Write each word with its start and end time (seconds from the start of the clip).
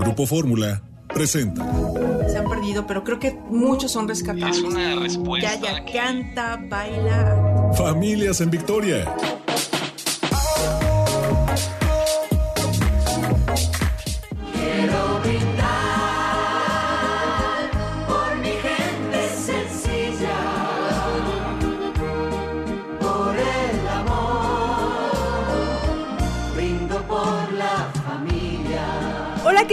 Grupo 0.00 0.26
Fórmula 0.26 0.82
presenta. 1.12 1.64
Se 2.28 2.38
han 2.38 2.48
perdido, 2.48 2.86
pero 2.86 3.04
creo 3.04 3.18
que 3.18 3.38
muchos 3.50 3.92
son 3.92 4.08
rescatables. 4.08 4.58
Es 4.58 4.62
una 4.62 4.96
respuesta. 4.96 5.54
Ya, 5.56 5.84
ya, 5.84 5.92
canta, 5.92 6.58
baila. 6.68 7.72
Familias 7.76 8.40
en 8.40 8.50
Victoria. 8.50 9.14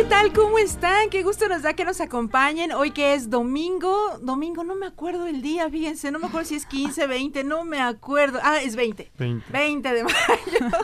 Tal? 0.09 0.31
¿Cómo 0.31 0.57
están? 0.57 1.09
Qué 1.09 1.21
gusto 1.21 1.49
nos 1.49 1.63
da 1.63 1.73
que 1.73 1.83
nos 1.83 1.99
acompañen. 1.99 2.71
Hoy 2.71 2.91
que 2.91 3.13
es 3.13 3.29
domingo. 3.29 4.17
Domingo, 4.21 4.63
no 4.63 4.75
me 4.75 4.85
acuerdo 4.85 5.27
el 5.27 5.41
día, 5.41 5.69
fíjense. 5.69 6.11
No 6.11 6.19
me 6.19 6.27
acuerdo 6.27 6.47
si 6.47 6.55
es 6.55 6.65
15, 6.65 7.07
20, 7.07 7.43
no 7.43 7.65
me 7.65 7.81
acuerdo. 7.81 8.39
Ah, 8.41 8.61
es 8.61 8.75
20. 8.77 9.11
20. 9.17 9.51
20 9.51 9.93
de 9.93 10.03
mayo. 10.03 10.15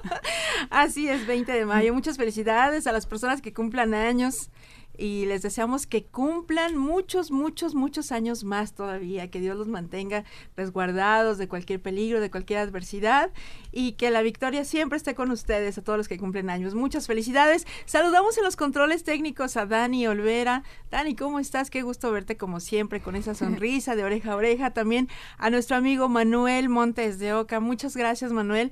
Así 0.70 1.08
es, 1.08 1.26
20 1.26 1.52
de 1.52 1.66
mayo. 1.66 1.94
Muchas 1.94 2.18
felicidades 2.18 2.86
a 2.86 2.92
las 2.92 3.06
personas 3.06 3.42
que 3.42 3.54
cumplan 3.54 3.94
años 3.94 4.50
y 4.98 5.26
les 5.26 5.42
deseamos 5.42 5.88
que 5.88 6.04
cumplan 6.04 6.78
muchos, 6.78 7.32
muchos, 7.32 7.74
muchos 7.74 8.12
años 8.12 8.44
más 8.44 8.74
todavía, 8.74 9.30
que 9.30 9.40
Dios 9.40 9.58
los 9.58 9.68
mantenga 9.68 10.24
resguardados 10.56 11.38
de 11.38 11.48
cualquier 11.48 11.82
peligro, 11.82 12.22
de 12.22 12.30
cualquier 12.30 12.60
adversidad 12.60 13.32
y 13.72 13.94
que 13.94 14.12
la 14.12 14.22
victoria 14.22 14.66
siempre 14.66 14.98
esté 14.98 15.16
con 15.16 15.32
ustedes, 15.32 15.78
a 15.78 15.84
todos 15.84 15.98
los 15.98 16.08
que 16.08 16.18
cumplen 16.18 16.50
años. 16.50 16.76
Muchas 16.76 17.08
felicidades. 17.08 17.66
Saludamos 17.86 18.38
en 18.38 18.44
los 18.44 18.56
controles 18.56 19.04
técnicos 19.04 19.58
a 19.58 19.66
Dani 19.66 20.06
Olvera. 20.08 20.64
Dani, 20.92 21.16
¿cómo 21.16 21.40
estás? 21.40 21.70
Qué 21.70 21.82
gusto 21.82 22.12
verte 22.12 22.38
como 22.38 22.60
siempre 22.60 23.02
con 23.02 23.16
esa 23.16 23.34
sonrisa 23.36 23.96
de 23.96 24.04
oreja 24.04 24.34
a 24.34 24.36
oreja. 24.36 24.72
También 24.72 25.10
a 25.38 25.50
nuestro 25.50 25.76
amigo 25.76 26.08
Manuel 26.08 26.70
Montes 26.70 27.18
de 27.18 27.34
Oca. 27.34 27.60
Muchas 27.60 27.98
gracias, 27.98 28.32
Manuel. 28.32 28.72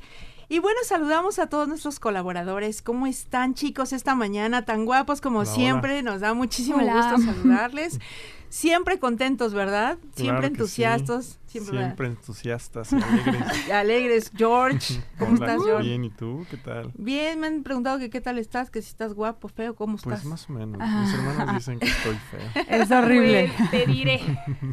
Y 0.52 0.60
bueno, 0.60 0.82
saludamos 0.84 1.40
a 1.40 1.48
todos 1.48 1.70
nuestros 1.70 2.02
colaboradores. 2.02 2.82
¿Cómo 2.82 3.08
están, 3.08 3.54
chicos, 3.54 3.94
esta 3.94 4.16
mañana? 4.16 4.66
Tan 4.66 4.84
guapos 4.84 5.22
como 5.22 5.40
Hola, 5.40 5.50
siempre. 5.50 6.04
Nos 6.04 6.20
da 6.20 6.34
muchísimo 6.34 6.80
Hola. 6.80 6.94
gusto 6.94 7.20
saludarles. 7.32 8.00
Siempre 8.50 9.00
contentos, 9.00 9.54
¿verdad? 9.54 9.98
Siempre 10.14 10.26
Claro 10.26 10.42
que 10.42 10.48
entusiastos. 10.48 11.26
sí. 11.26 11.38
Siempre, 11.52 11.78
Siempre 11.80 12.08
entusiastas 12.08 12.94
y 12.94 12.96
alegres. 12.96 13.72
alegres. 13.74 14.32
George, 14.36 15.02
¿cómo 15.20 15.34
Hola, 15.36 15.48
estás, 15.48 15.66
George? 15.66 15.88
Bien, 15.90 16.06
¿y 16.06 16.10
tú? 16.10 16.46
¿Qué 16.50 16.56
tal? 16.56 16.92
Bien, 16.96 17.40
me 17.42 17.48
han 17.48 17.64
preguntado 17.64 18.00
que 18.00 18.10
qué 18.10 18.22
tal 18.22 18.38
estás, 18.38 18.70
que 18.70 18.82
si 18.82 18.88
estás 18.88 19.14
guapo, 19.14 19.50
feo, 19.50 19.76
¿cómo 19.76 19.98
Pues 19.98 20.06
estás? 20.20 20.26
más 20.26 20.50
o 20.50 20.54
menos. 20.54 20.80
Ah. 20.82 21.02
Mis 21.06 21.14
hermanos 21.14 21.56
dicen 21.58 21.80
que 21.80 21.88
estoy 21.88 22.16
feo. 22.16 22.64
Es 22.70 22.90
horrible. 22.90 23.52
Pues, 23.58 23.72
te 23.72 23.86
diré. 23.86 24.22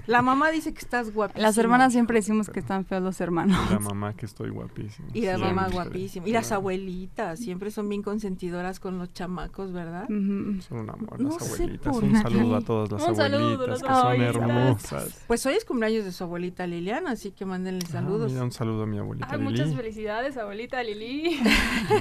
La 0.07 0.23
mamá 0.23 0.51
dice 0.51 0.73
que 0.73 0.79
estás 0.79 1.13
guapísimo. 1.13 1.43
Las 1.43 1.59
hermanas 1.59 1.93
siempre 1.93 2.19
decimos 2.19 2.49
que 2.49 2.61
están 2.61 2.85
feos 2.85 3.03
los 3.03 3.21
hermanos. 3.21 3.59
Y 3.69 3.73
la 3.73 3.81
mamá 3.81 4.15
que 4.15 4.27
estoy 4.27 4.51
guapísimo. 4.51 5.09
Y 5.15 5.23
la 5.23 5.37
mamá 5.37 5.69
guapísima. 5.69 6.29
Y 6.29 6.33
las 6.33 6.53
abuelitas, 6.53 7.41
siempre 7.41 7.73
son 7.73 7.89
bien 7.89 8.03
consentidoras 8.03 8.79
con 8.79 8.99
los 8.99 9.13
chamacos, 9.13 9.73
¿verdad? 9.73 10.07
Son 10.07 10.79
un 10.79 10.91
amor 10.91 11.21
No 11.21 11.31
las 11.31 11.43
abuelitas. 11.55 11.97
Un 11.97 12.17
saludo 12.23 12.55
a 12.55 12.61
todas 12.61 12.93
las 12.93 13.03
Un 13.03 13.17
saludo, 13.17 13.39
abuelitas 13.55 13.69
las 13.69 13.83
que 13.83 13.89
son 13.89 13.97
abuelitas. 13.97 14.37
hermosas. 14.37 15.25
Pues 15.27 15.45
hoy 15.45 15.55
es 15.55 15.65
cumpleaños 15.65 16.05
de 16.05 16.13
su 16.13 16.23
abuelita 16.23 16.68
Liliana, 16.69 17.13
así 17.13 17.33
que 17.33 17.45
mándenle 17.45 17.85
Ah, 17.89 17.93
saludos. 17.93 18.31
mira, 18.31 18.45
un 18.45 18.53
saludo 18.53 18.85
a 18.85 18.87
mi 18.87 18.99
abuelita 18.99 19.27
Ay, 19.31 19.39
Lili. 19.39 19.51
muchas 19.51 19.75
felicidades, 19.75 20.37
abuelita 20.37 20.83
Lili. 20.83 21.39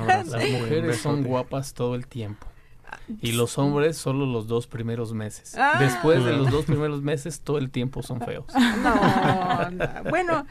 Las 0.08 0.28
mujeres 0.28 0.98
son 0.98 1.24
guapas 1.24 1.74
todo 1.74 1.96
el 1.96 2.08
tiempo. 2.08 2.46
Y 3.22 3.32
los 3.32 3.58
hombres 3.58 3.98
solo 3.98 4.26
los 4.26 4.48
dos 4.48 4.68
primeros 4.68 5.14
meses. 5.14 5.56
Ah. 5.58 5.78
Después 5.80 6.24
de 6.24 6.34
los 6.34 6.52
dos 6.52 6.66
primeros 6.66 7.02
meses, 7.02 7.42
todo 7.42 7.58
el 7.58 7.70
tiempo 7.70 8.04
son 8.04 8.22
feos. 8.22 8.46
No, 8.78 9.72
no. 9.72 10.10
bueno, 10.10 10.46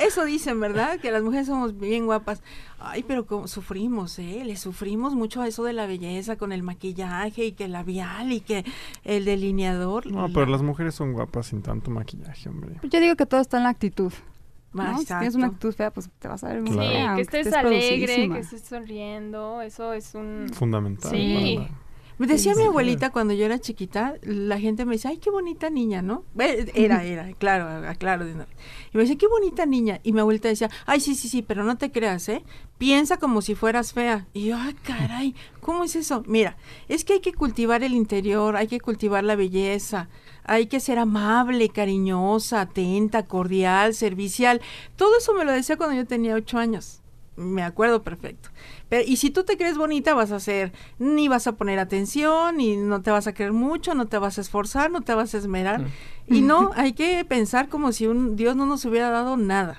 eso 0.00 0.24
dicen, 0.24 0.60
¿verdad? 0.60 1.00
Que 1.00 1.10
las 1.10 1.22
mujeres 1.22 1.46
somos 1.46 1.78
bien 1.78 2.06
guapas. 2.06 2.42
Ay, 2.78 3.04
pero 3.06 3.26
como 3.26 3.48
sufrimos, 3.48 4.18
¿eh? 4.18 4.42
Le 4.44 4.56
sufrimos 4.56 5.14
mucho 5.14 5.40
a 5.40 5.46
eso 5.48 5.64
de 5.64 5.72
la 5.72 5.86
belleza 5.86 6.36
con 6.36 6.52
el 6.52 6.62
maquillaje 6.62 7.46
y 7.46 7.52
que 7.52 7.64
el 7.64 7.72
labial 7.72 8.32
y 8.32 8.40
que 8.40 8.64
el 9.04 9.24
delineador. 9.24 10.06
No, 10.06 10.28
pero 10.32 10.46
las 10.46 10.62
mujeres 10.62 10.94
son 10.94 11.12
guapas 11.12 11.46
sin 11.46 11.62
tanto 11.62 11.90
maquillaje, 11.90 12.48
hombre. 12.48 12.76
Yo 12.82 13.00
digo 13.00 13.16
que 13.16 13.26
todo 13.26 13.40
está 13.40 13.56
en 13.58 13.64
la 13.64 13.70
actitud. 13.70 14.12
Ah, 14.78 14.92
¿no? 14.92 14.98
Si 14.98 15.06
tienes 15.06 15.34
una 15.34 15.46
actitud 15.48 15.74
fea, 15.74 15.90
pues 15.92 16.08
te 16.18 16.28
vas 16.28 16.42
a 16.44 16.48
ver 16.48 16.62
muy 16.62 16.70
Claro. 16.72 16.88
Sí, 16.88 16.94
fea, 16.96 17.14
que 17.16 17.20
estés 17.22 17.46
estés 17.46 17.58
alegre, 17.58 18.28
que 18.30 18.38
estés 18.38 18.62
sonriendo, 18.62 19.60
eso 19.62 19.92
es 19.92 20.14
un... 20.14 20.46
Fundamental. 20.52 21.10
Sí. 21.10 21.56
para- 21.58 21.82
Me 22.18 22.26
decía 22.28 22.52
Sí, 22.52 22.58
mi 22.58 22.64
sí. 22.64 22.68
abuelita 22.68 23.10
cuando 23.10 23.34
yo 23.34 23.44
era 23.46 23.58
chiquita, 23.58 24.14
la 24.22 24.58
gente 24.60 24.84
me 24.84 24.92
dice, 24.92 25.08
ay, 25.08 25.18
qué 25.18 25.30
bonita 25.30 25.70
niña, 25.70 26.02
¿no? 26.02 26.24
Era, 26.38 27.02
era, 27.04 27.32
claro, 27.32 27.82
claro. 27.98 28.24
de 28.24 28.32
una 28.34 28.44
vez. 28.44 28.54
Y 28.92 28.96
me 28.96 29.02
decía, 29.02 29.16
qué 29.18 29.26
bonita 29.26 29.66
niña. 29.66 29.98
Y 30.04 30.12
mi 30.12 30.20
abuelita 30.20 30.48
decía, 30.48 30.70
ay, 30.86 31.00
sí, 31.00 31.14
sí, 31.16 31.28
sí, 31.28 31.42
pero 31.42 31.64
no 31.64 31.76
te 31.78 31.90
creas, 31.90 32.28
¿eh? 32.28 32.44
Piensa 32.78 33.16
como 33.16 33.42
si 33.42 33.54
fueras 33.56 33.92
fea. 33.92 34.26
Y 34.34 34.46
yo, 34.46 34.56
ay, 34.56 34.74
caray, 34.84 35.34
¿cómo 35.60 35.82
es 35.84 35.96
eso? 35.96 36.22
Mira, 36.26 36.56
es 36.88 37.04
que 37.04 37.14
hay 37.14 37.20
que 37.20 37.32
cultivar 37.32 37.82
el 37.82 37.94
interior, 37.94 38.56
hay 38.56 38.68
que 38.68 38.78
cultivar 38.78 39.24
la 39.24 39.34
belleza, 39.34 40.08
hay 40.44 40.66
que 40.66 40.80
ser 40.80 40.98
amable, 40.98 41.68
cariñosa, 41.68 42.62
atenta, 42.62 43.24
cordial, 43.24 43.94
servicial. 43.94 44.60
Todo 44.96 45.18
eso 45.18 45.34
me 45.34 45.44
lo 45.44 45.52
decía 45.52 45.76
cuando 45.76 45.96
yo 45.96 46.06
tenía 46.06 46.34
ocho 46.34 46.58
años. 46.58 47.00
Me 47.36 47.62
acuerdo 47.62 48.02
perfecto. 48.02 48.50
Pero, 48.88 49.04
y 49.06 49.16
si 49.16 49.30
tú 49.30 49.44
te 49.44 49.56
crees 49.56 49.78
bonita, 49.78 50.12
vas 50.12 50.32
a 50.32 50.36
hacer, 50.36 50.72
ni 50.98 51.28
vas 51.28 51.46
a 51.46 51.52
poner 51.52 51.78
atención, 51.78 52.60
y 52.60 52.76
no 52.76 53.00
te 53.00 53.10
vas 53.10 53.26
a 53.26 53.32
creer 53.32 53.52
mucho, 53.52 53.94
no 53.94 54.06
te 54.06 54.18
vas 54.18 54.36
a 54.36 54.42
esforzar, 54.42 54.90
no 54.90 55.00
te 55.00 55.14
vas 55.14 55.34
a 55.34 55.38
esmerar. 55.38 55.80
Mm. 55.80 56.34
Y 56.34 56.42
no, 56.42 56.72
hay 56.76 56.92
que 56.92 57.24
pensar 57.24 57.68
como 57.68 57.92
si 57.92 58.06
un 58.06 58.36
Dios 58.36 58.54
no 58.54 58.66
nos 58.66 58.84
hubiera 58.84 59.08
dado 59.08 59.36
nada. 59.38 59.78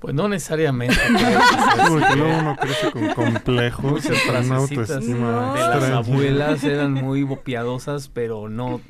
Pues 0.00 0.14
no 0.14 0.28
necesariamente. 0.28 0.96
Luego 2.16 2.38
uno 2.38 2.56
crece 2.56 2.92
con 2.92 3.08
complejos, 3.14 4.06
con 4.06 4.48
de 4.48 5.60
las 5.60 5.90
abuelas 5.90 6.62
eran 6.62 6.92
muy 6.92 7.26
piadosas, 7.42 8.08
pero 8.08 8.48
no, 8.48 8.80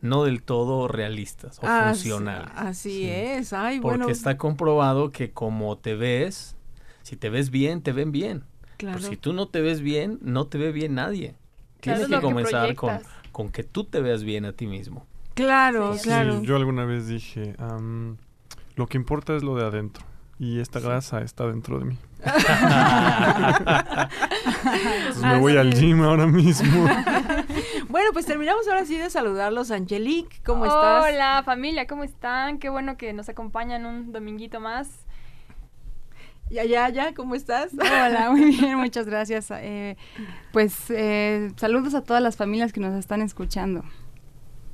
no 0.00 0.24
del 0.24 0.42
todo 0.42 0.88
realistas 0.88 1.58
o 1.62 1.66
funcionales. 1.66 2.48
Así 2.54 2.90
Sí. 2.90 3.08
es. 3.10 3.52
Ay, 3.52 3.80
Porque 3.80 3.98
bueno. 3.98 4.12
está 4.12 4.36
comprobado 4.36 5.10
que 5.12 5.30
como 5.32 5.76
te 5.78 5.94
ves, 5.94 6.56
si 7.02 7.16
te 7.16 7.30
ves 7.30 7.50
bien, 7.50 7.82
te 7.82 7.92
ven 7.92 8.12
bien. 8.12 8.44
claro. 8.76 8.98
Pero 8.98 9.08
si 9.10 9.16
tú 9.16 9.32
no 9.32 9.48
te 9.48 9.60
ves 9.62 9.80
bien, 9.80 10.18
no 10.22 10.46
te 10.48 10.58
ve 10.58 10.70
bien 10.72 10.94
nadie. 10.94 11.34
Claro, 11.80 12.00
Tienes 12.00 12.02
es 12.02 12.08
que 12.08 12.20
comenzar 12.20 12.74
con, 12.74 13.00
con 13.32 13.48
que 13.50 13.62
tú 13.64 13.84
te 13.84 14.00
veas 14.00 14.22
bien 14.24 14.44
a 14.44 14.52
ti 14.52 14.66
mismo. 14.66 15.06
Claro, 15.34 15.92
Sí, 15.94 15.98
Sí, 16.00 16.04
claro. 16.08 16.42
yo 16.42 16.56
alguna 16.56 16.84
vez 16.84 17.06
dije, 17.06 17.54
am, 17.58 18.16
lo 18.74 18.86
que 18.86 18.96
importa 18.98 19.34
es 19.36 19.42
lo 19.42 19.54
de 19.56 19.64
adentro. 19.66 20.04
Y 20.38 20.60
esta 20.60 20.80
grasa 20.80 21.22
está 21.22 21.46
dentro 21.46 21.78
de 21.78 21.86
mí. 21.86 21.98
Entonces 24.98 25.22
me 25.22 25.38
voy 25.38 25.56
al 25.56 25.72
gym 25.74 26.02
ahora 26.02 26.26
mismo. 26.26 26.86
Bueno, 27.88 28.10
pues 28.12 28.26
terminamos 28.26 28.66
ahora 28.66 28.84
sí 28.84 28.96
de 28.96 29.10
saludarlos. 29.10 29.70
Angelique, 29.70 30.38
¿cómo 30.44 30.66
estás? 30.66 31.04
Hola 31.04 31.42
familia, 31.44 31.86
¿cómo 31.86 32.02
están? 32.02 32.58
Qué 32.58 32.68
bueno 32.68 32.96
que 32.96 33.12
nos 33.12 33.28
acompañan 33.28 33.86
un 33.86 34.12
dominguito 34.12 34.60
más. 34.60 35.06
Ya, 36.50 36.64
ya, 36.64 36.88
ya, 36.88 37.14
¿cómo 37.14 37.34
estás? 37.34 37.72
Hola, 37.74 38.30
muy 38.30 38.44
bien, 38.56 38.76
muchas 38.76 39.06
gracias. 39.06 39.50
Eh, 39.50 39.96
pues 40.52 40.90
eh, 40.90 41.52
saludos 41.56 41.94
a 41.94 42.02
todas 42.02 42.22
las 42.22 42.36
familias 42.36 42.72
que 42.72 42.80
nos 42.80 42.94
están 42.94 43.20
escuchando. 43.22 43.84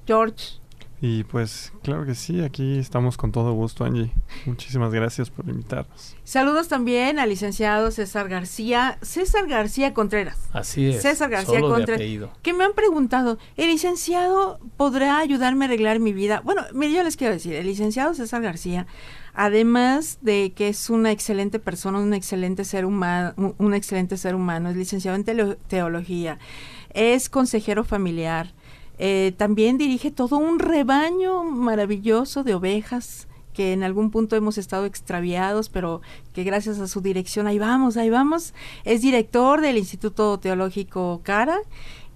George. 0.06 0.62
Y 1.05 1.25
pues 1.25 1.73
claro 1.83 2.07
que 2.07 2.15
sí, 2.15 2.43
aquí 2.43 2.79
estamos 2.79 3.17
con 3.17 3.33
todo 3.33 3.53
gusto, 3.55 3.85
Angie. 3.85 4.13
Muchísimas 4.47 4.93
gracias 4.93 5.31
por 5.31 5.49
invitarnos. 5.49 6.17
Saludos 6.23 6.69
también 6.69 7.19
al 7.19 7.29
licenciado 7.29 7.91
César 7.91 8.29
García. 8.29 8.99
César 9.03 9.49
García 9.49 9.95
Contreras. 9.95 10.39
Así 10.53 10.91
es. 10.91 11.03
César 11.03 11.29
García 11.29 11.57
solo 11.59 11.71
de 11.71 11.75
Contreras. 11.75 12.01
apellido. 12.01 12.31
Que 12.43 12.53
me 12.53 12.62
han 12.62 12.75
preguntado, 12.75 13.37
¿el 13.56 13.67
licenciado 13.71 14.61
podrá 14.76 15.19
ayudarme 15.19 15.65
a 15.65 15.69
arreglar 15.69 15.99
mi 15.99 16.12
vida? 16.12 16.41
Bueno, 16.44 16.62
mire, 16.73 16.93
yo 16.93 17.03
les 17.03 17.17
quiero 17.17 17.35
decir, 17.35 17.55
el 17.55 17.67
licenciado 17.67 18.15
César 18.15 18.41
García, 18.41 18.87
además 19.35 20.19
de 20.21 20.53
que 20.55 20.69
es 20.69 20.88
una 20.88 21.11
excelente 21.11 21.59
persona, 21.59 21.99
un 21.99 22.15
excelente 22.15 22.65
ser 22.65 22.85
humano, 22.85 23.32
un, 23.37 23.56
un 23.59 23.75
excelente 23.75 24.17
ser 24.17 24.37
humano, 24.37 24.71
es 24.71 24.76
licenciado 24.76 25.17
en 25.17 25.56
teología, 25.67 26.38
es 26.94 27.29
consejero 27.29 27.82
familiar, 27.82 28.55
eh, 29.04 29.32
también 29.37 29.78
dirige 29.78 30.12
todo 30.12 30.38
un 30.38 30.60
rebaño 30.60 31.43
maravilloso 31.43 32.44
de 32.44 32.54
ovejas 32.54 33.26
que 33.52 33.72
en 33.72 33.82
algún 33.82 34.12
punto 34.12 34.37
hemos 34.37 34.58
estado 34.58 34.87
extraviados, 34.87 35.70
pero 35.70 36.02
que 36.32 36.44
gracias 36.44 36.78
a 36.78 36.87
su 36.87 37.00
dirección 37.00 37.49
ahí 37.49 37.58
vamos, 37.58 37.96
ahí 37.96 38.10
vamos. 38.10 38.54
Es 38.84 39.02
director 39.02 39.60
del 39.60 39.76
Instituto 39.76 40.38
Teológico 40.38 41.20
Cara 41.25 41.58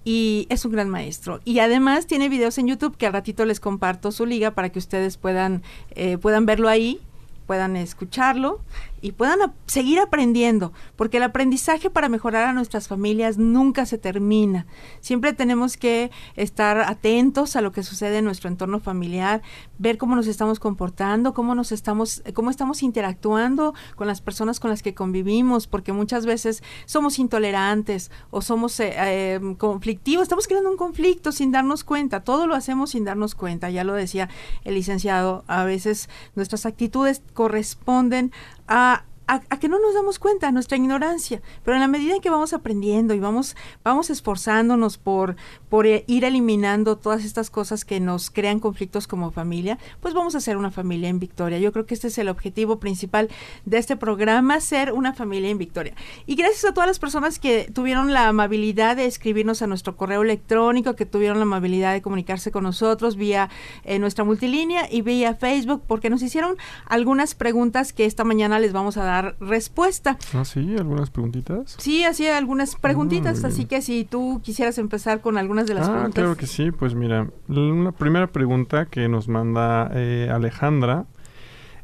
y 0.05 0.47
es 0.49 0.63
un 0.63 0.71
gran 0.71 0.87
maestro. 0.87 1.41
Y 1.43 1.59
además 1.59 2.07
tiene 2.07 2.29
videos 2.29 2.57
en 2.57 2.67
YouTube 2.67 2.95
que 2.95 3.05
al 3.05 3.11
ratito 3.11 3.43
les 3.43 3.59
comparto 3.59 4.13
su 4.13 4.25
liga 4.25 4.51
para 4.51 4.69
que 4.69 4.79
ustedes 4.79 5.17
puedan, 5.17 5.63
eh, 5.91 6.17
puedan 6.17 6.45
verlo 6.45 6.69
ahí, 6.69 7.01
puedan 7.47 7.75
escucharlo. 7.75 8.61
Y 9.01 9.11
puedan 9.11 9.53
seguir 9.67 9.99
aprendiendo, 9.99 10.73
porque 10.95 11.17
el 11.17 11.23
aprendizaje 11.23 11.89
para 11.89 12.09
mejorar 12.09 12.47
a 12.47 12.53
nuestras 12.53 12.87
familias 12.87 13.37
nunca 13.37 13.85
se 13.85 13.97
termina. 13.97 14.65
Siempre 15.01 15.33
tenemos 15.33 15.77
que 15.77 16.11
estar 16.35 16.79
atentos 16.79 17.55
a 17.55 17.61
lo 17.61 17.71
que 17.71 17.83
sucede 17.83 18.17
en 18.17 18.25
nuestro 18.25 18.49
entorno 18.49 18.79
familiar, 18.79 19.41
ver 19.77 19.97
cómo 19.97 20.15
nos 20.15 20.27
estamos 20.27 20.59
comportando, 20.59 21.33
cómo 21.33 21.55
nos 21.55 21.71
estamos, 21.71 22.23
cómo 22.33 22.49
estamos 22.49 22.83
interactuando 22.83 23.73
con 23.95 24.07
las 24.07 24.21
personas 24.21 24.59
con 24.59 24.71
las 24.71 24.81
que 24.81 24.93
convivimos, 24.93 25.67
porque 25.67 25.93
muchas 25.93 26.25
veces 26.25 26.63
somos 26.85 27.19
intolerantes 27.19 28.11
o 28.31 28.41
somos 28.41 28.79
eh, 28.79 28.93
eh, 28.95 29.55
conflictivos, 29.57 30.23
estamos 30.23 30.47
creando 30.47 30.71
un 30.71 30.77
conflicto 30.77 31.31
sin 31.31 31.51
darnos 31.51 31.83
cuenta, 31.83 32.21
todo 32.21 32.47
lo 32.47 32.55
hacemos 32.55 32.91
sin 32.91 33.05
darnos 33.05 33.35
cuenta, 33.35 33.69
ya 33.69 33.83
lo 33.83 33.93
decía 33.93 34.29
el 34.63 34.75
licenciado, 34.75 35.43
a 35.47 35.63
veces 35.63 36.09
nuestras 36.35 36.65
actitudes 36.65 37.21
corresponden 37.33 38.31
a 38.67 39.06
a, 39.27 39.39
que 39.59 39.67
no 39.67 39.79
nos 39.79 39.93
damos 39.93 40.19
cuenta, 40.19 40.51
nuestra 40.51 40.77
ignorancia, 40.77 41.41
pero 41.63 41.75
en 41.75 41.81
la 41.81 41.87
medida 41.87 42.15
en 42.15 42.21
que 42.21 42.29
vamos 42.29 42.53
aprendiendo 42.53 43.13
y 43.13 43.19
vamos, 43.19 43.55
vamos 43.83 44.09
esforzándonos 44.09 44.97
por, 44.97 45.35
por 45.69 45.85
eh, 45.85 46.05
ir 46.07 46.23
eliminando 46.23 46.97
todas 46.97 47.25
estas 47.25 47.49
cosas 47.49 47.83
que 47.83 47.99
nos 47.99 48.29
crean 48.29 48.59
conflictos 48.59 49.05
como 49.07 49.31
familia, 49.31 49.77
pues 49.99 50.13
vamos 50.13 50.35
a 50.35 50.39
ser 50.39 50.55
una 50.57 50.71
familia 50.71 51.09
en 51.09 51.19
victoria. 51.19 51.59
Yo 51.59 51.73
creo 51.73 51.85
que 51.85 51.93
este 51.93 52.07
es 52.07 52.17
el 52.17 52.29
objetivo 52.29 52.79
principal 52.79 53.29
de 53.65 53.77
este 53.77 53.97
programa, 53.97 54.61
ser 54.61 54.93
una 54.93 55.13
familia 55.13 55.49
en 55.49 55.57
victoria. 55.57 55.93
Y 56.25 56.35
gracias 56.35 56.65
a 56.65 56.73
todas 56.73 56.87
las 56.87 56.99
personas 56.99 57.37
que 57.37 57.69
tuvieron 57.73 58.13
la 58.13 58.29
amabilidad 58.29 58.95
de 58.95 59.05
escribirnos 59.05 59.61
a 59.61 59.67
nuestro 59.67 59.97
correo 59.97 60.21
electrónico, 60.21 60.95
que 60.95 61.05
tuvieron 61.05 61.37
la 61.37 61.43
amabilidad 61.43 61.93
de 61.93 62.01
comunicarse 62.01 62.51
con 62.51 62.63
nosotros 62.63 63.17
vía 63.17 63.49
eh, 63.83 63.99
nuestra 63.99 64.23
multilínea 64.23 64.87
y 64.89 65.01
vía 65.01 65.35
Facebook, 65.35 65.83
porque 65.85 66.09
nos 66.09 66.21
hicieron 66.21 66.55
algunas 66.85 67.35
preguntas 67.35 67.91
que 67.91 68.05
esta 68.05 68.23
mañana 68.23 68.59
les 68.59 68.71
vamos 68.71 68.95
a 68.95 69.03
dar 69.03 69.16
respuesta. 69.39 70.17
Ah, 70.33 70.45
sí, 70.45 70.75
algunas 70.77 71.09
preguntitas. 71.09 71.75
Sí, 71.77 72.03
hacía 72.03 72.37
algunas 72.37 72.75
preguntitas, 72.75 73.41
Muy 73.41 73.51
así 73.51 73.65
que 73.65 73.81
si 73.81 74.05
tú 74.05 74.41
quisieras 74.43 74.77
empezar 74.77 75.21
con 75.21 75.37
algunas 75.37 75.67
de 75.67 75.73
las 75.73 75.87
ah, 75.87 75.91
preguntas. 75.91 76.13
claro 76.13 76.37
que 76.37 76.47
sí. 76.47 76.71
Pues 76.71 76.95
mira, 76.95 77.29
la 77.47 77.91
primera 77.91 78.27
pregunta 78.27 78.85
que 78.85 79.07
nos 79.07 79.27
manda 79.27 79.89
eh, 79.93 80.29
Alejandra 80.31 81.05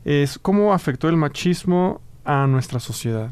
es 0.06 0.38
¿cómo 0.40 0.74
afectó 0.74 1.10
el 1.10 1.18
machismo 1.18 2.02
a 2.26 2.48
nuestra 2.48 2.80
sociedad? 2.80 3.32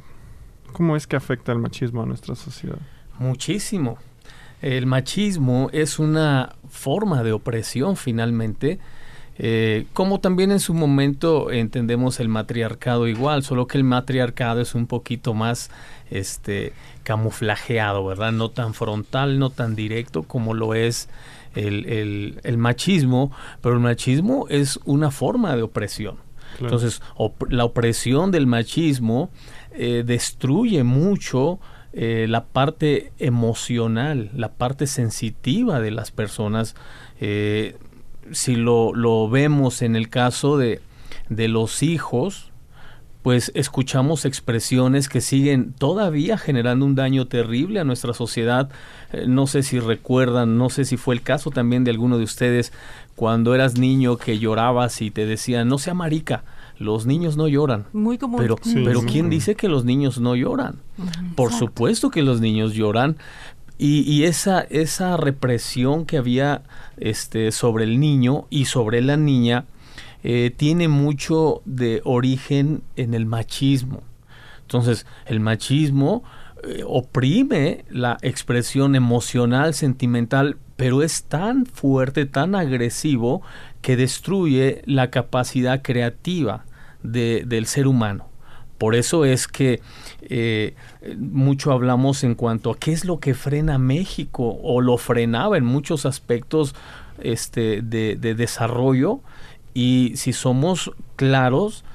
¿Cómo 0.74 0.95
es 0.95 1.07
que 1.07 1.15
afecta 1.15 1.51
el 1.51 1.59
machismo 1.59 2.01
a 2.01 2.06
nuestra 2.06 2.36
sociedad? 2.36 2.80
Muchísimo. 3.19 3.97
El 4.62 4.86
machismo 4.86 5.69
es 5.74 6.00
una 6.00 6.56
forma 6.69 7.24
de 7.24 7.33
opresión 7.33 7.97
finalmente, 7.97 8.80
eh, 9.38 9.86
como 9.94 10.19
también 10.19 10.51
en 10.51 10.60
su 10.60 10.74
momento 10.74 11.51
entendemos 11.51 12.19
el 12.19 12.28
matriarcado 12.28 13.07
igual, 13.07 13.44
solo 13.44 13.66
que 13.68 13.78
el 13.78 13.83
matriarcado 13.83 14.62
es 14.62 14.75
un 14.75 14.86
poquito 14.88 15.33
más 15.33 15.72
este 16.12 16.74
camuflajeado, 17.04 18.06
¿verdad? 18.06 18.31
No 18.31 18.50
tan 18.50 18.74
frontal, 18.74 19.39
no 19.39 19.50
tan 19.50 19.75
directo 19.75 20.24
como 20.24 20.54
lo 20.54 20.74
es 20.74 21.10
el, 21.56 21.86
el- 21.86 22.39
el 22.44 22.57
machismo, 22.57 23.31
pero 23.62 23.75
el 23.75 23.81
machismo 23.81 24.45
es 24.50 24.80
una 24.86 25.12
forma 25.12 25.56
de 25.56 25.62
opresión. 25.63 26.16
Claro. 26.57 26.75
Entonces, 26.75 27.01
op- 27.16 27.50
la 27.51 27.63
opresión 27.66 28.31
del 28.31 28.45
machismo 28.48 29.30
eh, 29.74 30.04
destruye 30.06 30.83
mucho 30.83 31.60
eh, 31.94 32.25
la 32.30 32.44
parte 32.45 33.12
emocional, 33.19 34.30
la 34.36 34.50
parte 34.54 34.88
sensitiva 34.88 35.80
de 35.80 35.92
las 35.92 36.12
personas. 36.12 36.75
Eh, 37.19 37.78
si 38.31 38.56
lo, 38.56 38.94
lo 38.94 39.29
vemos 39.29 39.81
en 39.81 39.95
el 39.95 40.09
caso 40.09 40.57
de, 40.57 40.81
de 41.29 41.47
los 41.47 41.83
hijos, 41.83 42.51
pues 43.23 43.51
escuchamos 43.53 44.25
expresiones 44.25 45.07
que 45.07 45.21
siguen 45.21 45.73
todavía 45.73 46.38
generando 46.39 46.85
un 46.85 46.95
daño 46.95 47.27
terrible 47.27 47.79
a 47.79 47.83
nuestra 47.83 48.13
sociedad. 48.13 48.69
Eh, 49.13 49.25
no 49.27 49.45
sé 49.45 49.62
si 49.63 49.79
recuerdan, 49.79 50.57
no 50.57 50.69
sé 50.71 50.85
si 50.85 50.97
fue 50.97 51.13
el 51.13 51.21
caso 51.21 51.51
también 51.51 51.83
de 51.83 51.91
alguno 51.91 52.18
de 52.18 52.23
ustedes 52.23 52.73
cuando 53.15 53.53
eras 53.53 53.77
niño 53.77 54.18
que 54.18 54.39
llorabas 54.39 55.01
y 55.03 55.12
te 55.12 55.27
decían, 55.27 55.68
no 55.68 55.77
sea 55.77 55.94
marica, 55.94 56.44
los 56.79 57.06
niños 57.06 57.38
no 57.38 57.47
lloran. 57.47 57.85
Muy 57.94 58.18
común. 58.18 58.39
Pero, 58.41 58.56
Sí, 58.63 58.81
pero 58.83 59.01
sí. 59.01 59.06
¿quién 59.07 59.29
dice 59.29 59.53
que 59.53 59.68
los 59.68 59.85
niños 59.85 60.19
no 60.19 60.35
lloran? 60.35 60.77
Por 61.35 61.47
Exacto. 61.51 61.68
supuesto 61.68 62.09
que 62.09 62.23
los 62.23 62.41
niños 62.41 62.73
lloran. 62.73 63.18
Y, 63.83 64.25
esa, 64.25 64.62
esa 64.62 65.18
represión 65.18 66.06
que 66.06 66.18
había 66.19 66.62
este, 66.98 67.51
sobre 67.51 67.83
el 67.86 68.00
niño 68.00 68.45
y 68.51 68.66
sobre 68.66 69.01
la 69.01 69.18
niña 69.18 69.66
eh, 70.24 70.54
tiene 70.56 70.88
mucho 70.88 71.63
de 71.66 72.01
origen 72.04 72.83
en 72.95 73.16
el 73.16 73.25
machismo. 73.25 74.04
Entonces, 74.62 75.07
el 75.25 75.39
machismo 75.39 76.24
eh, 76.63 76.83
oprime 76.86 77.86
la 77.89 78.19
expresión 78.22 78.95
emocional, 78.95 79.74
sentimental, 79.74 80.57
pero 80.75 81.01
es 81.01 81.24
tan 81.24 81.66
fuerte, 81.66 82.28
tan 82.28 82.54
agresivo, 82.54 83.42
que 83.81 83.95
destruye 83.98 84.83
la 84.86 85.10
capacidad 85.10 85.81
creativa 85.81 86.66
de- 87.01 87.45
del 87.48 87.66
ser 87.66 87.88
humano. 87.88 88.31
Por 88.81 88.95
eso 88.95 89.25
es 89.25 89.48
que 89.48 89.80
eh, 90.22 90.74
mucho 91.16 91.72
hablamos 91.72 92.24
en 92.24 92.33
cuanto 92.33 92.72
a 92.72 92.80
qué 92.80 92.92
es 92.92 93.06
lo 93.06 93.19
que 93.19 93.36
frena 93.36 93.78
México 93.78 94.57
o 94.63 94.81
lo 94.81 94.98
frenaba 94.98 95.56
en 95.56 95.66
muchos 95.66 96.07
aspectos 96.07 96.74
este, 97.22 97.83
de, 97.83 98.16
de 98.16 98.33
desarrollo. 98.33 99.19
Y 99.75 100.13
si 100.16 100.33
somos 100.33 100.92
claros, 101.16 101.86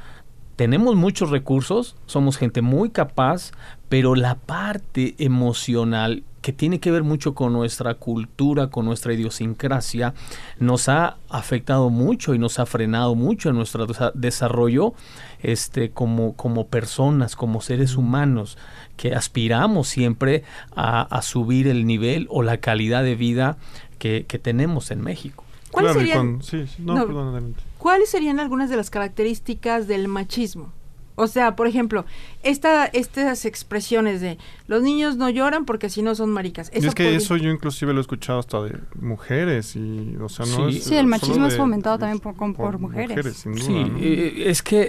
tenemos 0.54 0.94
muchos 0.94 1.30
recursos, 1.30 1.96
somos 2.06 2.36
gente 2.36 2.62
muy 2.62 2.90
capaz, 2.90 3.50
pero 3.88 4.14
la 4.14 4.36
parte 4.36 5.16
emocional 5.18 6.22
que 6.46 6.52
tiene 6.52 6.78
que 6.78 6.92
ver 6.92 7.02
mucho 7.02 7.34
con 7.34 7.52
nuestra 7.52 7.94
cultura, 7.94 8.70
con 8.70 8.84
nuestra 8.84 9.12
idiosincrasia, 9.12 10.14
nos 10.60 10.88
ha 10.88 11.16
afectado 11.28 11.90
mucho 11.90 12.34
y 12.34 12.38
nos 12.38 12.60
ha 12.60 12.66
frenado 12.66 13.16
mucho 13.16 13.48
en 13.48 13.56
nuestro 13.56 13.84
desa- 13.88 14.12
desarrollo 14.14 14.94
este, 15.42 15.90
como, 15.90 16.36
como 16.36 16.68
personas, 16.68 17.34
como 17.34 17.60
seres 17.60 17.96
humanos, 17.96 18.58
que 18.96 19.12
aspiramos 19.12 19.88
siempre 19.88 20.44
a, 20.76 21.02
a 21.02 21.20
subir 21.22 21.66
el 21.66 21.84
nivel 21.84 22.28
o 22.30 22.44
la 22.44 22.58
calidad 22.58 23.02
de 23.02 23.16
vida 23.16 23.56
que, 23.98 24.24
que 24.28 24.38
tenemos 24.38 24.92
en 24.92 25.00
México. 25.00 25.42
¿Cuáles 25.72 25.94
Claro, 25.94 26.06
y 26.06 26.08
serían, 26.10 26.26
cuando- 26.28 26.44
sí, 26.44 26.66
sí, 26.68 26.80
no, 26.84 26.94
No. 26.94 27.06
perdón, 27.06 27.28
adelante. 27.34 27.60
¿Cuáles 27.78 28.08
serían 28.08 28.38
algunas 28.38 28.70
de 28.70 28.76
las 28.76 28.88
características 28.90 29.88
del 29.88 30.06
machismo? 30.06 30.72
O 31.16 31.26
sea, 31.26 31.56
por 31.56 31.66
ejemplo, 31.66 32.04
esta, 32.42 32.84
estas 32.86 33.44
expresiones 33.46 34.20
de 34.20 34.36
los 34.68 34.82
niños 34.82 35.16
no 35.16 35.28
lloran 35.30 35.64
porque 35.64 35.88
si 35.90 36.02
no 36.02 36.14
son 36.14 36.30
maricas. 36.30 36.70
Y 36.74 36.78
es 36.86 36.94
que 36.94 37.04
podría- 37.04 37.16
eso 37.18 37.36
yo 37.38 37.50
inclusive 37.50 37.92
lo 37.94 38.00
he 38.00 38.02
escuchado 38.02 38.38
hasta 38.38 38.60
de 38.62 38.78
mujeres 39.00 39.74
y, 39.76 40.14
o 40.20 40.28
sea, 40.28 40.44
no 40.46 40.70
Sí. 40.70 40.76
es 40.76 40.84
Sí, 40.84 40.94
el 40.96 41.06
machismo 41.06 41.46
es 41.46 41.54
de- 41.54 41.58
fomentado 41.58 41.98
también 41.98 42.20
por- 42.20 42.36
con- 42.36 42.54
por 42.54 42.78
mujeres. 42.78 43.36
sin 43.38 43.52
duda, 43.52 43.64
Sí, 43.64 43.72
¿no? 43.72 43.98
eh, 43.98 44.50
es 44.50 44.62
que 44.62 44.82
eh, 44.82 44.88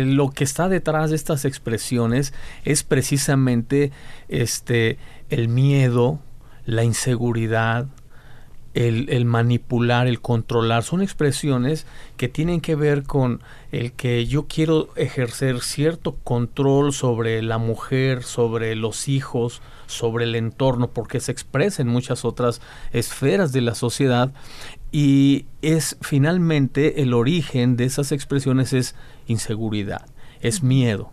eh, 0.00 0.04
lo 0.06 0.30
que 0.30 0.44
está 0.44 0.68
detrás 0.68 1.10
de 1.10 1.16
estas 1.16 1.44
expresiones 1.44 2.32
es 2.64 2.82
precisamente 2.84 3.90
este 4.28 4.98
el 5.30 5.48
miedo, 5.48 6.20
la 6.66 6.84
inseguridad, 6.84 7.86
el, 8.74 9.08
el 9.08 9.24
manipular, 9.24 10.06
el 10.06 10.20
controlar. 10.20 10.82
Son 10.82 11.00
expresiones 11.00 11.86
que 12.16 12.28
tienen 12.28 12.60
que 12.60 12.74
ver 12.74 13.04
con 13.04 13.40
el 13.72 13.92
que 13.92 14.26
yo 14.26 14.46
quiero 14.46 14.88
ejercer 14.96 15.60
cierto 15.62 16.16
control 16.24 16.92
sobre 16.92 17.40
la 17.42 17.58
mujer, 17.58 18.22
sobre 18.24 18.74
los 18.74 19.08
hijos, 19.08 19.62
sobre 19.86 20.24
el 20.24 20.34
entorno, 20.34 20.90
porque 20.90 21.20
se 21.20 21.32
expresa 21.32 21.82
en 21.82 21.88
muchas 21.88 22.24
otras 22.24 22.60
esferas 22.92 23.52
de 23.52 23.60
la 23.60 23.74
sociedad 23.74 24.32
y 24.92 25.46
es 25.62 25.96
finalmente 26.00 27.02
el 27.02 27.14
origen 27.14 27.76
de 27.76 27.84
esas 27.84 28.12
expresiones 28.12 28.72
es 28.72 28.94
inseguridad, 29.26 30.06
es 30.40 30.62
miedo. 30.62 31.10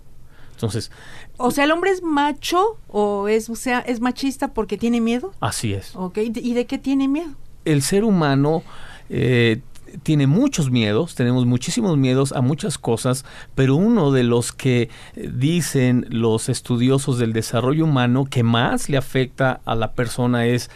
Entonces, 0.54 0.92
O 1.38 1.50
sea, 1.50 1.64
¿el 1.64 1.72
hombre 1.72 1.90
es 1.90 2.04
macho 2.04 2.78
o 2.88 3.28
es, 3.28 3.50
o 3.50 3.56
sea, 3.56 3.80
es 3.80 4.00
machista 4.00 4.54
porque 4.54 4.78
tiene 4.78 5.02
miedo? 5.02 5.34
así 5.40 5.74
es. 5.74 5.96
¿Ok? 5.96 6.20
¿Y 6.20 6.54
de 6.54 6.68
qué 6.68 6.78
tiene 6.78 7.08
miedo? 7.08 7.32
El 7.66 7.82
ser 7.82 8.04
humano 8.04 8.64
eh, 9.10 9.62
tiene 10.04 10.28
muchos 10.28 10.72
miedos, 10.72 11.16
tenemos 11.16 11.46
muchísimos 11.46 11.98
miedos 11.98 12.32
a 12.32 12.42
muchas 12.42 12.78
cosas, 12.78 13.26
pero 13.56 13.76
uno 13.76 14.12
de 14.12 14.24
los 14.24 14.52
que 14.52 14.90
eh, 15.16 15.30
dicen 15.34 16.06
los 16.10 16.50
estudiosos 16.50 17.18
del 17.18 17.34
desarrollo 17.34 17.86
humano 17.86 18.26
que 18.26 18.44
más 18.44 18.90
le 18.90 18.98
afecta 18.98 19.62
a 19.66 19.76
la 19.76 19.94
persona 19.94 20.46
es 20.46 20.70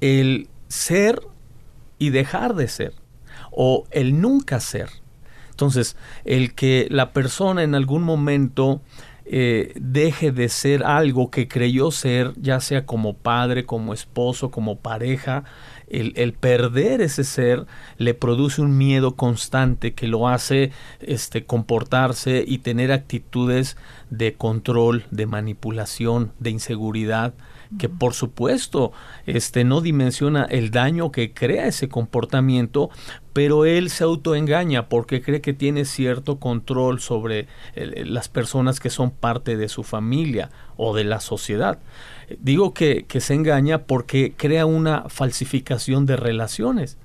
el 0.00 0.48
ser 0.68 1.20
y 1.98 2.10
dejar 2.10 2.54
de 2.54 2.68
ser, 2.68 2.94
o 3.50 3.84
el 3.90 4.20
nunca 4.20 4.58
ser. 4.60 4.88
Entonces, 5.50 5.96
el 6.24 6.54
que 6.54 6.88
la 6.90 7.12
persona 7.12 7.62
en 7.62 7.74
algún 7.74 8.02
momento 8.02 8.80
eh, 9.24 9.72
deje 9.76 10.32
de 10.32 10.48
ser 10.48 10.82
algo 10.82 11.30
que 11.30 11.46
creyó 11.46 11.92
ser, 11.92 12.32
ya 12.36 12.58
sea 12.58 12.84
como 12.84 13.14
padre, 13.14 13.64
como 13.64 13.94
esposo, 13.94 14.50
como 14.50 14.76
pareja, 14.76 15.44
el, 15.92 16.12
el, 16.16 16.32
perder 16.32 17.00
ese 17.00 17.22
ser 17.22 17.66
le 17.98 18.14
produce 18.14 18.62
un 18.62 18.76
miedo 18.76 19.14
constante 19.14 19.94
que 19.94 20.08
lo 20.08 20.28
hace 20.28 20.72
este, 21.00 21.44
comportarse 21.44 22.44
y 22.46 22.58
tener 22.58 22.90
actitudes 22.90 23.76
de 24.10 24.34
control, 24.34 25.04
de 25.10 25.26
manipulación, 25.26 26.32
de 26.38 26.50
inseguridad, 26.50 27.34
que 27.78 27.88
por 27.88 28.14
supuesto 28.14 28.92
este, 29.26 29.64
no 29.64 29.80
dimensiona 29.80 30.44
el 30.44 30.70
daño 30.70 31.10
que 31.10 31.32
crea 31.32 31.66
ese 31.66 31.88
comportamiento, 31.88 32.90
pero 33.32 33.64
él 33.64 33.88
se 33.88 34.04
autoengaña 34.04 34.88
porque 34.88 35.22
cree 35.22 35.40
que 35.40 35.54
tiene 35.54 35.84
cierto 35.84 36.38
control 36.38 37.00
sobre 37.00 37.48
el, 37.74 38.12
las 38.12 38.28
personas 38.28 38.80
que 38.80 38.90
son 38.90 39.10
parte 39.10 39.56
de 39.56 39.68
su 39.68 39.82
familia 39.82 40.50
o 40.76 40.94
de 40.94 41.04
la 41.04 41.20
sociedad. 41.20 41.78
Digo 42.40 42.74
que, 42.74 43.04
que 43.06 43.20
se 43.20 43.34
engaña 43.34 43.82
porque 43.82 44.34
crea 44.36 44.66
una 44.66 45.08
falsificación 45.08 46.06
de 46.06 46.16
relaciones. 46.16 46.98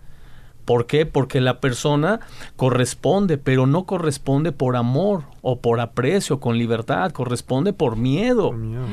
¿Por 0.68 0.86
qué? 0.86 1.06
Porque 1.06 1.40
la 1.40 1.62
persona 1.62 2.20
corresponde, 2.58 3.38
pero 3.38 3.68
no 3.68 3.86
corresponde 3.86 4.52
por 4.52 4.76
amor 4.76 5.24
o 5.42 5.62
por 5.62 5.80
aprecio, 5.80 6.42
con 6.42 6.58
libertad, 6.58 7.14
corresponde 7.14 7.72
por 7.72 7.96
miedo. 7.96 8.50
Por 8.50 8.58
miedo. 8.58 8.84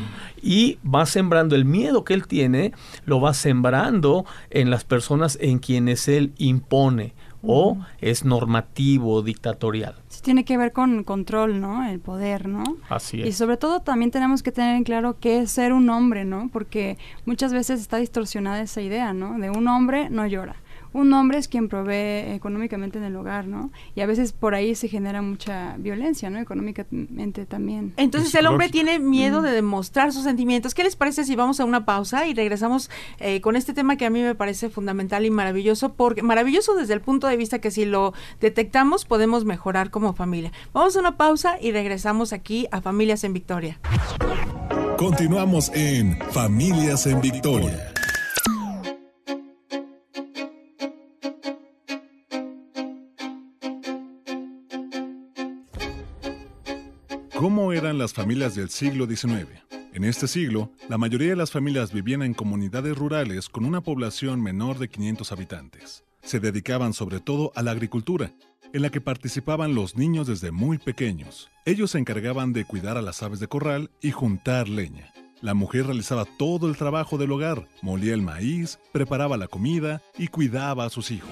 Y 0.41 0.79
va 0.87 1.05
sembrando 1.05 1.57
el 1.57 1.64
miedo 1.64 2.05
que 2.05 2.14
él 2.14 2.29
tiene, 2.29 2.73
lo 3.07 3.21
va 3.21 3.35
sembrando 3.35 4.25
en 4.50 4.71
las 4.71 4.85
personas 4.85 5.37
en 5.41 5.59
quienes 5.59 6.07
él 6.07 6.33
impone 6.38 7.12
o 7.46 7.78
es 8.00 8.24
normativo, 8.24 9.22
dictatorial. 9.22 9.96
Sí, 10.08 10.22
tiene 10.22 10.44
que 10.44 10.56
ver 10.56 10.72
con 10.72 11.04
control, 11.04 11.60
¿no? 11.60 11.88
El 11.88 12.00
poder, 12.00 12.48
¿no? 12.48 12.64
Así 12.88 13.22
es. 13.22 13.28
Y 13.28 13.32
sobre 13.32 13.56
todo 13.56 13.80
también 13.80 14.10
tenemos 14.10 14.42
que 14.42 14.52
tener 14.52 14.76
en 14.76 14.84
claro 14.84 15.18
qué 15.18 15.40
es 15.40 15.50
ser 15.50 15.72
un 15.72 15.88
hombre, 15.90 16.24
¿no? 16.24 16.48
Porque 16.52 16.98
muchas 17.24 17.52
veces 17.52 17.80
está 17.80 17.98
distorsionada 17.98 18.60
esa 18.62 18.80
idea, 18.80 19.12
¿no? 19.12 19.38
De 19.38 19.50
un 19.50 19.68
hombre 19.68 20.10
no 20.10 20.26
llora 20.26 20.56
un 20.94 21.12
hombre 21.12 21.38
es 21.38 21.48
quien 21.48 21.68
provee 21.68 22.32
económicamente 22.34 22.98
en 22.98 23.04
el 23.04 23.16
hogar, 23.16 23.46
¿no? 23.46 23.70
Y 23.96 24.00
a 24.00 24.06
veces 24.06 24.32
por 24.32 24.54
ahí 24.54 24.74
se 24.76 24.88
genera 24.88 25.20
mucha 25.22 25.76
violencia, 25.76 26.30
¿no? 26.30 26.38
Económicamente 26.38 27.46
también. 27.46 27.92
Entonces 27.96 28.32
el 28.36 28.46
hombre 28.46 28.68
tiene 28.68 29.00
miedo 29.00 29.42
de 29.42 29.50
demostrar 29.50 30.12
sus 30.12 30.22
sentimientos. 30.22 30.72
¿Qué 30.72 30.84
les 30.84 30.94
parece 30.94 31.24
si 31.24 31.34
vamos 31.34 31.58
a 31.58 31.64
una 31.64 31.84
pausa 31.84 32.26
y 32.28 32.34
regresamos 32.34 32.90
eh, 33.18 33.40
con 33.40 33.56
este 33.56 33.74
tema 33.74 33.96
que 33.96 34.06
a 34.06 34.10
mí 34.10 34.22
me 34.22 34.36
parece 34.36 34.70
fundamental 34.70 35.26
y 35.26 35.30
maravilloso? 35.30 35.94
Porque 35.94 36.22
maravilloso 36.22 36.74
desde 36.76 36.94
el 36.94 37.00
punto 37.00 37.26
de 37.26 37.36
vista 37.36 37.58
que 37.58 37.72
si 37.72 37.84
lo 37.84 38.14
detectamos 38.40 39.04
podemos 39.04 39.44
mejorar 39.44 39.90
como 39.90 40.14
familia. 40.14 40.52
Vamos 40.72 40.96
a 40.96 41.00
una 41.00 41.16
pausa 41.16 41.56
y 41.60 41.72
regresamos 41.72 42.32
aquí 42.32 42.68
a 42.70 42.80
Familias 42.80 43.24
en 43.24 43.32
Victoria. 43.32 43.80
Continuamos 44.96 45.72
en 45.74 46.16
Familias 46.30 47.06
en 47.06 47.20
Victoria. 47.20 47.93
¿Cómo 57.44 57.74
eran 57.74 57.98
las 57.98 58.14
familias 58.14 58.54
del 58.54 58.70
siglo 58.70 59.06
XIX? 59.06 59.46
En 59.92 60.04
este 60.04 60.26
siglo, 60.28 60.70
la 60.88 60.96
mayoría 60.96 61.28
de 61.28 61.36
las 61.36 61.50
familias 61.50 61.92
vivían 61.92 62.22
en 62.22 62.32
comunidades 62.32 62.96
rurales 62.96 63.50
con 63.50 63.66
una 63.66 63.82
población 63.82 64.42
menor 64.42 64.78
de 64.78 64.88
500 64.88 65.30
habitantes. 65.30 66.04
Se 66.22 66.40
dedicaban 66.40 66.94
sobre 66.94 67.20
todo 67.20 67.52
a 67.54 67.62
la 67.62 67.72
agricultura, 67.72 68.32
en 68.72 68.80
la 68.80 68.88
que 68.88 69.02
participaban 69.02 69.74
los 69.74 69.94
niños 69.94 70.26
desde 70.26 70.52
muy 70.52 70.78
pequeños. 70.78 71.50
Ellos 71.66 71.90
se 71.90 71.98
encargaban 71.98 72.54
de 72.54 72.64
cuidar 72.64 72.96
a 72.96 73.02
las 73.02 73.22
aves 73.22 73.40
de 73.40 73.46
corral 73.46 73.90
y 74.00 74.10
juntar 74.10 74.66
leña. 74.66 75.12
La 75.42 75.52
mujer 75.52 75.84
realizaba 75.84 76.24
todo 76.24 76.66
el 76.66 76.78
trabajo 76.78 77.18
del 77.18 77.32
hogar, 77.32 77.68
molía 77.82 78.14
el 78.14 78.22
maíz, 78.22 78.78
preparaba 78.90 79.36
la 79.36 79.48
comida 79.48 80.00
y 80.16 80.28
cuidaba 80.28 80.86
a 80.86 80.90
sus 80.90 81.10
hijos. 81.10 81.28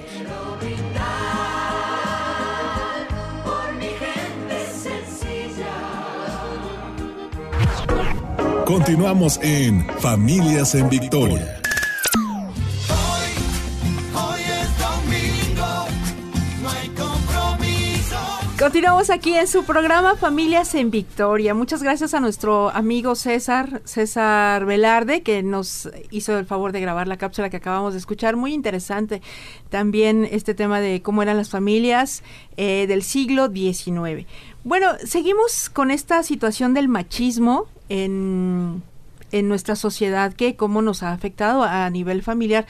Continuamos 8.73 9.39
en 9.43 9.87
Familias 10.01 10.75
en 10.75 10.89
Victoria. 10.89 11.61
Continuamos 18.59 19.11
aquí 19.11 19.35
en 19.35 19.47
su 19.47 19.65
programa 19.65 20.17
Familias 20.17 20.75
en 20.75 20.91
Victoria. 20.91 21.53
Muchas 21.53 21.83
gracias 21.83 22.15
a 22.15 22.21
nuestro 22.21 22.71
amigo 22.71 23.15
César, 23.15 23.83
César 23.85 24.65
Velarde, 24.65 25.23
que 25.23 25.43
nos 25.43 25.91
hizo 26.11 26.39
el 26.39 26.47
favor 26.47 26.73
de 26.73 26.81
grabar 26.81 27.09
la 27.09 27.19
cápsula 27.19 27.51
que 27.51 27.59
acabamos 27.59 27.93
de 27.93 27.99
escuchar. 27.99 28.37
Muy 28.37 28.55
interesante 28.55 29.21
también 29.69 30.27
este 30.31 30.55
tema 30.55 30.81
de 30.81 31.03
cómo 31.03 31.23
eran 31.23 31.37
las 31.37 31.51
familias 31.51 32.23
eh, 32.57 32.87
del 32.87 33.03
siglo 33.03 33.49
XIX. 33.49 34.27
Bueno, 34.65 34.93
seguimos 35.05 35.69
con 35.69 35.91
esta 35.91 36.23
situación 36.23 36.73
del 36.73 36.89
machismo 36.89 37.67
en, 37.89 38.83
en 39.31 39.49
nuestra 39.49 39.77
sociedad, 39.77 40.33
que 40.33 40.57
cómo 40.57 40.83
nos 40.83 41.03
ha 41.03 41.13
afectado 41.13 41.63
a 41.63 41.89
nivel 41.91 42.23
familiar 42.23 42.67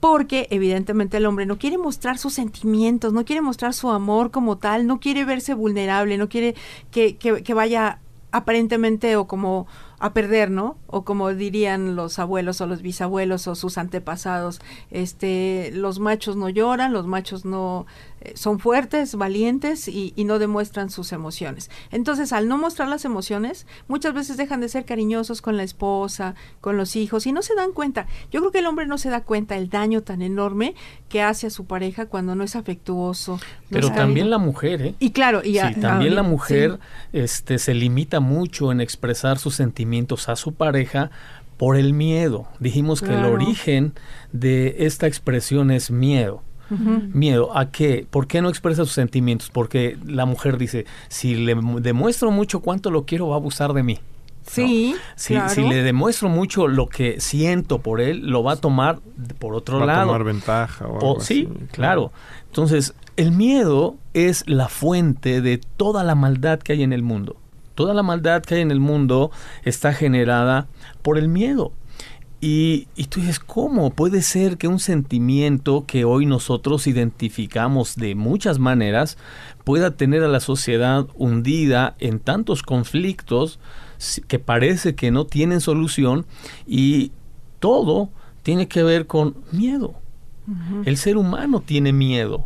porque 0.00 0.48
evidentemente 0.50 1.18
el 1.18 1.26
hombre 1.26 1.46
no 1.46 1.58
quiere 1.58 1.76
mostrar 1.76 2.16
sus 2.18 2.32
sentimientos, 2.32 3.12
no 3.12 3.24
quiere 3.24 3.42
mostrar 3.42 3.74
su 3.74 3.90
amor 3.90 4.30
como 4.30 4.56
tal, 4.56 4.86
no 4.86 4.98
quiere 4.98 5.24
verse 5.26 5.52
vulnerable, 5.54 6.16
no 6.16 6.28
quiere 6.28 6.54
que, 6.90 7.16
que, 7.16 7.42
que 7.42 7.54
vaya 7.54 8.00
aparentemente 8.32 9.16
o 9.16 9.26
como 9.26 9.66
a 9.98 10.14
perder, 10.14 10.50
¿no? 10.50 10.78
O 10.86 11.04
como 11.04 11.32
dirían 11.34 11.94
los 11.94 12.18
abuelos 12.18 12.60
o 12.62 12.66
los 12.66 12.80
bisabuelos 12.80 13.46
o 13.46 13.54
sus 13.54 13.76
antepasados, 13.76 14.60
este, 14.90 15.70
los 15.74 15.98
machos 15.98 16.36
no 16.36 16.48
lloran, 16.48 16.94
los 16.94 17.06
machos 17.06 17.44
no 17.44 17.86
son 18.34 18.58
fuertes, 18.58 19.14
valientes 19.14 19.88
y, 19.88 20.12
y, 20.16 20.24
no 20.24 20.38
demuestran 20.38 20.90
sus 20.90 21.12
emociones. 21.12 21.70
Entonces, 21.90 22.32
al 22.32 22.48
no 22.48 22.58
mostrar 22.58 22.88
las 22.88 23.04
emociones, 23.04 23.66
muchas 23.88 24.12
veces 24.14 24.36
dejan 24.36 24.60
de 24.60 24.68
ser 24.68 24.84
cariñosos 24.84 25.40
con 25.42 25.56
la 25.56 25.62
esposa, 25.62 26.34
con 26.60 26.76
los 26.76 26.96
hijos 26.96 27.26
y 27.26 27.32
no 27.32 27.42
se 27.42 27.54
dan 27.54 27.72
cuenta. 27.72 28.06
Yo 28.30 28.40
creo 28.40 28.52
que 28.52 28.58
el 28.58 28.66
hombre 28.66 28.86
no 28.86 28.98
se 28.98 29.08
da 29.10 29.22
cuenta 29.22 29.56
el 29.56 29.70
daño 29.70 30.02
tan 30.02 30.22
enorme 30.22 30.74
que 31.08 31.22
hace 31.22 31.46
a 31.46 31.50
su 31.50 31.64
pareja 31.64 32.06
cuando 32.06 32.34
no 32.34 32.44
es 32.44 32.56
afectuoso. 32.56 33.32
No 33.34 33.40
Pero 33.70 33.86
es 33.88 33.94
también 33.94 34.26
cariño. 34.26 34.30
la 34.30 34.38
mujer, 34.38 34.82
¿eh? 34.82 34.94
Y 34.98 35.10
claro, 35.10 35.40
y 35.44 35.52
Sí, 35.52 35.58
a- 35.58 35.74
también 35.80 36.14
la 36.14 36.22
mujer 36.22 36.78
sí. 37.12 37.18
este, 37.18 37.58
se 37.58 37.74
limita 37.74 38.20
mucho 38.20 38.70
en 38.72 38.80
expresar 38.80 39.38
sus 39.38 39.54
sentimientos 39.54 40.28
a 40.28 40.36
su 40.36 40.54
pareja 40.54 41.10
por 41.56 41.76
el 41.76 41.92
miedo. 41.92 42.48
Dijimos 42.58 43.00
que 43.02 43.12
el 43.14 43.24
origen 43.24 43.92
de 44.32 44.76
esta 44.86 45.06
expresión 45.06 45.70
es 45.70 45.90
miedo. 45.90 46.42
Miedo, 47.12 47.56
¿a 47.56 47.70
qué? 47.70 48.06
¿Por 48.08 48.26
qué 48.26 48.40
no 48.42 48.48
expresa 48.48 48.84
sus 48.84 48.92
sentimientos? 48.92 49.50
Porque 49.50 49.98
la 50.06 50.24
mujer 50.26 50.56
dice, 50.58 50.86
si 51.08 51.34
le 51.34 51.54
mu- 51.54 51.80
demuestro 51.80 52.30
mucho 52.30 52.60
cuánto 52.60 52.90
lo 52.90 53.04
quiero, 53.04 53.28
va 53.28 53.34
a 53.34 53.38
abusar 53.38 53.72
de 53.72 53.82
mí. 53.82 53.98
Sí, 54.46 54.94
Si, 55.16 55.34
claro. 55.34 55.48
si 55.50 55.62
le 55.68 55.82
demuestro 55.82 56.28
mucho 56.28 56.66
lo 56.66 56.86
que 56.88 57.20
siento 57.20 57.78
por 57.80 58.00
él, 58.00 58.26
lo 58.30 58.42
va 58.42 58.52
a 58.52 58.56
tomar 58.56 58.98
por 59.38 59.54
otro 59.54 59.78
Va 59.78 59.84
a 59.84 59.86
lado. 59.86 60.06
tomar 60.06 60.24
ventaja 60.24 60.86
o 60.88 61.20
sí, 61.20 61.46
así, 61.48 61.64
claro. 61.72 62.10
Entonces, 62.46 62.94
el 63.16 63.32
miedo 63.32 63.96
es 64.14 64.44
la 64.48 64.68
fuente 64.68 65.40
de 65.40 65.58
toda 65.76 66.02
la 66.04 66.14
maldad 66.14 66.58
que 66.58 66.72
hay 66.72 66.82
en 66.82 66.92
el 66.92 67.02
mundo. 67.02 67.36
Toda 67.74 67.94
la 67.94 68.02
maldad 68.02 68.42
que 68.42 68.56
hay 68.56 68.60
en 68.62 68.70
el 68.70 68.80
mundo 68.80 69.30
está 69.64 69.92
generada 69.92 70.66
por 71.02 71.16
el 71.18 71.28
miedo. 71.28 71.72
Y, 72.40 72.88
y 72.96 73.04
tú 73.04 73.20
dices, 73.20 73.38
¿cómo 73.38 73.90
puede 73.90 74.22
ser 74.22 74.56
que 74.56 74.66
un 74.66 74.78
sentimiento 74.78 75.84
que 75.86 76.04
hoy 76.04 76.24
nosotros 76.24 76.86
identificamos 76.86 77.96
de 77.96 78.14
muchas 78.14 78.58
maneras 78.58 79.18
pueda 79.64 79.90
tener 79.90 80.22
a 80.22 80.28
la 80.28 80.40
sociedad 80.40 81.06
hundida 81.14 81.96
en 81.98 82.18
tantos 82.18 82.62
conflictos 82.62 83.58
que 84.26 84.38
parece 84.38 84.94
que 84.94 85.10
no 85.10 85.26
tienen 85.26 85.60
solución 85.60 86.24
y 86.66 87.12
todo 87.58 88.08
tiene 88.42 88.68
que 88.68 88.82
ver 88.82 89.06
con 89.06 89.36
miedo? 89.52 89.94
El 90.84 90.96
ser 90.96 91.16
humano 91.16 91.60
tiene 91.60 91.92
miedo. 91.92 92.44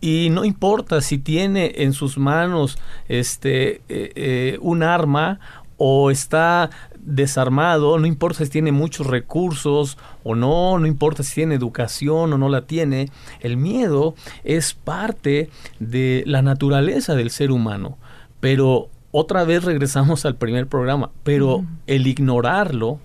Y 0.00 0.28
no 0.30 0.44
importa 0.44 1.00
si 1.00 1.16
tiene 1.16 1.72
en 1.76 1.94
sus 1.94 2.18
manos 2.18 2.78
este 3.08 3.76
eh, 3.88 4.12
eh, 4.14 4.58
un 4.60 4.82
arma 4.82 5.40
o 5.78 6.10
está 6.10 6.70
desarmado, 7.06 7.98
no 7.98 8.06
importa 8.06 8.44
si 8.44 8.50
tiene 8.50 8.72
muchos 8.72 9.06
recursos 9.06 9.96
o 10.24 10.34
no, 10.34 10.78
no 10.78 10.86
importa 10.86 11.22
si 11.22 11.36
tiene 11.36 11.54
educación 11.54 12.32
o 12.32 12.38
no 12.38 12.48
la 12.48 12.66
tiene, 12.66 13.10
el 13.40 13.56
miedo 13.56 14.14
es 14.44 14.74
parte 14.74 15.48
de 15.78 16.24
la 16.26 16.42
naturaleza 16.42 17.14
del 17.14 17.30
ser 17.30 17.50
humano. 17.50 17.96
Pero 18.40 18.90
otra 19.12 19.44
vez 19.44 19.64
regresamos 19.64 20.26
al 20.26 20.36
primer 20.36 20.66
programa, 20.66 21.10
pero 21.22 21.64
el 21.86 22.06
ignorarlo 22.06 22.98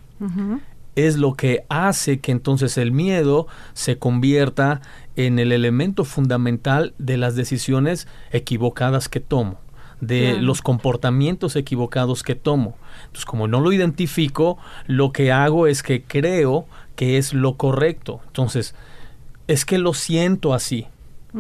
es 0.96 1.18
lo 1.18 1.36
que 1.36 1.64
hace 1.70 2.20
que 2.20 2.32
entonces 2.32 2.78
el 2.78 2.92
miedo 2.92 3.48
se 3.74 3.98
convierta 3.98 4.82
en 5.16 5.40
el 5.40 5.52
elemento 5.52 6.04
fundamental 6.04 6.94
de 6.98 7.18
las 7.18 7.36
decisiones 7.36 8.08
equivocadas 8.32 9.10
que 9.10 9.20
tomo, 9.20 9.60
de 10.00 10.38
los 10.40 10.62
comportamientos 10.62 11.56
equivocados 11.56 12.24
que 12.24 12.36
tomo. 12.36 12.76
Entonces, 13.12 13.26
como 13.26 13.50
no 13.50 13.60
lo 13.60 13.74
identifico, 13.74 14.58
lo 14.88 15.12
que 15.12 15.34
hago 15.34 15.68
es 15.68 15.84
que 15.84 16.02
creo 16.02 16.66
que 16.96 17.18
es 17.18 17.34
lo 17.34 17.58
correcto. 17.58 18.22
Entonces, 18.28 18.74
es 19.48 19.66
que 19.66 19.78
lo 19.78 19.94
siento 19.94 20.54
así. 20.54 20.88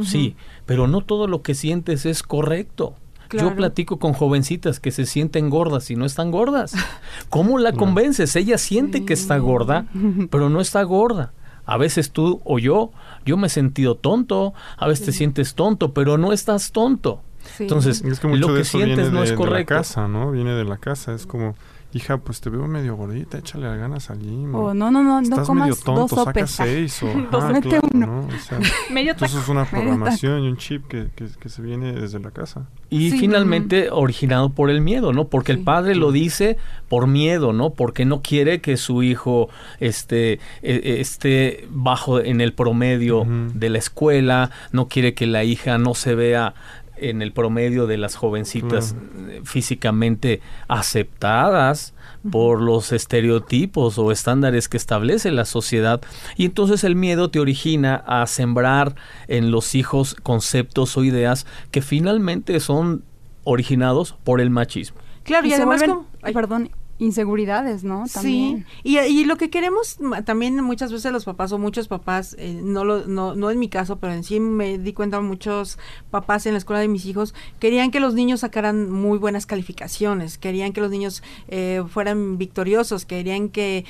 Sí, 0.03 0.35
pero 0.65 0.87
no 0.87 1.01
todo 1.01 1.27
lo 1.27 1.41
que 1.41 1.55
sientes 1.55 2.05
es 2.05 2.23
correcto. 2.23 2.95
Claro. 3.27 3.49
Yo 3.49 3.55
platico 3.55 3.99
con 3.99 4.13
jovencitas 4.13 4.81
que 4.81 4.91
se 4.91 5.05
sienten 5.05 5.49
gordas 5.49 5.89
y 5.91 5.95
no 5.95 6.05
están 6.05 6.31
gordas. 6.31 6.73
¿Cómo 7.29 7.57
la 7.57 7.71
convences? 7.71 8.35
Ella 8.35 8.57
siente 8.57 9.05
que 9.05 9.13
está 9.13 9.37
gorda, 9.37 9.85
pero 10.29 10.49
no 10.49 10.59
está 10.59 10.83
gorda. 10.83 11.31
A 11.65 11.77
veces 11.77 12.11
tú 12.11 12.41
o 12.43 12.59
yo, 12.59 12.91
yo 13.25 13.37
me 13.37 13.47
he 13.47 13.49
sentido 13.49 13.95
tonto, 13.95 14.53
a 14.77 14.87
veces 14.87 15.05
te 15.05 15.11
sientes 15.13 15.55
tonto, 15.55 15.93
pero 15.93 16.17
no 16.17 16.33
estás 16.33 16.71
tonto. 16.71 17.21
Sí. 17.57 17.63
Entonces, 17.63 18.01
Es 18.01 18.19
que 18.19 18.27
mucho 18.27 18.39
lo 18.41 18.47
de 18.49 18.53
que 18.55 18.61
eso 18.61 18.77
sientes 18.77 18.97
viene 18.97 19.11
no 19.11 19.17
de, 19.19 19.23
es 19.25 19.29
de 19.31 19.35
la 19.35 19.41
correcto. 19.41 19.75
casa, 19.75 20.07
¿no? 20.07 20.31
Viene 20.31 20.51
de 20.53 20.63
la 20.63 20.77
casa. 20.77 21.13
Es 21.13 21.25
como, 21.25 21.55
hija, 21.93 22.17
pues 22.19 22.39
te 22.41 22.49
veo 22.49 22.67
medio 22.67 22.95
gordita, 22.95 23.37
échale 23.39 23.65
ganas 23.77 24.09
al 24.09 24.19
gym. 24.19 24.53
O 24.55 24.73
no, 24.73 24.89
no, 24.91 25.03
no, 25.03 25.15
no 25.15 25.21
Estás 25.21 25.47
comas 25.47 25.67
medio 25.69 25.75
tonto, 25.83 26.15
dos 26.15 26.25
saca 26.25 26.47
seis 26.47 27.03
o... 27.03 27.07
Dos, 27.31 27.43
ajá, 27.43 27.53
mete 27.53 27.69
claro, 27.69 27.87
uno. 27.93 28.05
¿no? 28.07 28.19
O 28.27 28.39
sea, 28.39 28.59
Medio 28.91 29.11
entonces 29.11 29.37
taco. 29.37 29.43
es 29.43 29.49
una 29.49 29.65
programación 29.65 30.43
y 30.43 30.47
un 30.47 30.57
chip 30.57 30.87
que, 30.87 31.07
que, 31.15 31.25
que 31.39 31.49
se 31.49 31.61
viene 31.61 31.91
desde 31.93 32.19
la 32.19 32.31
casa. 32.31 32.67
Y 32.89 33.11
Sí. 33.11 33.19
finalmente 33.19 33.89
originado 33.89 34.49
por 34.49 34.69
el 34.69 34.81
miedo, 34.81 35.13
¿no? 35.13 35.27
Porque 35.27 35.51
el 35.53 35.59
Sí. 35.59 35.63
padre 35.63 35.95
lo 35.95 36.11
dice 36.11 36.57
por 36.89 37.07
miedo, 37.07 37.51
¿no? 37.53 37.69
Porque 37.71 38.03
no 38.05 38.21
quiere 38.21 38.59
que 38.61 38.75
su 38.77 39.01
hijo 39.03 39.49
esté, 39.79 40.33
eh, 40.33 40.39
eh, 40.63 40.97
esté 40.99 41.67
bajo 41.69 42.19
en 42.19 42.41
el 42.41 42.53
promedio 42.53 43.25
de 43.53 43.69
la 43.69 43.77
escuela, 43.77 44.51
no 44.73 44.87
quiere 44.87 45.13
que 45.13 45.25
la 45.25 45.43
hija 45.45 45.77
no 45.77 45.93
se 45.93 46.15
vea 46.15 46.53
en 47.01 47.21
el 47.21 47.33
promedio 47.33 47.87
de 47.87 47.97
las 47.97 48.15
jovencitas 48.15 48.95
eh, 49.27 49.41
físicamente 49.43 50.41
aceptadas 50.67 51.93
por 52.31 52.61
los 52.61 52.91
estereotipos 52.91 53.97
o 53.97 54.11
estándares 54.11 54.69
que 54.69 54.77
establece 54.77 55.31
la 55.31 55.45
sociedad. 55.45 56.01
Y 56.37 56.45
entonces 56.45 56.83
el 56.83 56.95
miedo 56.95 57.31
te 57.31 57.39
origina 57.39 57.95
a 58.05 58.27
sembrar 58.27 58.95
en 59.27 59.49
los 59.51 59.73
hijos 59.73 60.15
conceptos 60.21 60.95
o 60.97 61.03
ideas 61.03 61.47
que 61.71 61.81
finalmente 61.81 62.59
son 62.59 63.03
originados 63.43 64.15
por 64.23 64.39
el 64.39 64.51
machismo. 64.51 64.97
Claro, 65.23 65.47
y, 65.47 65.53
además 65.53 65.79
vuelven, 65.79 65.89
como- 65.97 66.07
ay, 66.21 66.33
perdón, 66.33 66.69
inseguridades, 67.01 67.83
¿no? 67.83 68.03
También. 68.13 68.67
Sí, 68.83 68.97
y, 68.97 68.99
y 68.99 69.25
lo 69.25 69.35
que 69.35 69.49
queremos 69.49 69.97
también 70.23 70.63
muchas 70.63 70.91
veces 70.91 71.11
los 71.11 71.25
papás 71.25 71.51
o 71.51 71.57
muchos 71.57 71.87
papás, 71.87 72.35
eh, 72.37 72.61
no, 72.63 72.85
lo, 72.85 73.07
no, 73.07 73.33
no 73.33 73.49
en 73.49 73.57
mi 73.57 73.69
caso, 73.69 73.97
pero 73.97 74.13
en 74.13 74.23
sí 74.23 74.39
me 74.39 74.77
di 74.77 74.93
cuenta 74.93 75.19
muchos 75.19 75.79
papás 76.11 76.45
en 76.45 76.53
la 76.53 76.59
escuela 76.59 76.79
de 76.79 76.87
mis 76.87 77.07
hijos 77.07 77.33
querían 77.59 77.89
que 77.89 77.99
los 77.99 78.13
niños 78.13 78.41
sacaran 78.41 78.91
muy 78.91 79.17
buenas 79.17 79.47
calificaciones, 79.47 80.37
querían 80.37 80.73
que 80.73 80.81
los 80.81 80.91
niños 80.91 81.23
eh, 81.47 81.83
fueran 81.87 82.37
victoriosos, 82.37 83.05
querían 83.05 83.49
que 83.49 83.85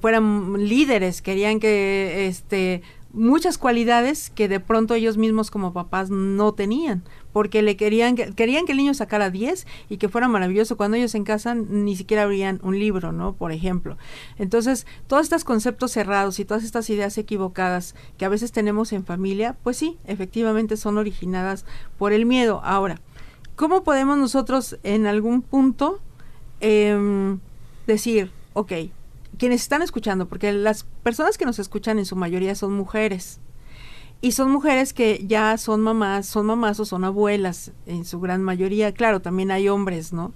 fueran 0.00 0.66
líderes, 0.66 1.20
querían 1.20 1.60
que 1.60 2.26
este 2.28 2.80
muchas 3.12 3.58
cualidades 3.58 4.30
que 4.30 4.48
de 4.48 4.60
pronto 4.60 4.94
ellos 4.94 5.16
mismos 5.16 5.50
como 5.50 5.74
papás 5.74 6.08
no 6.10 6.52
tenían, 6.52 7.04
porque 7.38 7.62
le 7.62 7.76
querían 7.76 8.16
que, 8.16 8.32
querían 8.32 8.66
que 8.66 8.72
el 8.72 8.78
niño 8.78 8.94
sacara 8.94 9.30
10 9.30 9.64
y 9.88 9.98
que 9.98 10.08
fuera 10.08 10.26
maravilloso. 10.26 10.76
Cuando 10.76 10.96
ellos 10.96 11.14
en 11.14 11.22
casa 11.22 11.54
ni 11.54 11.94
siquiera 11.94 12.24
abrían 12.24 12.58
un 12.64 12.76
libro, 12.76 13.12
¿no? 13.12 13.32
Por 13.32 13.52
ejemplo. 13.52 13.96
Entonces, 14.40 14.88
todos 15.06 15.22
estos 15.22 15.44
conceptos 15.44 15.92
cerrados 15.92 16.40
y 16.40 16.44
todas 16.44 16.64
estas 16.64 16.90
ideas 16.90 17.16
equivocadas 17.16 17.94
que 18.16 18.24
a 18.24 18.28
veces 18.28 18.50
tenemos 18.50 18.92
en 18.92 19.04
familia, 19.04 19.56
pues 19.62 19.76
sí, 19.76 19.98
efectivamente 20.04 20.76
son 20.76 20.98
originadas 20.98 21.64
por 21.96 22.12
el 22.12 22.26
miedo. 22.26 22.60
Ahora, 22.64 23.00
¿cómo 23.54 23.84
podemos 23.84 24.18
nosotros 24.18 24.76
en 24.82 25.06
algún 25.06 25.42
punto 25.42 26.00
em, 26.58 27.38
decir, 27.86 28.32
ok, 28.54 28.72
quienes 29.38 29.62
están 29.62 29.82
escuchando, 29.82 30.26
porque 30.26 30.52
las 30.52 30.82
personas 31.04 31.38
que 31.38 31.46
nos 31.46 31.60
escuchan 31.60 32.00
en 32.00 32.04
su 32.04 32.16
mayoría 32.16 32.56
son 32.56 32.72
mujeres. 32.72 33.38
Y 34.20 34.32
son 34.32 34.50
mujeres 34.50 34.92
que 34.92 35.24
ya 35.26 35.56
son 35.58 35.80
mamás, 35.80 36.26
son 36.26 36.46
mamás 36.46 36.80
o 36.80 36.84
son 36.84 37.04
abuelas 37.04 37.70
en 37.86 38.04
su 38.04 38.18
gran 38.18 38.42
mayoría. 38.42 38.92
Claro, 38.92 39.20
también 39.20 39.50
hay 39.50 39.68
hombres, 39.68 40.12
¿no? 40.12 40.32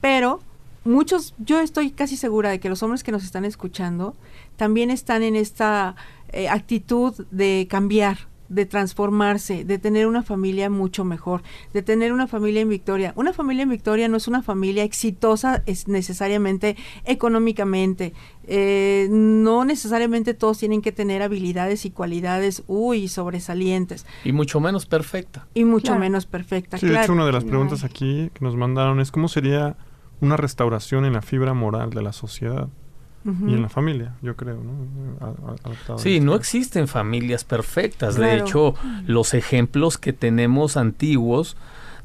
Pero 0.00 0.40
muchos, 0.84 1.34
yo 1.38 1.60
estoy 1.60 1.90
casi 1.90 2.16
segura 2.16 2.50
de 2.50 2.60
que 2.60 2.70
los 2.70 2.82
hombres 2.82 3.04
que 3.04 3.12
nos 3.12 3.24
están 3.24 3.44
escuchando 3.44 4.14
también 4.56 4.90
están 4.90 5.22
en 5.22 5.36
esta 5.36 5.96
eh, 6.32 6.48
actitud 6.48 7.26
de 7.30 7.66
cambiar, 7.68 8.28
de 8.48 8.66
transformarse, 8.66 9.64
de 9.64 9.78
tener 9.78 10.06
una 10.06 10.22
familia 10.22 10.70
mucho 10.70 11.04
mejor, 11.04 11.42
de 11.72 11.82
tener 11.82 12.12
una 12.12 12.26
familia 12.26 12.60
en 12.62 12.68
Victoria. 12.68 13.12
Una 13.16 13.32
familia 13.32 13.62
en 13.64 13.70
Victoria 13.70 14.08
no 14.08 14.16
es 14.16 14.28
una 14.28 14.42
familia 14.42 14.84
exitosa 14.84 15.62
es 15.66 15.88
necesariamente 15.88 16.76
económicamente. 17.04 18.12
Eh, 18.48 19.08
no 19.10 19.64
necesariamente 19.64 20.32
todos 20.34 20.58
tienen 20.58 20.80
que 20.82 20.92
tener 20.92 21.22
habilidades 21.22 21.84
y 21.84 21.90
cualidades, 21.90 22.62
uy, 22.68 23.08
sobresalientes, 23.08 24.06
Y 24.24 24.32
mucho 24.32 24.60
menos 24.60 24.86
perfecta. 24.86 25.46
y 25.54 25.64
mucho 25.64 25.86
Claro. 25.86 26.00
menos 26.00 26.26
perfectas. 26.26 26.80
Sí, 26.80 26.86
de 26.86 27.02
hecho, 27.02 27.12
una 27.12 27.26
de 27.26 27.32
las 27.32 27.44
preguntas 27.44 27.82
aquí 27.84 28.30
que 28.34 28.44
nos 28.44 28.54
mandaron 28.56 29.00
es 29.00 29.10
cómo 29.10 29.28
sería 29.28 29.76
una 30.20 30.36
restauración 30.36 31.04
en 31.04 31.12
la 31.14 31.22
fibra 31.22 31.52
moral 31.54 31.90
de 31.90 32.02
la 32.02 32.12
sociedad 32.12 32.68
Y 33.48 33.54
en 33.54 33.62
la 33.62 33.68
familia, 33.68 34.14
yo 34.22 34.36
creo, 34.36 34.56
¿no? 34.62 34.72
Sí, 35.98 36.20
no 36.20 36.34
existen 36.34 36.86
familias 36.86 37.44
perfectas. 37.44 38.14
De 38.16 38.36
hecho, 38.36 38.74
los 39.06 39.34
ejemplos 39.34 39.98
que 39.98 40.12
tenemos 40.12 40.76
antiguos 40.76 41.56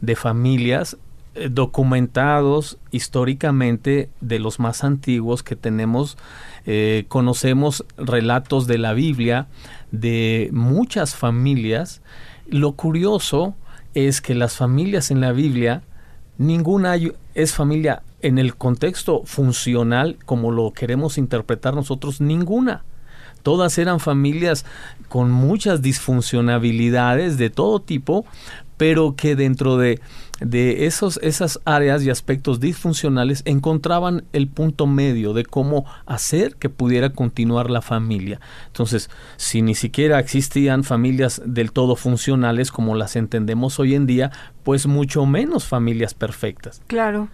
de 0.01 0.15
familias 0.15 0.97
eh, 1.35 1.47
documentados 1.49 2.77
históricamente 2.91 4.09
de 4.19 4.39
los 4.39 4.59
más 4.59 4.83
antiguos 4.83 5.43
que 5.43 5.55
tenemos, 5.55 6.17
eh, 6.65 7.05
conocemos 7.07 7.85
relatos 7.97 8.67
de 8.67 8.77
la 8.77 8.93
Biblia 8.93 9.47
de 9.91 10.49
muchas 10.51 11.15
familias. 11.15 12.01
Lo 12.49 12.73
curioso 12.73 13.55
es 13.93 14.21
que 14.21 14.35
las 14.35 14.57
familias 14.57 15.11
en 15.11 15.21
la 15.21 15.31
Biblia, 15.31 15.83
ninguna 16.37 16.91
hay- 16.91 17.13
es 17.35 17.53
familia 17.53 18.01
en 18.21 18.37
el 18.37 18.55
contexto 18.55 19.23
funcional 19.25 20.17
como 20.25 20.51
lo 20.51 20.71
queremos 20.71 21.17
interpretar 21.17 21.73
nosotros, 21.73 22.21
ninguna. 22.21 22.83
Todas 23.43 23.77
eran 23.77 23.99
familias 23.99 24.65
con 25.09 25.31
muchas 25.31 25.81
disfuncionabilidades 25.81 27.37
de 27.37 27.49
todo 27.49 27.81
tipo, 27.81 28.25
pero 28.77 29.15
que 29.15 29.35
dentro 29.35 29.77
de, 29.77 29.99
de 30.39 30.87
esos, 30.87 31.19
esas 31.21 31.59
áreas 31.65 32.03
y 32.03 32.09
aspectos 32.09 32.59
disfuncionales 32.59 33.43
encontraban 33.45 34.23
el 34.33 34.47
punto 34.47 34.87
medio 34.87 35.33
de 35.33 35.45
cómo 35.45 35.85
hacer 36.05 36.55
que 36.55 36.69
pudiera 36.69 37.11
continuar 37.11 37.69
la 37.69 37.81
familia. 37.81 38.39
Entonces, 38.67 39.09
si 39.37 39.61
ni 39.61 39.75
siquiera 39.75 40.19
existían 40.19 40.83
familias 40.83 41.41
del 41.45 41.71
todo 41.71 41.95
funcionales 41.95 42.71
como 42.71 42.95
las 42.95 43.15
entendemos 43.15 43.79
hoy 43.79 43.93
en 43.93 44.07
día, 44.07 44.31
pues 44.63 44.87
mucho 44.87 45.25
menos 45.25 45.65
familias 45.65 46.13
perfectas. 46.13 46.81
Claro. 46.87 47.29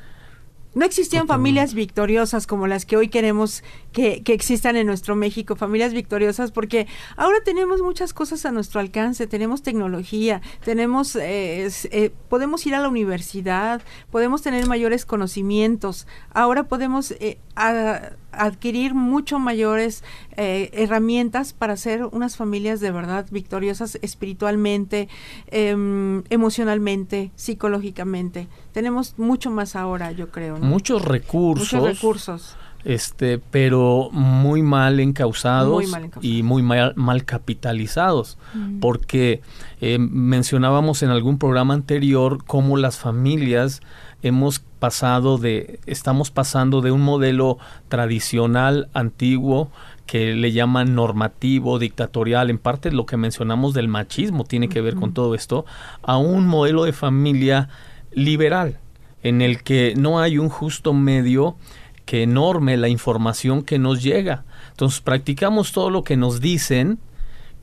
No 0.78 0.86
existían 0.86 1.26
familias 1.26 1.74
victoriosas 1.74 2.46
como 2.46 2.68
las 2.68 2.86
que 2.86 2.98
hoy 2.98 3.08
queremos 3.08 3.64
que, 3.94 4.22
que 4.22 4.34
existan 4.34 4.76
en 4.76 4.86
nuestro 4.86 5.16
México, 5.16 5.56
familias 5.56 5.92
victoriosas, 5.92 6.52
porque 6.52 6.86
ahora 7.16 7.40
tenemos 7.44 7.82
muchas 7.82 8.14
cosas 8.14 8.46
a 8.46 8.52
nuestro 8.52 8.80
alcance, 8.80 9.26
tenemos 9.26 9.64
tecnología, 9.64 10.40
tenemos, 10.64 11.16
eh, 11.16 11.68
eh, 11.90 12.12
podemos 12.30 12.64
ir 12.68 12.76
a 12.76 12.80
la 12.80 12.90
universidad, 12.90 13.82
podemos 14.12 14.44
tener 14.44 14.68
mayores 14.68 15.04
conocimientos, 15.08 16.06
ahora 16.32 16.66
podemos 16.68 17.10
eh, 17.10 17.40
a- 17.56 18.12
adquirir 18.38 18.94
mucho 18.94 19.40
mayores 19.40 20.04
eh, 20.36 20.70
herramientas 20.74 21.54
para 21.54 21.76
ser 21.78 22.06
unas 22.06 22.38
familias 22.38 22.80
de 22.80 22.92
verdad 22.92 23.26
victoriosas 23.32 23.98
espiritualmente, 24.02 25.10
em, 25.48 26.24
emocionalmente, 26.30 27.32
psicológicamente. 27.36 28.48
Tenemos 28.72 29.16
mucho 29.18 29.52
más 29.52 29.76
ahora, 29.76 30.12
yo 30.12 30.30
creo. 30.30 30.58
¿no? 30.58 30.66
Muchos 30.66 31.04
recursos. 31.04 31.74
Muchos 31.74 31.84
recursos. 31.96 32.58
este, 32.86 33.40
pero 33.40 34.10
muy 34.12 34.62
mal 34.62 35.00
encausados, 35.00 35.74
Muy 35.74 35.88
mal 35.88 36.06
encausados. 36.06 36.26
y 36.38 36.44
muy 36.44 36.62
mal, 36.62 36.94
mal 36.96 37.26
capitalizados, 37.26 38.38
porque 38.80 39.42
eh, 39.82 39.98
mencionábamos 40.00 41.04
en 41.04 41.10
algún 41.10 41.38
programa 41.38 41.74
anterior 41.74 42.44
cómo 42.46 42.78
las 42.78 42.98
familias 42.98 43.82
hemos 44.22 44.60
pasado 44.60 45.38
de, 45.38 45.80
estamos 45.86 46.32
pasando 46.32 46.82
de 46.82 46.92
un 46.92 47.02
modelo 47.02 47.58
tradicional, 47.88 48.90
antiguo, 48.94 49.70
que 50.06 50.34
le 50.34 50.52
llaman 50.52 50.96
normativo, 50.96 51.80
dictatorial, 51.80 52.50
en 52.50 52.58
parte 52.58 52.92
lo 52.92 53.06
que 53.06 53.18
mencionamos 53.18 53.74
del 53.74 53.88
machismo 53.88 54.46
tiene 54.46 54.70
que 54.70 54.82
ver 54.82 54.96
con 54.96 55.14
todo 55.14 55.36
esto, 55.36 55.66
a 56.02 56.18
un 56.18 56.48
modelo 56.48 56.86
de 56.86 56.94
familia 56.94 57.70
liberal, 58.12 58.80
en 59.22 59.42
el 59.42 59.64
que 59.64 59.94
no 59.98 60.20
hay 60.20 60.38
un 60.38 60.50
justo 60.50 60.94
medio 60.94 61.58
que 62.06 62.26
norme 62.26 62.78
la 62.78 62.88
información 62.88 63.64
que 63.64 63.80
nos 63.80 64.02
llega. 64.02 64.46
Entonces 64.72 65.02
practicamos 65.02 65.74
todo 65.74 65.90
lo 65.90 66.04
que 66.04 66.16
nos 66.16 66.40
dicen, 66.40 67.00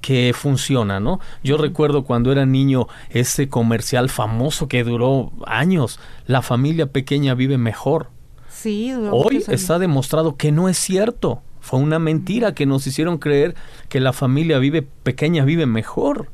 que 0.04 0.34
funciona, 0.34 1.00
¿no? 1.00 1.18
Yo 1.42 1.56
recuerdo 1.56 2.04
cuando 2.04 2.30
era 2.30 2.44
niño 2.44 2.88
ese 3.08 3.48
comercial 3.48 4.10
famoso 4.10 4.68
que 4.68 4.84
duró 4.84 5.32
años, 5.46 5.98
la 6.26 6.42
familia 6.42 6.84
pequeña 6.92 7.34
vive 7.34 7.56
mejor. 7.56 8.10
Sí, 8.50 8.90
duró 8.92 9.16
Hoy 9.16 9.36
años. 9.36 9.48
está 9.48 9.78
demostrado 9.78 10.36
que 10.36 10.52
no 10.52 10.68
es 10.68 10.76
cierto. 10.76 11.40
Fue 11.60 11.78
una 11.78 11.98
mentira 11.98 12.54
que 12.54 12.66
nos 12.66 12.86
hicieron 12.86 13.16
creer 13.16 13.54
que 13.88 13.98
la 13.98 14.12
familia 14.12 14.58
vive 14.58 14.82
pequeña 14.82 15.46
vive 15.46 15.64
mejor. 15.64 16.28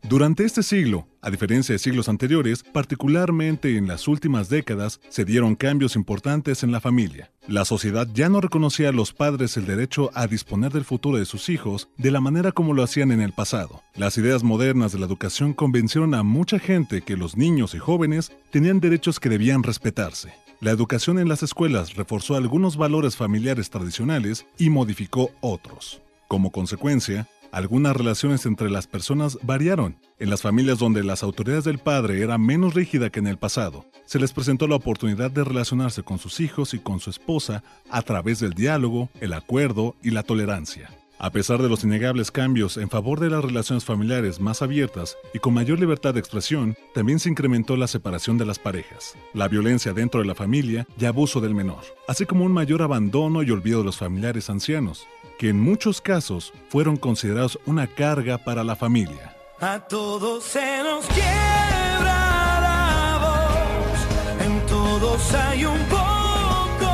Durante 0.04 0.46
este 0.46 0.62
siglo, 0.62 1.08
a 1.24 1.32
diferencia 1.32 1.74
de 1.74 1.80
siglos 1.80 2.08
anteriores, 2.08 2.62
particularmente 2.62 3.78
en 3.78 3.88
las 3.88 4.08
últimas 4.08 4.48
décadas, 4.48 5.00
se 5.10 5.26
dieron 5.26 5.56
cambios 5.56 5.96
importantes 5.96 6.62
en 6.62 6.72
la 6.72 6.82
familia. 6.82 7.32
La 7.48 7.66
sociedad 7.66 8.08
ya 8.14 8.30
no 8.30 8.42
reconocía 8.42 8.90
a 8.90 8.92
los 8.92 9.12
padres 9.12 9.58
el 9.58 9.66
derecho 9.66 10.12
a 10.14 10.28
disponer 10.28 10.72
del 10.72 10.86
futuro 10.86 11.18
de 11.18 11.26
sus 11.26 11.50
hijos 11.50 11.90
de 11.98 12.12
la 12.12 12.22
manera 12.22 12.52
como 12.52 12.76
lo 12.76 12.84
hacían 12.84 13.12
en 13.12 13.22
el 13.22 13.34
pasado. 13.34 13.82
Las 13.96 14.20
ideas 14.20 14.44
modernas 14.44 14.92
de 14.92 15.00
la 15.00 15.08
educación 15.08 15.54
convencieron 15.54 16.14
a 16.14 16.22
mucha 16.22 16.60
gente 16.60 17.02
que 17.02 17.18
los 17.18 17.38
niños 17.38 17.74
y 17.74 17.80
jóvenes 17.80 18.34
tenían 18.52 18.80
derechos 18.80 19.20
que 19.20 19.30
debían 19.30 19.64
respetarse. 19.64 20.32
La 20.62 20.70
educación 20.70 21.18
en 21.18 21.28
las 21.28 21.42
escuelas 21.42 21.96
reforzó 21.96 22.36
algunos 22.36 22.78
valores 22.78 23.16
familiares 23.16 23.72
tradicionales 23.72 24.46
y 24.60 24.70
modificó 24.70 25.32
otros. 25.42 26.04
Como 26.28 26.52
consecuencia, 26.52 27.28
algunas 27.58 27.96
relaciones 27.96 28.46
entre 28.46 28.70
las 28.70 28.86
personas 28.86 29.40
variaron. 29.42 29.98
En 30.20 30.30
las 30.30 30.44
familias 30.44 30.78
donde 30.78 31.04
las 31.04 31.24
autoridades 31.24 31.64
del 31.64 31.80
padre 31.80 32.22
era 32.22 32.38
menos 32.38 32.76
rígida 32.76 33.10
que 33.10 33.18
en 33.18 33.26
el 33.26 33.38
pasado, 33.38 33.86
se 34.06 34.20
les 34.20 34.32
presentó 34.32 34.68
la 34.68 34.76
oportunidad 34.76 35.32
de 35.32 35.44
relacionarse 35.44 36.04
con 36.04 36.20
sus 36.20 36.40
hijos 36.40 36.76
y 36.76 36.80
con 36.80 37.00
su 37.00 37.10
esposa 37.10 37.64
a 37.90 38.04
través 38.04 38.40
del 38.40 38.54
diálogo, 38.54 39.10
el 39.22 39.34
acuerdo 39.34 39.96
y 40.04 40.12
la 40.12 40.22
tolerancia. 40.22 40.92
A 41.20 41.32
pesar 41.32 41.60
de 41.64 41.68
los 41.68 41.84
innegables 41.84 42.30
cambios 42.30 42.78
en 42.78 42.92
favor 42.92 43.20
de 43.20 43.32
las 43.32 43.44
relaciones 43.44 43.84
familiares 43.84 44.40
más 44.40 44.62
abiertas 44.62 45.18
y 45.34 45.40
con 45.40 45.56
mayor 45.56 45.80
libertad 45.80 46.14
de 46.14 46.20
expresión, 46.20 46.76
también 46.94 47.18
se 47.18 47.30
incrementó 47.30 47.76
la 47.76 47.88
separación 47.88 48.38
de 48.38 48.46
las 48.46 48.60
parejas, 48.60 49.16
la 49.34 49.48
violencia 49.48 49.94
dentro 49.94 50.20
de 50.22 50.28
la 50.28 50.36
familia 50.36 50.86
y 51.00 51.06
abuso 51.06 51.42
del 51.42 51.56
menor, 51.56 51.82
así 52.08 52.28
como 52.28 52.46
un 52.46 52.52
mayor 52.52 52.84
abandono 52.84 53.42
y 53.42 53.50
olvido 53.50 53.80
de 53.80 53.86
los 53.86 53.98
familiares 53.98 54.52
ancianos, 54.52 55.08
que 55.38 55.50
en 55.50 55.60
muchos 55.60 56.02
casos 56.02 56.52
fueron 56.70 56.98
considerados 56.98 57.60
una 57.66 57.88
carga 57.88 58.38
para 58.38 58.64
la 58.64 58.76
familia. 58.76 59.36
A 59.60 59.80
todos 59.80 60.44
se 60.44 60.84
nos 60.84 61.06
quiebra 61.08 62.60
la 62.62 63.20
voz, 63.26 64.46
en 64.46 64.66
todos 64.68 65.34
hay 65.34 65.66
un 65.66 65.80
poco 65.86 66.92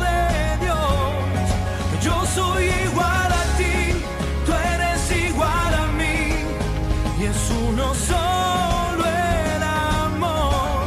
de 0.00 0.64
Dios. 0.64 2.02
Yo 2.02 2.24
soy 2.34 2.64
igual 2.64 3.32
a 3.32 3.44
ti, 3.58 3.92
tú 4.46 4.52
eres 4.52 5.28
igual 5.28 5.74
a 5.74 5.86
mí, 5.98 6.32
y 7.20 7.24
es 7.24 7.50
uno 7.68 7.94
solo 7.94 9.04
el 9.04 9.62
amor. 9.62 10.86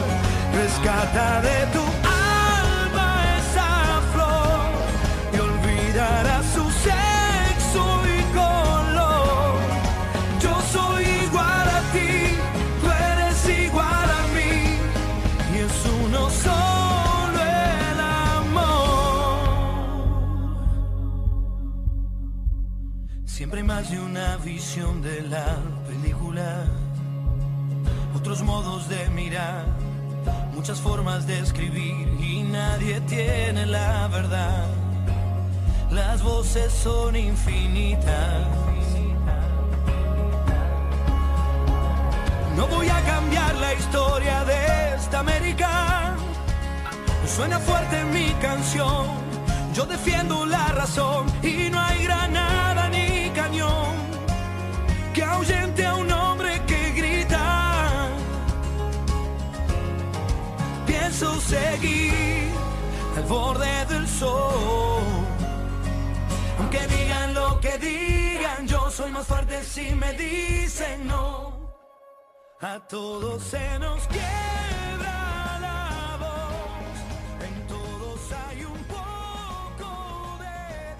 Rescata 0.56 1.42
de 1.42 1.66
tu 1.74 1.79
visión 24.44 25.02
de 25.02 25.22
la 25.22 25.58
película, 25.88 26.64
otros 28.16 28.42
modos 28.42 28.88
de 28.88 29.10
mirar, 29.10 29.66
muchas 30.54 30.80
formas 30.80 31.28
de 31.28 31.40
escribir 31.40 32.08
y 32.20 32.44
nadie 32.44 33.02
tiene 33.02 33.66
la 33.66 34.08
verdad. 34.08 34.66
Las 35.92 36.22
voces 36.22 36.72
son 36.72 37.16
infinitas. 37.16 38.48
No 42.56 42.68
voy 42.68 42.88
a 42.90 43.02
cambiar 43.02 43.56
la 43.56 43.74
historia 43.74 44.44
de 44.44 44.96
esta 44.96 45.20
América. 45.20 46.16
Suena 47.26 47.60
fuerte 47.60 48.04
mi 48.06 48.32
canción. 48.42 49.08
Yo 49.74 49.86
defiendo 49.86 50.46
la 50.46 50.68
razón 50.70 51.26
y 51.42 51.70
no 51.70 51.80
hay 51.80 52.04
granada 52.04 52.19
Seguir 61.20 62.48
al 63.18 63.24
borde 63.24 63.86
del 63.90 64.08
sol. 64.08 65.04
Aunque 66.58 66.80
digan 66.88 67.34
lo 67.34 67.60
que 67.60 67.78
digan, 67.78 68.66
yo 68.66 68.90
soy 68.90 69.12
más 69.12 69.28
fuerte 69.28 69.62
si 69.64 69.94
me 69.96 70.14
dicen 70.14 71.08
no. 71.08 71.74
A 72.62 72.80
todos 72.88 73.44
se 73.44 73.80
nos 73.80 74.08
quiebra 74.08 75.58
la 75.60 76.18
voz, 76.20 77.48
en 77.48 77.68
todos 77.68 78.22
hay 78.32 78.64
un 78.64 78.84
poco 78.86 80.38
de 80.40 80.96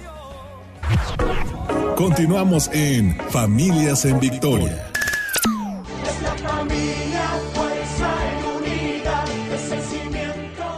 Dios. 1.78 1.96
Continuamos 1.96 2.70
en 2.74 3.16
Familias 3.30 4.04
en 4.04 4.20
Victoria. 4.20 4.89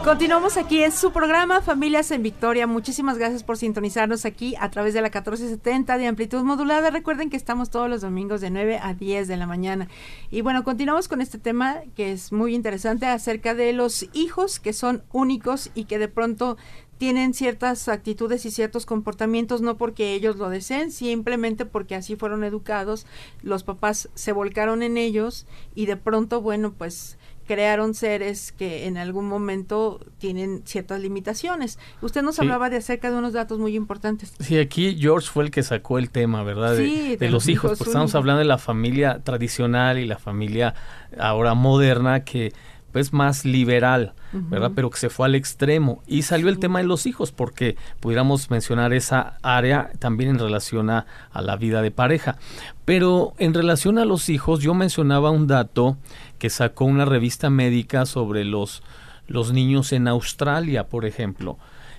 Continuamos 0.04 0.56
aquí 0.56 0.82
en 0.82 0.90
su 0.90 1.12
programa 1.12 1.62
Familias 1.62 2.10
en 2.10 2.24
Victoria. 2.24 2.66
Muchísimas 2.66 3.18
gracias 3.18 3.44
por 3.44 3.56
sintonizarnos 3.56 4.24
aquí 4.24 4.56
a 4.58 4.68
través 4.68 4.94
de 4.94 5.00
la 5.00 5.06
1470 5.06 5.96
de 5.96 6.08
amplitud 6.08 6.42
modulada. 6.42 6.90
Recuerden 6.90 7.30
que 7.30 7.36
estamos 7.36 7.70
todos 7.70 7.88
los 7.88 8.00
domingos 8.00 8.40
de 8.40 8.50
9 8.50 8.80
a 8.82 8.94
10 8.94 9.28
de 9.28 9.36
la 9.36 9.46
mañana. 9.46 9.86
Y 10.28 10.40
bueno, 10.40 10.64
continuamos 10.64 11.06
con 11.06 11.20
este 11.20 11.38
tema 11.38 11.82
que 11.94 12.10
es 12.10 12.32
muy 12.32 12.52
interesante 12.56 13.06
acerca 13.06 13.54
de 13.54 13.72
los 13.72 14.08
hijos 14.12 14.58
que 14.58 14.72
son 14.72 15.04
únicos 15.12 15.70
y 15.72 15.84
que 15.84 16.00
de 16.00 16.08
pronto 16.08 16.56
tienen 16.98 17.32
ciertas 17.32 17.88
actitudes 17.88 18.44
y 18.44 18.50
ciertos 18.50 18.86
comportamientos 18.86 19.60
no 19.60 19.76
porque 19.76 20.14
ellos 20.14 20.36
lo 20.36 20.50
deseen, 20.50 20.90
simplemente 20.90 21.64
porque 21.64 21.94
así 21.94 22.16
fueron 22.16 22.42
educados, 22.42 23.06
los 23.42 23.62
papás 23.62 24.08
se 24.14 24.32
volcaron 24.32 24.82
en 24.82 24.96
ellos 24.96 25.46
y 25.76 25.86
de 25.86 25.96
pronto, 25.96 26.40
bueno, 26.40 26.72
pues 26.72 27.18
crearon 27.46 27.94
seres 27.94 28.52
que 28.52 28.86
en 28.86 28.96
algún 28.96 29.26
momento 29.26 30.00
tienen 30.18 30.62
ciertas 30.64 31.00
limitaciones. 31.00 31.78
Usted 32.00 32.22
nos 32.22 32.36
Sí. 32.36 32.42
hablaba 32.42 32.70
de 32.70 32.76
acerca 32.78 33.10
de 33.10 33.16
unos 33.18 33.32
datos 33.32 33.58
muy 33.58 33.74
importantes. 33.76 34.32
Sí, 34.40 34.58
aquí 34.58 34.96
George 34.98 35.28
fue 35.30 35.44
el 35.44 35.50
que 35.50 35.62
sacó 35.62 35.98
el 35.98 36.10
tema, 36.10 36.42
¿verdad? 36.42 36.76
De, 36.76 36.84
Sí, 36.86 37.08
de 37.10 37.16
de 37.16 37.26
los 37.26 37.32
los 37.32 37.48
hijos, 37.48 37.64
hijos 37.64 37.78
porque 37.78 37.90
estamos 37.90 38.14
hablando 38.14 38.38
de 38.40 38.44
la 38.46 38.58
familia 38.58 39.20
tradicional 39.24 39.98
y 39.98 40.06
la 40.06 40.18
familia 40.18 40.74
ahora 41.18 41.54
moderna 41.54 42.24
que 42.24 42.52
es 42.94 43.12
más 43.12 43.44
liberal, 43.44 44.14
¿verdad? 44.32 44.72
Pero 44.74 44.90
que 44.90 44.98
se 44.98 45.10
fue 45.10 45.26
al 45.26 45.34
extremo. 45.34 46.02
Y 46.06 46.22
salió 46.22 46.48
el 46.48 46.58
tema 46.58 46.80
de 46.80 46.86
los 46.86 47.06
hijos, 47.06 47.32
porque 47.32 47.76
pudiéramos 48.00 48.50
mencionar 48.50 48.92
esa 48.92 49.38
área 49.42 49.90
también 49.98 50.30
en 50.30 50.38
relación 50.38 50.90
a, 50.90 51.06
a 51.32 51.42
la 51.42 51.56
vida 51.56 51.82
de 51.82 51.90
pareja. 51.90 52.36
Pero 52.84 53.34
en 53.38 53.54
relación 53.54 53.98
a 53.98 54.04
los 54.04 54.28
hijos, 54.28 54.60
yo 54.60 54.74
mencionaba 54.74 55.30
un 55.30 55.46
dato 55.46 55.96
que 56.38 56.50
sacó 56.50 56.84
una 56.84 57.04
revista 57.04 57.50
médica 57.50 58.06
sobre 58.06 58.44
los, 58.44 58.82
los 59.26 59.52
niños 59.52 59.92
en 59.92 60.08
Australia, 60.08 60.88
por 60.88 61.04
ejemplo. 61.04 61.58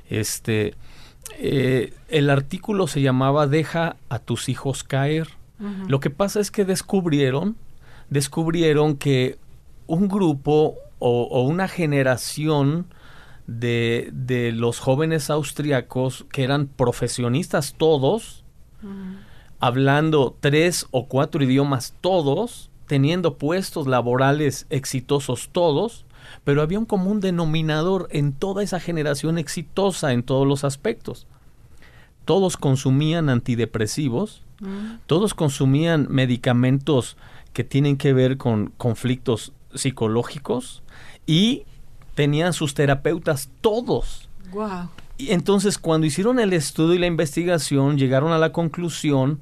Este, 0.09 0.75
eh, 1.39 1.93
el 2.09 2.29
artículo 2.29 2.87
se 2.87 3.01
llamaba 3.01 3.47
Deja 3.47 3.95
a 4.09 4.19
tus 4.19 4.49
hijos 4.49 4.83
caer. 4.83 5.29
Lo 5.87 6.01
que 6.01 6.09
pasa 6.09 6.41
es 6.41 6.51
que 6.51 6.65
descubrieron, 6.65 7.55
descubrieron 8.09 8.97
que 8.97 9.37
un 9.87 10.07
grupo 10.07 10.75
o, 10.99 11.23
o 11.23 11.41
una 11.41 11.67
generación 11.67 12.87
de, 13.47 14.09
de 14.13 14.51
los 14.51 14.79
jóvenes 14.79 15.29
austriacos 15.29 16.25
que 16.31 16.43
eran 16.43 16.67
profesionistas 16.67 17.75
todos, 17.77 18.43
hablando 19.59 20.35
tres 20.39 20.87
o 20.91 21.07
cuatro 21.07 21.43
idiomas 21.43 21.93
todos, 22.01 22.69
teniendo 22.87 23.37
puestos 23.37 23.87
laborales 23.87 24.65
exitosos 24.69 25.49
todos, 25.51 26.05
pero 26.43 26.61
había 26.61 26.79
un 26.79 26.85
común 26.85 27.19
denominador 27.19 28.07
en 28.11 28.33
toda 28.33 28.63
esa 28.63 28.79
generación 28.79 29.37
exitosa 29.37 30.13
en 30.13 30.23
todos 30.23 30.47
los 30.47 30.63
aspectos. 30.63 31.27
Todos 32.25 32.55
consumían 32.57 33.29
antidepresivos, 33.29 34.43
Mm. 34.63 34.99
todos 35.07 35.33
consumían 35.33 36.07
medicamentos 36.09 37.17
que 37.51 37.63
tienen 37.63 37.97
que 37.97 38.13
ver 38.13 38.37
con 38.37 38.71
conflictos 38.77 39.51
psicológicos 39.75 40.83
y 41.25 41.63
tenían 42.15 42.53
sus 42.53 42.73
terapeutas 42.73 43.49
todos. 43.61 44.29
Guau. 44.51 44.89
Y 45.17 45.31
entonces 45.31 45.77
cuando 45.77 46.07
hicieron 46.07 46.39
el 46.39 46.53
estudio 46.53 46.95
y 46.95 46.99
la 46.99 47.07
investigación 47.07 47.97
llegaron 47.97 48.31
a 48.31 48.37
la 48.37 48.51
conclusión 48.51 49.39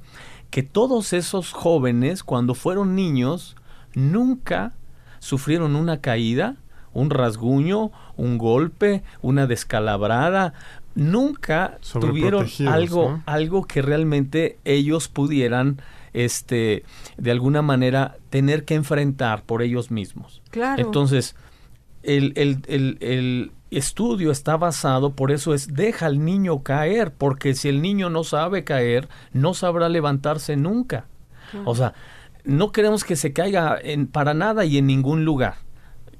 que 0.50 0.62
todos 0.62 1.12
esos 1.12 1.52
jóvenes 1.52 2.22
cuando 2.22 2.54
fueron 2.54 2.94
niños 2.94 3.56
nunca 3.94 4.74
sufrieron 5.18 5.76
una 5.76 6.00
caída, 6.00 6.56
un 6.92 7.08
rasguño, 7.08 7.90
un 8.16 8.36
golpe, 8.36 9.02
una 9.22 9.46
descalabrada, 9.46 10.52
nunca 10.94 11.78
tuvieron 11.98 12.46
algo 12.68 13.10
¿no? 13.12 13.22
algo 13.24 13.64
que 13.64 13.80
realmente 13.80 14.58
ellos 14.64 15.08
pudieran 15.08 15.80
este 16.12 16.84
de 17.16 17.30
alguna 17.30 17.62
manera 17.62 18.16
tener 18.30 18.64
que 18.64 18.74
enfrentar 18.74 19.42
por 19.44 19.62
ellos 19.62 19.90
mismos. 19.90 20.42
Claro. 20.50 20.82
Entonces, 20.82 21.34
el, 22.02 22.32
el- 22.36 22.62
el- 22.68 22.98
el 23.00 23.52
estudio 23.70 24.30
está 24.30 24.56
basado, 24.56 25.14
por 25.14 25.30
eso 25.32 25.54
es, 25.54 25.72
deja 25.74 26.06
al 26.06 26.24
niño 26.24 26.62
caer, 26.62 27.12
porque 27.12 27.54
si 27.54 27.68
el 27.68 27.80
niño 27.80 28.10
no 28.10 28.22
sabe 28.24 28.64
caer, 28.64 29.08
no 29.32 29.54
sabrá 29.54 29.88
levantarse 29.88 30.56
nunca. 30.56 31.06
O 31.64 31.74
sea, 31.74 31.94
no 32.44 32.72
queremos 32.72 33.04
que 33.04 33.16
se 33.16 33.32
caiga 33.32 33.78
en, 33.82 34.06
para 34.06 34.34
nada 34.34 34.64
y 34.64 34.78
en 34.78 34.86
ningún 34.86 35.24
lugar. 35.24 35.54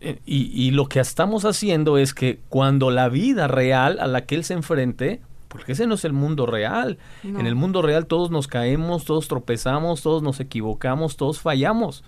Eh, 0.00 0.18
Y, 0.24 0.50
y 0.54 0.70
lo 0.70 0.86
que 0.86 1.00
estamos 1.00 1.44
haciendo 1.44 1.98
es 1.98 2.14
que 2.14 2.40
cuando 2.48 2.90
la 2.90 3.08
vida 3.08 3.48
real 3.48 3.98
a 4.00 4.06
la 4.06 4.24
que 4.24 4.34
él 4.34 4.44
se 4.44 4.54
enfrente, 4.54 5.20
porque 5.52 5.72
ese 5.72 5.86
no 5.86 5.94
es 5.94 6.04
el 6.06 6.12
mundo 6.14 6.46
real, 6.46 6.98
No. 7.22 7.38
en 7.38 7.46
el 7.46 7.54
mundo 7.54 7.82
real 7.82 8.06
todos 8.06 8.30
nos 8.30 8.48
caemos, 8.48 9.04
todos 9.04 9.28
tropezamos, 9.28 10.02
todos 10.02 10.22
nos 10.22 10.40
equivocamos, 10.40 11.16
todos 11.16 11.40
fallamos. 11.40 12.02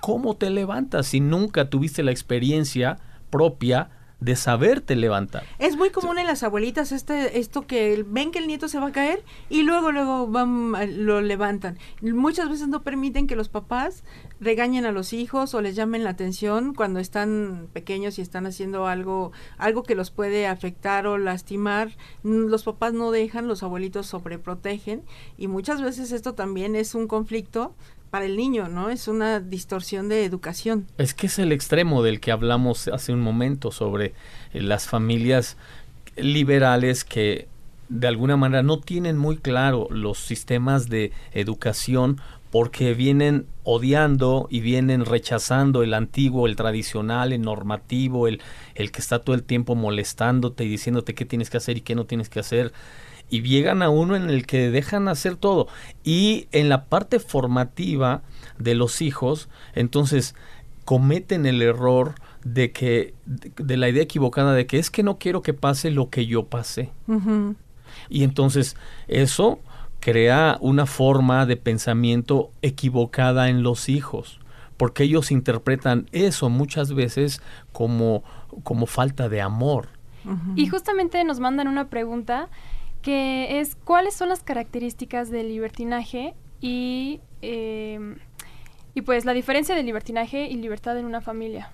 ¿Cómo 0.00 0.36
te 0.36 0.48
levantas 0.50 1.06
si 1.08 1.18
nunca 1.20 1.68
tuviste 1.68 2.02
la 2.04 2.12
experiencia 2.12 2.98
propia 3.30 3.90
de 4.24 4.36
saberte 4.36 4.96
levantar? 4.96 5.44
Es 5.58 5.76
muy 5.76 5.90
común 5.90 6.18
en 6.18 6.26
las 6.26 6.42
abuelitas 6.42 6.92
este, 6.92 7.38
esto 7.38 7.66
que 7.66 8.04
ven 8.08 8.30
que 8.30 8.38
el 8.38 8.46
nieto 8.46 8.68
se 8.68 8.78
va 8.78 8.88
a 8.88 8.92
caer 8.92 9.22
y 9.50 9.62
luego 9.62 9.92
luego 9.92 10.26
van, 10.26 10.74
a- 10.74 10.86
lo 10.86 11.20
levantan. 11.20 11.78
Muchas 12.00 12.48
veces 12.48 12.68
no 12.68 12.82
permiten 12.82 13.26
que 13.26 13.36
los 13.36 13.48
papás 13.48 14.02
regañen 14.40 14.86
a 14.86 14.92
los 14.92 15.12
hijos 15.12 15.54
o 15.54 15.60
les 15.60 15.76
llamen 15.76 16.04
la 16.04 16.10
atención 16.10 16.74
cuando 16.74 17.00
están 17.00 17.68
pequeños 17.72 18.18
y 18.18 18.22
están 18.22 18.46
haciendo 18.46 18.86
algo 18.86 19.32
algo 19.58 19.82
que 19.82 19.94
los 19.94 20.10
puede 20.10 20.46
afectar 20.46 21.06
o 21.06 21.18
lastimar. 21.18 21.90
Mm, 22.22 22.46
Los 22.46 22.64
papás 22.64 22.92
no 22.94 23.10
dejan, 23.10 23.46
los 23.46 23.62
abuelitos 23.62 24.06
sobreprotegen 24.06 25.02
y 25.36 25.48
muchas 25.48 25.82
veces 25.82 26.12
esto 26.12 26.34
también 26.34 26.76
es 26.76 26.94
un 26.94 27.08
conflicto 27.08 27.74
para 28.14 28.26
el 28.26 28.36
niño, 28.36 28.68
¿no? 28.68 28.90
Es 28.90 29.08
una 29.08 29.40
distorsión 29.40 30.08
de 30.08 30.24
educación. 30.24 30.86
Es 30.98 31.14
que 31.14 31.26
es 31.26 31.40
el 31.40 31.50
extremo 31.50 32.04
del 32.04 32.20
que 32.20 32.30
hablamos 32.30 32.86
hace 32.86 33.12
un 33.12 33.20
momento 33.20 33.72
sobre 33.72 34.14
eh, 34.52 34.62
las 34.62 34.86
familias 34.86 35.56
liberales 36.14 37.02
que 37.02 37.48
de 37.88 38.06
alguna 38.06 38.36
manera 38.36 38.62
no 38.62 38.78
tienen 38.78 39.18
muy 39.18 39.38
claro 39.38 39.88
los 39.90 40.20
sistemas 40.20 40.88
de 40.88 41.10
educación 41.32 42.20
porque 42.52 42.94
vienen 42.94 43.46
odiando 43.64 44.46
y 44.48 44.60
vienen 44.60 45.04
rechazando 45.04 45.82
el 45.82 45.92
antiguo, 45.92 46.46
el 46.46 46.54
tradicional, 46.54 47.32
el 47.32 47.42
normativo, 47.42 48.28
el, 48.28 48.40
el 48.76 48.92
que 48.92 49.00
está 49.00 49.18
todo 49.18 49.34
el 49.34 49.42
tiempo 49.42 49.74
molestándote 49.74 50.62
y 50.62 50.68
diciéndote 50.68 51.16
qué 51.16 51.24
tienes 51.24 51.50
que 51.50 51.56
hacer 51.56 51.78
y 51.78 51.80
qué 51.80 51.96
no 51.96 52.04
tienes 52.04 52.28
que 52.28 52.38
hacer. 52.38 52.72
Y 53.34 53.42
llegan 53.42 53.82
a 53.82 53.90
uno 53.90 54.14
en 54.14 54.30
el 54.30 54.46
que 54.46 54.70
dejan 54.70 55.08
hacer 55.08 55.34
todo. 55.34 55.66
Y 56.04 56.46
en 56.52 56.68
la 56.68 56.84
parte 56.84 57.18
formativa 57.18 58.22
de 58.60 58.76
los 58.76 59.02
hijos, 59.02 59.48
entonces 59.74 60.36
cometen 60.84 61.44
el 61.44 61.60
error 61.60 62.14
de 62.44 62.70
que 62.70 63.14
de 63.26 63.76
la 63.76 63.88
idea 63.88 64.04
equivocada 64.04 64.54
de 64.54 64.66
que 64.68 64.78
es 64.78 64.88
que 64.88 65.02
no 65.02 65.18
quiero 65.18 65.42
que 65.42 65.52
pase 65.52 65.90
lo 65.90 66.10
que 66.10 66.26
yo 66.26 66.44
pasé. 66.44 66.92
Ujú. 67.08 67.56
Y 68.08 68.22
entonces 68.22 68.76
eso 69.08 69.58
crea 69.98 70.56
una 70.60 70.86
forma 70.86 71.44
de 71.44 71.56
pensamiento 71.56 72.52
equivocada 72.62 73.48
en 73.48 73.64
los 73.64 73.88
hijos, 73.88 74.38
porque 74.76 75.02
ellos 75.02 75.32
interpretan 75.32 76.06
eso 76.12 76.50
muchas 76.50 76.94
veces 76.94 77.42
como, 77.72 78.22
como 78.62 78.86
falta 78.86 79.28
de 79.28 79.40
amor. 79.40 79.88
Y 80.56 80.68
justamente 80.68 81.22
nos 81.24 81.38
mandan 81.38 81.68
una 81.68 81.88
pregunta 81.88 82.48
que 83.04 83.60
es 83.60 83.76
¿cuáles 83.76 84.14
son 84.14 84.30
las 84.30 84.42
características 84.42 85.30
del 85.30 85.48
libertinaje 85.48 86.34
y, 86.60 87.20
eh, 87.42 88.16
y 88.94 89.02
pues 89.02 89.26
la 89.26 89.34
diferencia 89.34 89.74
de 89.74 89.82
libertinaje 89.82 90.48
y 90.48 90.56
libertad 90.56 90.98
en 90.98 91.04
una 91.04 91.20
familia? 91.20 91.70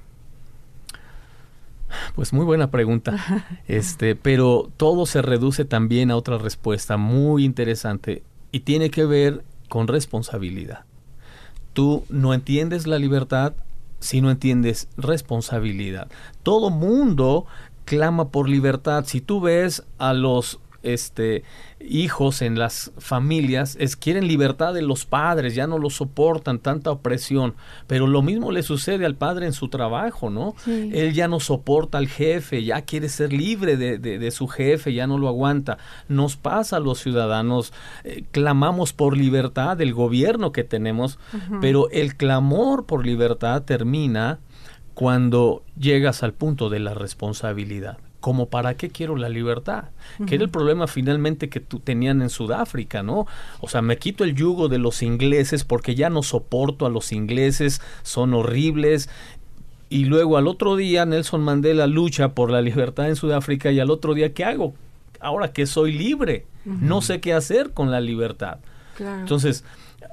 Pues 2.16 2.32
muy 2.32 2.44
buena 2.44 2.70
pregunta. 2.70 3.46
Este, 3.68 4.16
pero 4.16 4.70
todo 4.76 5.06
se 5.06 5.22
reduce 5.22 5.64
también 5.64 6.10
a 6.10 6.16
otra 6.16 6.36
respuesta 6.36 6.96
muy 6.96 7.44
interesante 7.44 8.24
y 8.50 8.60
tiene 8.60 8.90
que 8.90 9.04
ver 9.04 9.44
con 9.68 9.86
responsabilidad. 9.86 10.84
Tú 11.72 12.04
no 12.08 12.34
entiendes 12.34 12.88
la 12.88 12.98
libertad 12.98 13.54
si 14.00 14.20
no 14.20 14.32
entiendes 14.32 14.88
responsabilidad. 14.96 16.10
Todo 16.42 16.70
mundo 16.70 17.46
clama 17.84 18.30
por 18.30 18.48
libertad. 18.48 19.04
Si 19.06 19.20
tú 19.20 19.40
ves 19.40 19.84
a 19.98 20.12
los 20.12 20.58
este 20.82 21.44
hijos 21.80 22.42
en 22.42 22.58
las 22.58 22.92
familias 22.98 23.76
es 23.80 23.96
quieren 23.96 24.26
libertad 24.28 24.74
de 24.74 24.82
los 24.82 25.04
padres, 25.06 25.54
ya 25.54 25.66
no 25.66 25.78
lo 25.78 25.90
soportan 25.90 26.58
tanta 26.58 26.90
opresión, 26.90 27.54
pero 27.86 28.06
lo 28.06 28.22
mismo 28.22 28.52
le 28.52 28.62
sucede 28.62 29.06
al 29.06 29.14
padre 29.14 29.46
en 29.46 29.52
su 29.52 29.68
trabajo, 29.68 30.30
¿no? 30.30 30.54
Sí. 30.64 30.90
Él 30.92 31.12
ya 31.14 31.28
no 31.28 31.40
soporta 31.40 31.98
al 31.98 32.08
jefe, 32.08 32.64
ya 32.64 32.82
quiere 32.82 33.08
ser 33.08 33.32
libre 33.32 33.76
de, 33.76 33.98
de- 33.98 34.18
de 34.18 34.30
su 34.30 34.46
jefe, 34.48 34.92
ya 34.92 35.06
no 35.06 35.18
lo 35.18 35.28
aguanta. 35.28 35.78
Nos 36.08 36.36
pasa 36.36 36.76
a 36.76 36.80
los 36.80 36.98
ciudadanos, 37.00 37.72
eh, 38.04 38.24
clamamos 38.30 38.92
por 38.92 39.16
libertad 39.16 39.76
del 39.76 39.94
gobierno 39.94 40.52
que 40.52 40.64
tenemos, 40.64 41.18
pero 41.60 41.88
el 41.90 42.16
clamor 42.16 42.84
por 42.86 43.06
libertad 43.06 43.62
termina 43.62 44.38
cuando 44.94 45.62
llegas 45.78 46.22
al 46.22 46.34
punto 46.34 46.68
de 46.68 46.80
la 46.80 46.94
responsabilidad. 46.94 47.98
Como 48.20 48.50
para 48.50 48.76
qué 48.76 48.90
quiero 48.90 49.16
la 49.16 49.28
libertad, 49.30 49.84
que 50.26 50.34
era 50.34 50.44
el 50.44 50.50
problema 50.50 50.86
finalmente 50.86 51.48
que 51.48 51.60
tú 51.60 51.80
tenían 51.80 52.20
en 52.20 52.28
Sudáfrica, 52.28 53.02
¿no? 53.02 53.26
O 53.60 53.68
sea, 53.68 53.80
me 53.80 53.96
quito 53.96 54.24
el 54.24 54.34
yugo 54.34 54.68
de 54.68 54.78
los 54.78 55.02
ingleses 55.02 55.64
porque 55.64 55.94
ya 55.94 56.10
no 56.10 56.22
soporto 56.22 56.84
a 56.84 56.90
los 56.90 57.12
ingleses, 57.12 57.80
son 58.02 58.34
horribles, 58.34 59.08
y 59.88 60.04
luego 60.04 60.36
al 60.36 60.46
otro 60.46 60.76
día 60.76 61.04
Nelson 61.04 61.42
Mandela 61.42 61.86
lucha 61.86 62.34
por 62.34 62.50
la 62.50 62.62
libertad 62.62 63.08
en 63.08 63.16
Sudáfrica 63.16 63.72
y 63.72 63.80
al 63.80 63.90
otro 63.90 64.14
día, 64.14 64.32
¿qué 64.32 64.44
hago? 64.44 64.72
Ahora 65.18 65.52
que 65.52 65.66
soy 65.66 65.92
libre, 65.92 66.46
no 66.64 67.02
sé 67.02 67.20
qué 67.20 67.34
hacer 67.34 67.72
con 67.72 67.90
la 67.90 68.00
libertad. 68.00 68.58
Claro. 68.96 69.20
Entonces, 69.20 69.64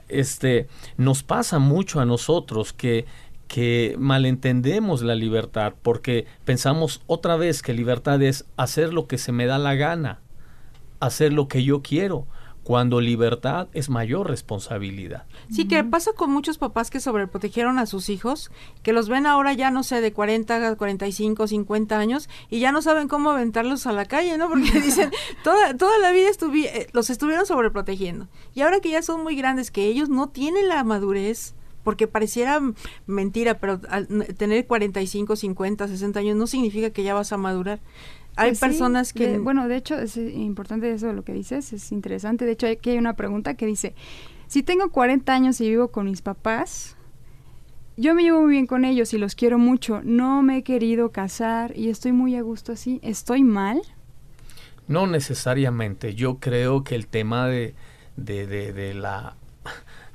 este, 0.09 0.67
nos 0.97 1.23
pasa 1.23 1.59
mucho 1.59 1.99
a 1.99 2.05
nosotros 2.05 2.73
que 2.73 3.05
que 3.47 3.95
malentendemos 3.97 5.01
la 5.01 5.15
libertad 5.15 5.73
porque 5.81 6.25
pensamos 6.45 7.01
otra 7.07 7.37
vez 7.37 7.61
que 7.61 7.73
libertad 7.73 8.21
es 8.21 8.45
hacer 8.57 8.93
lo 8.93 9.07
que 9.07 9.17
se 9.17 9.31
me 9.31 9.45
da 9.45 9.57
la 9.57 9.75
gana, 9.75 10.19
hacer 10.99 11.33
lo 11.33 11.47
que 11.47 11.63
yo 11.63 11.81
quiero, 11.81 12.27
cuando 12.67 12.99
libertad 12.99 13.69
es 13.71 13.89
mayor 13.89 14.29
responsabilidad. 14.29 15.23
Sí, 15.49 15.69
que 15.69 15.81
pasa 15.85 16.11
con 16.11 16.29
muchos 16.31 16.57
papás 16.57 16.89
que 16.89 16.99
sobreprotegieron 16.99 17.79
a 17.79 17.85
sus 17.85 18.09
hijos, 18.09 18.51
que 18.83 18.91
los 18.91 19.07
ven 19.07 19.25
ahora 19.25 19.53
ya, 19.53 19.71
no 19.71 19.83
sé, 19.83 20.01
de 20.01 20.11
40, 20.11 20.75
45, 20.75 21.47
50 21.47 21.97
años, 21.97 22.27
y 22.49 22.59
ya 22.59 22.73
no 22.73 22.81
saben 22.81 23.07
cómo 23.07 23.29
aventarlos 23.29 23.87
a 23.87 23.93
la 23.93 24.03
calle, 24.03 24.37
¿no? 24.37 24.49
Porque 24.49 24.69
dicen, 24.81 25.11
toda, 25.45 25.77
toda 25.77 25.97
la 25.99 26.11
vida 26.11 26.27
estuvi 26.27 26.65
eh, 26.65 26.87
los 26.91 27.09
estuvieron 27.09 27.45
sobreprotegiendo. 27.45 28.27
Y 28.53 28.59
ahora 28.59 28.81
que 28.81 28.89
ya 28.89 29.01
son 29.01 29.23
muy 29.23 29.37
grandes, 29.37 29.71
que 29.71 29.85
ellos 29.85 30.09
no 30.09 30.27
tienen 30.27 30.67
la 30.67 30.83
madurez, 30.83 31.55
porque 31.87 32.05
pareciera 32.05 32.59
mentira, 33.05 33.59
pero 33.61 33.79
al 33.89 34.07
tener 34.37 34.67
45, 34.67 35.37
50, 35.37 35.87
60 35.87 36.19
años 36.19 36.35
no 36.35 36.45
significa 36.45 36.89
que 36.89 37.03
ya 37.03 37.13
vas 37.13 37.31
a 37.31 37.37
madurar. 37.37 37.79
Hay 38.35 38.51
Pues 38.51 38.59
sí, 38.59 38.67
personas 38.69 39.13
que... 39.13 39.29
de- 39.29 39.39
bueno, 39.39 39.67
de 39.67 39.77
hecho, 39.77 39.97
es 39.97 40.17
importante 40.17 40.91
eso 40.91 41.07
de 41.07 41.13
lo 41.13 41.23
que 41.23 41.33
dices, 41.33 41.73
es 41.73 41.91
interesante. 41.91 42.45
De 42.45 42.51
hecho, 42.51 42.67
aquí 42.67 42.91
hay 42.91 42.97
una 42.97 43.15
pregunta 43.15 43.55
que 43.55 43.65
dice, 43.65 43.95
si 44.47 44.63
tengo 44.63 44.91
40 44.91 45.33
años 45.33 45.61
y 45.61 45.69
vivo 45.69 45.89
con 45.89 46.05
mis 46.07 46.21
papás, 46.21 46.97
yo 47.97 48.13
me 48.15 48.23
llevo 48.23 48.41
muy 48.41 48.51
bien 48.51 48.67
con 48.67 48.85
ellos 48.85 49.13
y 49.13 49.17
los 49.17 49.35
quiero 49.35 49.57
mucho, 49.57 50.01
no 50.03 50.43
me 50.43 50.57
he 50.57 50.63
querido 50.63 51.11
casar 51.11 51.73
y 51.77 51.89
estoy 51.89 52.11
muy 52.13 52.35
a 52.35 52.41
gusto 52.41 52.73
así, 52.73 52.99
¿estoy 53.03 53.43
mal? 53.43 53.81
No 54.87 55.07
necesariamente. 55.07 56.15
Yo 56.15 56.39
creo 56.39 56.83
que 56.83 56.95
el 56.95 57.07
tema 57.07 57.47
de, 57.47 57.75
de, 58.15 58.47
de- 58.47 58.73
de 58.73 58.93
la, 58.93 59.36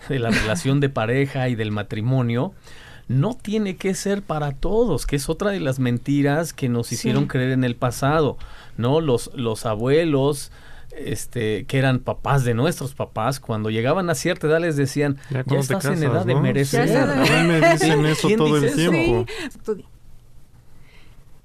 de 0.08 0.18
la 0.18 0.30
relación 0.30 0.80
de 0.80 0.88
pareja 0.88 1.48
y 1.48 1.54
del 1.54 1.70
matrimonio 1.70 2.52
no 3.08 3.34
tiene 3.40 3.76
que 3.76 3.94
ser 3.94 4.22
para 4.22 4.52
todos, 4.52 5.06
que 5.06 5.16
es 5.16 5.28
otra 5.28 5.50
de 5.50 5.60
las 5.60 5.78
mentiras 5.78 6.52
que 6.52 6.68
nos 6.68 6.86
Sí. 6.86 6.94
hicieron 6.94 7.26
creer 7.26 7.50
en 7.52 7.64
el 7.64 7.74
pasado, 7.76 8.38
¿no? 8.76 9.00
Los, 9.00 9.30
los 9.34 9.66
abuelos, 9.66 10.50
este, 10.96 11.64
que 11.64 11.78
eran 11.78 11.98
papás 11.98 12.44
de 12.44 12.54
nuestros 12.54 12.94
papás, 12.94 13.40
cuando 13.40 13.70
llegaban 13.70 14.08
a 14.08 14.14
cierta 14.14 14.46
edad 14.46 14.60
les 14.60 14.76
decían, 14.76 15.18
Ya 15.30 15.40
estás 15.58 15.84
en 15.86 16.02
edad 16.02 16.24
de 16.24 16.34
merecer. 16.36 16.88
Me 17.46 17.60
dicen 17.72 18.06
eso 18.06 18.28
¿Quién 18.28 18.38
todo 18.38 18.56
el 18.56 18.62
dice 18.62 18.88
tiempo. 18.88 19.26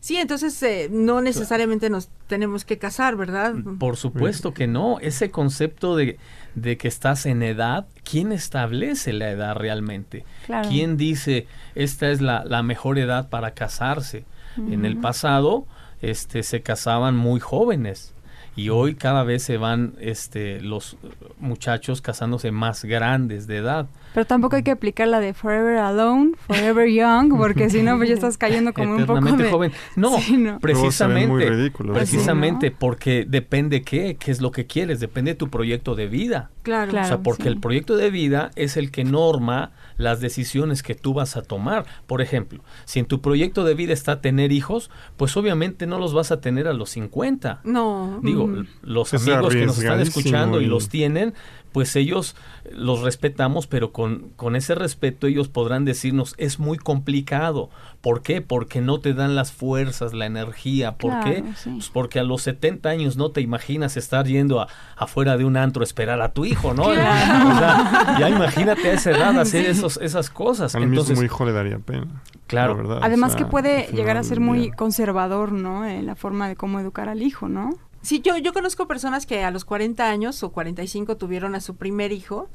Sí, 0.08 0.16
entonces 0.16 0.64
eh, 0.64 0.88
no 0.90 1.20
necesariamente 1.20 1.90
nos 1.90 2.08
tenemos 2.28 2.64
que 2.64 2.78
casar, 2.78 3.18
¿verdad? 3.18 3.54
Por 3.78 3.98
supuesto 3.98 4.54
que 4.54 4.66
no. 4.66 5.00
Ese 5.02 5.32
concepto 5.32 5.98
de, 5.98 6.18
de 6.56 6.78
que 6.78 6.88
estás 6.88 7.26
en 7.26 7.44
edad, 7.44 7.88
¿quién 8.10 8.32
establece 8.32 9.12
la 9.12 9.30
edad 9.32 9.58
realmente? 9.58 10.24
Claro. 10.46 10.70
¿Quién 10.70 10.96
dice 10.96 11.46
esta 11.76 12.10
es 12.10 12.22
la, 12.22 12.46
la 12.46 12.64
mejor 12.64 13.00
edad 13.00 13.28
para 13.28 13.52
casarse? 13.52 14.24
En 14.56 14.86
el 14.86 14.96
pasado 14.96 15.66
este, 16.02 16.42
se 16.44 16.62
casaban 16.62 17.18
muy 17.18 17.42
jóvenes 17.42 18.14
y 18.56 18.70
hoy 18.70 18.96
cada 18.96 19.24
vez 19.24 19.44
se 19.44 19.58
van 19.58 19.94
este, 20.00 20.62
los 20.62 20.96
muchachos 21.38 22.00
casándose 22.00 22.52
más 22.52 22.86
grandes 22.86 23.46
de 23.46 23.58
edad. 23.58 23.88
Pero 24.18 24.26
tampoco 24.26 24.56
hay 24.56 24.64
que 24.64 24.72
aplicar 24.72 25.08
la 25.10 25.20
de 25.20 25.36
forever 25.36 25.78
alone, 25.78 26.32
forever 26.48 26.90
young, 26.90 27.38
porque 27.38 27.70
si 27.70 27.84
no, 27.84 27.98
pues 27.98 28.10
ya 28.10 28.16
estás 28.16 28.36
cayendo 28.36 28.74
como 28.74 28.96
un 28.96 29.06
poco 29.06 29.22
de... 29.22 29.48
joven. 29.48 29.72
No, 29.96 30.18
Sí, 30.20 30.36
muy 30.40 30.54
precisamente. 30.60 31.72
Precisamente 31.94 32.70
Sí, 32.70 32.76
porque 32.80 33.28
depende 33.30 33.84
qué, 33.84 34.18
qué 34.20 34.32
es 34.32 34.42
lo 34.42 34.50
que 34.50 34.66
quieres, 34.66 35.00
depende 35.00 35.34
de 35.34 35.36
tu 35.36 35.52
proyecto 35.52 35.94
de 35.94 36.08
vida. 36.08 36.50
Claro. 36.64 36.90
Claro. 36.90 37.06
o 37.06 37.08
sea, 37.10 37.20
porque 37.20 37.44
sí. 37.44 37.50
el 37.50 37.60
proyecto 37.60 37.96
de 37.96 38.10
vida 38.10 38.50
es 38.56 38.76
el 38.76 38.90
que 38.90 39.04
norma 39.04 39.72
las 39.98 40.20
decisiones 40.20 40.82
que 40.82 40.96
tú 40.96 41.14
vas 41.14 41.38
a 41.38 41.44
tomar. 41.44 41.86
Por 42.08 42.22
ejemplo, 42.22 42.64
si 42.86 43.00
en 43.00 43.06
tu 43.06 43.22
proyecto 43.22 43.64
de 43.66 43.76
vida 43.76 43.94
está 43.94 44.20
tener 44.20 44.52
hijos, 44.52 44.90
pues 45.16 45.38
obviamente 45.38 45.86
no 45.86 46.00
los 46.00 46.16
vas 46.16 46.32
a 46.32 46.42
tener 46.42 46.68
a 46.68 46.74
los 46.74 46.90
50. 46.90 47.62
No. 47.64 48.20
Digo, 48.24 48.46
Ujú. 48.46 48.66
los 48.82 49.14
Es 49.14 49.28
amigos 49.28 49.54
que 49.54 49.66
nos 49.66 49.78
están 49.78 50.00
escuchando 50.00 50.60
y- 50.60 50.66
los 50.66 50.90
tienen, 50.90 51.34
pues 51.72 51.96
ellos 51.96 52.36
los 52.72 53.02
respetamos, 53.02 53.68
pero 53.68 53.92
con, 53.92 54.30
con 54.36 54.56
ese 54.56 54.76
respeto 54.76 55.28
ellos 55.28 55.48
podrán 55.48 55.86
decirnos, 55.86 56.34
es 56.38 56.60
muy 56.60 56.78
complicado. 56.78 57.70
¿Por 58.02 58.22
qué? 58.22 58.42
Porque 58.42 58.80
no 58.82 59.00
te 59.00 59.14
dan 59.14 59.36
las 59.36 59.52
fuerzas, 59.52 60.14
la 60.14 60.26
energía. 60.26 60.98
¿Por 60.98 61.12
Claro, 61.12 61.26
qué? 61.26 61.44
sí. 61.56 61.70
Pues 61.72 61.90
porque 61.90 62.20
a 62.20 62.24
los 62.24 62.42
70 62.44 62.90
años 62.90 63.18
no 63.18 63.32
te 63.32 63.42
imaginas 63.42 63.98
estar 63.98 64.26
yendo 64.28 64.62
a- 64.62 64.68
afuera 64.96 65.38
de 65.38 65.46
un 65.46 65.58
antro 65.58 65.82
a 65.82 65.84
esperar 65.84 66.22
a 66.22 66.32
tu 66.34 66.46
hijo, 66.46 66.74
¿no? 66.74 66.84
O 66.84 66.94
sea, 66.96 68.16
ya 68.20 68.30
imagínate 68.30 68.90
a 68.90 68.94
esa 68.94 69.12
edad 69.12 69.38
hacer 69.40 69.66
esos, 69.66 69.98
esas 70.02 70.30
cosas. 70.30 70.76
Al 70.76 70.84
Entonces, 70.84 71.12
mismo 71.12 71.24
hijo 71.26 71.46
le 71.46 71.52
daría 71.54 71.80
pena. 71.80 72.08
Claro. 72.48 72.78
verdad, 72.78 73.00
Además 73.02 73.34
o 73.34 73.38
que 73.38 73.46
puede 73.46 73.88
llegar 73.92 74.16
a 74.18 74.24
ser 74.24 74.40
muy 74.40 74.72
conservador, 74.72 75.52
¿no? 75.52 75.86
En 75.86 76.06
la 76.06 76.16
forma 76.16 76.48
de 76.48 76.56
cómo 76.56 76.80
educar 76.80 77.10
al 77.10 77.22
hijo, 77.22 77.50
¿no? 77.50 77.72
Sí, 78.02 78.22
yo, 78.24 78.38
yo 78.38 78.54
conozco 78.54 78.88
personas 78.88 79.26
que 79.26 79.44
a 79.44 79.52
los 79.52 79.66
40 79.66 80.10
años 80.10 80.42
o 80.44 80.52
45 80.52 81.18
tuvieron 81.18 81.56
a 81.56 81.62
su 81.62 81.76
primer 81.76 82.12
hijo 82.12 82.50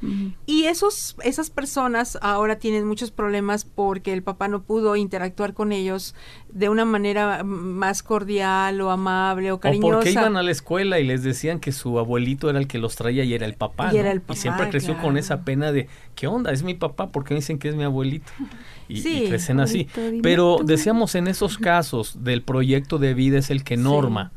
y 0.46 0.64
esos, 0.64 1.16
esas 1.22 1.50
personas 1.50 2.18
ahora 2.22 2.56
tienen 2.56 2.86
muchos 2.86 3.10
problemas 3.10 3.64
porque 3.64 4.12
el 4.12 4.22
papá 4.22 4.48
no 4.48 4.62
pudo 4.62 4.96
interactuar 4.96 5.54
con 5.54 5.72
ellos 5.72 6.14
de 6.50 6.68
una 6.68 6.84
manera 6.84 7.44
más 7.44 8.02
cordial 8.02 8.80
o 8.80 8.90
amable 8.90 9.52
o 9.52 9.52
o 9.52 9.60
cariñosa. 9.60 9.94
porque 9.94 10.10
iban 10.12 10.36
a 10.36 10.42
la 10.42 10.50
escuela 10.50 10.98
y 10.98 11.04
les 11.04 11.22
decían 11.22 11.60
que 11.60 11.72
su 11.72 11.98
abuelito 11.98 12.50
era 12.50 12.58
el 12.58 12.66
que 12.66 12.78
los 12.78 12.96
traía 12.96 13.24
y 13.24 13.34
era 13.34 13.46
el 13.46 13.54
papá. 13.54 13.90
Y 13.90 13.94
¿no? 13.94 14.00
era 14.00 14.12
el 14.12 14.20
papá, 14.20 14.34
siempre 14.34 14.70
creció 14.70 14.98
con 14.98 15.16
esa 15.16 15.42
pena 15.42 15.72
de, 15.72 15.88
¿qué 16.14 16.26
onda? 16.26 16.52
Es 16.52 16.62
mi 16.62 16.74
papá, 16.74 17.10
¿por 17.10 17.24
qué 17.24 17.34
me 17.34 17.40
dicen 17.40 17.58
que 17.58 17.68
es 17.68 17.74
mi 17.74 17.84
abuelito? 17.84 18.30
Y, 18.92 18.98
y 18.98 19.00
Sí, 19.02 19.24
crecen 19.28 19.60
así. 19.60 19.88
Pero 20.22 20.58
decíamos 20.64 21.14
en 21.14 21.28
esos 21.28 21.58
casos 21.58 22.22
del 22.24 22.42
proyecto 22.42 22.98
de 22.98 23.14
vida 23.14 23.38
es 23.38 23.50
el 23.50 23.64
que 23.64 23.76
Sí. 23.76 23.82
norma. 23.82 24.32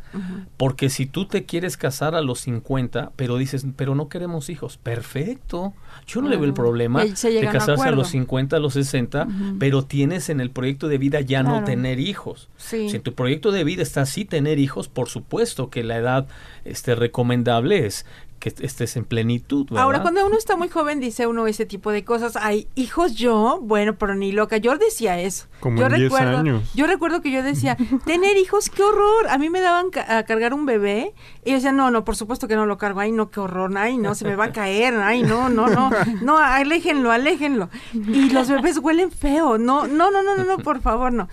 Porque 0.55 0.89
si 0.89 1.05
tú 1.07 1.25
te 1.27 1.43
quieres 1.43 1.75
casar 1.75 2.15
a 2.15 2.21
los 2.21 2.39
50, 2.39 3.11
pero 3.17 3.35
dices, 3.35 3.65
pero 3.75 3.95
no 3.95 4.07
queremos 4.07 4.49
hijos, 4.49 4.77
perfecto. 4.77 5.73
Yo 6.07 6.21
no 6.21 6.29
le 6.29 6.37
veo 6.37 6.45
el 6.45 6.53
Claro. 6.53 6.67
problema 6.69 7.03
de 7.03 7.47
a 7.47 7.51
casarse 7.51 7.87
a 7.87 7.91
los 7.91 8.07
50, 8.09 8.55
a 8.55 8.59
los 8.59 8.73
60, 8.73 9.23
Ujú. 9.23 9.57
pero 9.59 9.83
tienes 9.83 10.29
en 10.29 10.39
el 10.39 10.51
proyecto 10.51 10.87
de 10.87 10.97
vida 10.99 11.19
ya 11.19 11.43
no 11.43 11.65
tener 11.65 11.99
hijos. 11.99 12.47
Sí. 12.55 12.89
Si 12.89 12.95
en 12.95 13.01
tu 13.01 13.13
proyecto 13.13 13.51
de 13.51 13.65
vida 13.65 13.81
está 13.83 14.01
así 14.03 14.23
tener 14.23 14.57
hijos, 14.57 14.87
por 14.87 15.09
supuesto 15.09 15.69
que 15.69 15.83
la 15.83 15.97
edad 15.97 16.27
este, 16.63 16.95
recomendable 16.95 17.85
es 17.85 18.05
que 18.45 18.49
est- 18.49 18.61
estés 18.61 18.95
en 18.95 19.05
plenitud. 19.05 19.65
¿verdad? 19.65 19.83
Ahora, 19.83 20.03
cuando 20.03 20.23
uno 20.23 20.37
está 20.37 20.55
muy 20.55 20.69
joven, 20.69 20.99
dice 20.99 21.25
uno 21.25 21.47
ese 21.47 21.65
tipo 21.65 21.91
de 21.91 22.03
cosas. 22.05 22.35
Hay 22.35 22.67
hijos 22.75 23.15
yo, 23.15 23.59
bueno, 23.59 23.97
pero 23.97 24.13
ni 24.13 24.31
loca. 24.31 24.57
Yo 24.57 24.77
decía 24.77 25.19
eso. 25.19 25.47
Como 25.59 25.79
yo 25.79 25.87
en 25.87 25.95
10 25.95 26.03
recuerdo, 26.11 26.37
años. 26.37 26.71
Yo 26.75 26.85
recuerdo 26.85 27.21
que 27.23 27.31
yo 27.31 27.41
decía, 27.41 27.75
tener 28.05 28.37
hijos, 28.37 28.69
qué 28.69 28.83
horror. 28.83 29.29
A 29.29 29.39
mí 29.39 29.49
me 29.49 29.61
daban 29.61 29.89
ca- 29.89 30.17
a 30.19 30.23
cargar 30.25 30.53
un 30.53 30.67
bebé 30.67 31.15
y 31.43 31.49
yo 31.49 31.55
decía, 31.55 31.71
no, 31.71 31.89
no, 31.89 32.05
por 32.05 32.15
supuesto 32.15 32.47
que 32.47 32.55
no 32.55 32.67
lo 32.67 32.77
cargo. 32.77 32.99
Ay, 32.99 33.11
no, 33.11 33.31
qué 33.31 33.39
horror. 33.39 33.75
Ay, 33.77 33.97
no, 33.97 34.13
se 34.13 34.25
me 34.25 34.35
va 34.35 34.45
a 34.45 34.51
caer. 34.51 34.93
Ay, 34.95 35.23
no, 35.23 35.49
no, 35.49 35.67
no. 35.67 35.89
No, 36.21 36.37
aléjenlo, 36.37 37.11
aléjenlo. 37.11 37.69
Y 37.93 38.29
los 38.29 38.47
bebés 38.47 38.77
huelen 38.77 39.09
feo. 39.09 39.57
No, 39.57 39.87
no, 39.87 40.11
no, 40.11 40.21
no, 40.21 40.37
no, 40.37 40.43
no, 40.43 40.57
por 40.59 40.81
favor, 40.81 41.11
no. 41.11 41.29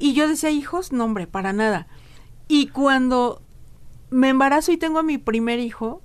Y 0.00 0.14
yo 0.14 0.26
decía, 0.26 0.50
hijos, 0.50 0.90
no, 0.90 1.04
hombre, 1.04 1.28
para 1.28 1.52
nada. 1.52 1.86
Y 2.48 2.66
cuando 2.68 3.40
me 4.10 4.30
embarazo 4.30 4.72
y 4.72 4.76
tengo 4.76 4.98
a 4.98 5.02
mi 5.04 5.18
primer 5.18 5.58
hijo, 5.60 6.02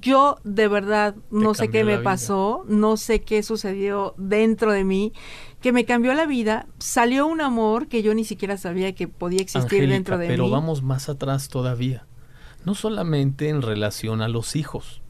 yo 0.00 0.38
de 0.44 0.68
verdad 0.68 1.14
no 1.30 1.54
sé 1.54 1.68
qué 1.70 1.82
me 1.84 1.92
vida. 1.94 2.02
pasó, 2.02 2.64
no 2.68 2.96
sé 2.96 3.20
qué 3.22 3.42
sucedió 3.42 4.14
dentro 4.18 4.72
de 4.72 4.84
mí, 4.84 5.12
que 5.60 5.72
me 5.72 5.84
cambió 5.84 6.12
la 6.14 6.26
vida. 6.26 6.66
Salió 6.78 7.26
un 7.26 7.40
amor 7.40 7.88
que 7.88 8.02
yo 8.02 8.14
ni 8.14 8.24
siquiera 8.24 8.56
sabía 8.56 8.94
que 8.94 9.08
podía 9.08 9.40
existir 9.40 9.62
Angélica, 9.80 9.92
dentro 9.94 10.18
de 10.18 10.26
pero 10.28 10.44
mí. 10.44 10.50
vamos 10.50 10.82
más 10.82 11.08
atrás 11.08 11.48
todavía. 11.48 12.06
No 12.64 12.74
solamente 12.74 13.48
en 13.48 13.62
relación 13.62 14.20
a 14.20 14.28
los 14.28 14.54
hijos, 14.56 15.00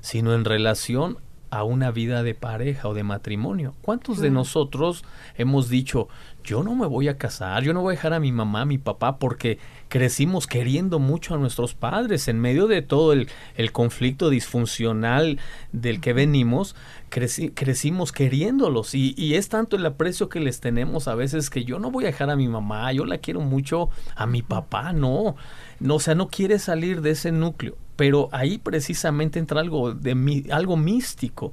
sino 0.00 0.34
en 0.34 0.44
relación 0.44 1.18
a 1.50 1.64
una 1.64 1.90
vida 1.90 2.22
de 2.22 2.34
pareja 2.34 2.88
o 2.88 2.94
de 2.94 3.04
matrimonio. 3.04 3.74
¿Cuántos 3.80 4.18
de 4.18 4.28
Claro. 4.28 4.34
nosotros 4.34 5.02
hemos 5.36 5.70
dicho, 5.70 6.08
yo 6.48 6.62
no 6.62 6.74
me 6.74 6.86
voy 6.86 7.08
a 7.08 7.18
casar, 7.18 7.62
yo 7.62 7.74
no 7.74 7.82
voy 7.82 7.92
a 7.92 7.96
dejar 7.96 8.14
a 8.14 8.20
mi 8.20 8.32
mamá, 8.32 8.62
a 8.62 8.64
mi 8.64 8.78
papá, 8.78 9.18
porque 9.18 9.58
crecimos 9.88 10.46
queriendo 10.46 10.98
mucho 10.98 11.34
a 11.34 11.38
nuestros 11.38 11.74
padres. 11.74 12.26
En 12.28 12.40
medio 12.40 12.66
de 12.66 12.80
todo 12.82 13.12
el, 13.12 13.28
el 13.56 13.70
conflicto 13.72 14.30
disfuncional 14.30 15.38
del 15.72 16.00
que 16.00 16.12
venimos, 16.12 16.74
creci- 17.10 17.52
crecimos 17.54 18.12
queriéndolos. 18.12 18.94
Y, 18.94 19.14
y 19.16 19.34
es 19.34 19.48
tanto 19.48 19.76
el 19.76 19.84
aprecio 19.86 20.28
que 20.28 20.40
les 20.40 20.60
tenemos 20.60 21.08
a 21.08 21.14
veces 21.14 21.50
que 21.50 21.64
yo 21.64 21.78
no 21.78 21.90
voy 21.90 22.04
a 22.04 22.08
dejar 22.08 22.30
a 22.30 22.36
mi 22.36 22.48
mamá, 22.48 22.92
yo 22.92 23.04
la 23.04 23.18
quiero 23.18 23.40
mucho 23.40 23.90
a 24.16 24.26
mi 24.26 24.42
papá, 24.42 24.92
no, 24.92 25.36
no, 25.80 25.94
o 25.96 26.00
sea, 26.00 26.14
no 26.14 26.28
quiere 26.28 26.58
salir 26.58 27.02
de 27.02 27.10
ese 27.10 27.30
núcleo, 27.32 27.76
pero 27.96 28.28
ahí 28.32 28.58
precisamente 28.58 29.38
entra 29.38 29.60
algo 29.60 29.92
de 29.92 30.14
mí, 30.14 30.44
algo 30.50 30.76
místico, 30.76 31.52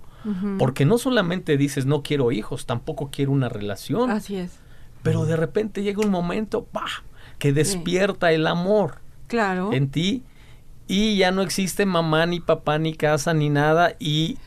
porque 0.57 0.85
no 0.85 0.97
solamente 0.97 1.55
dices 1.55 1.85
no 1.85 2.01
quiero 2.01 2.31
hijos, 2.31 2.65
tampoco 2.65 3.09
quiero 3.11 3.31
una 3.31 3.47
relación, 3.47 4.09
Así 4.09 4.35
es. 4.37 4.59
Pero 5.05 5.25
de 5.25 5.37
repente 5.37 5.81
llega 5.83 6.01
un 6.03 6.11
momento, 6.11 6.65
¡pah! 6.65 7.03
que 7.39 7.53
despierta 7.53 8.31
el 8.33 8.45
amor 8.47 8.99
Claro. 9.27 9.71
en 9.73 9.89
ti 9.89 10.23
y 10.87 11.17
ya 11.17 11.31
no 11.31 11.41
existe 11.41 11.85
mamá 11.87 12.27
ni 12.27 12.39
papá 12.39 12.77
ni 12.77 12.93
casa 12.93 13.33
ni 13.33 13.49
nada 13.49 13.95
y 13.97 14.37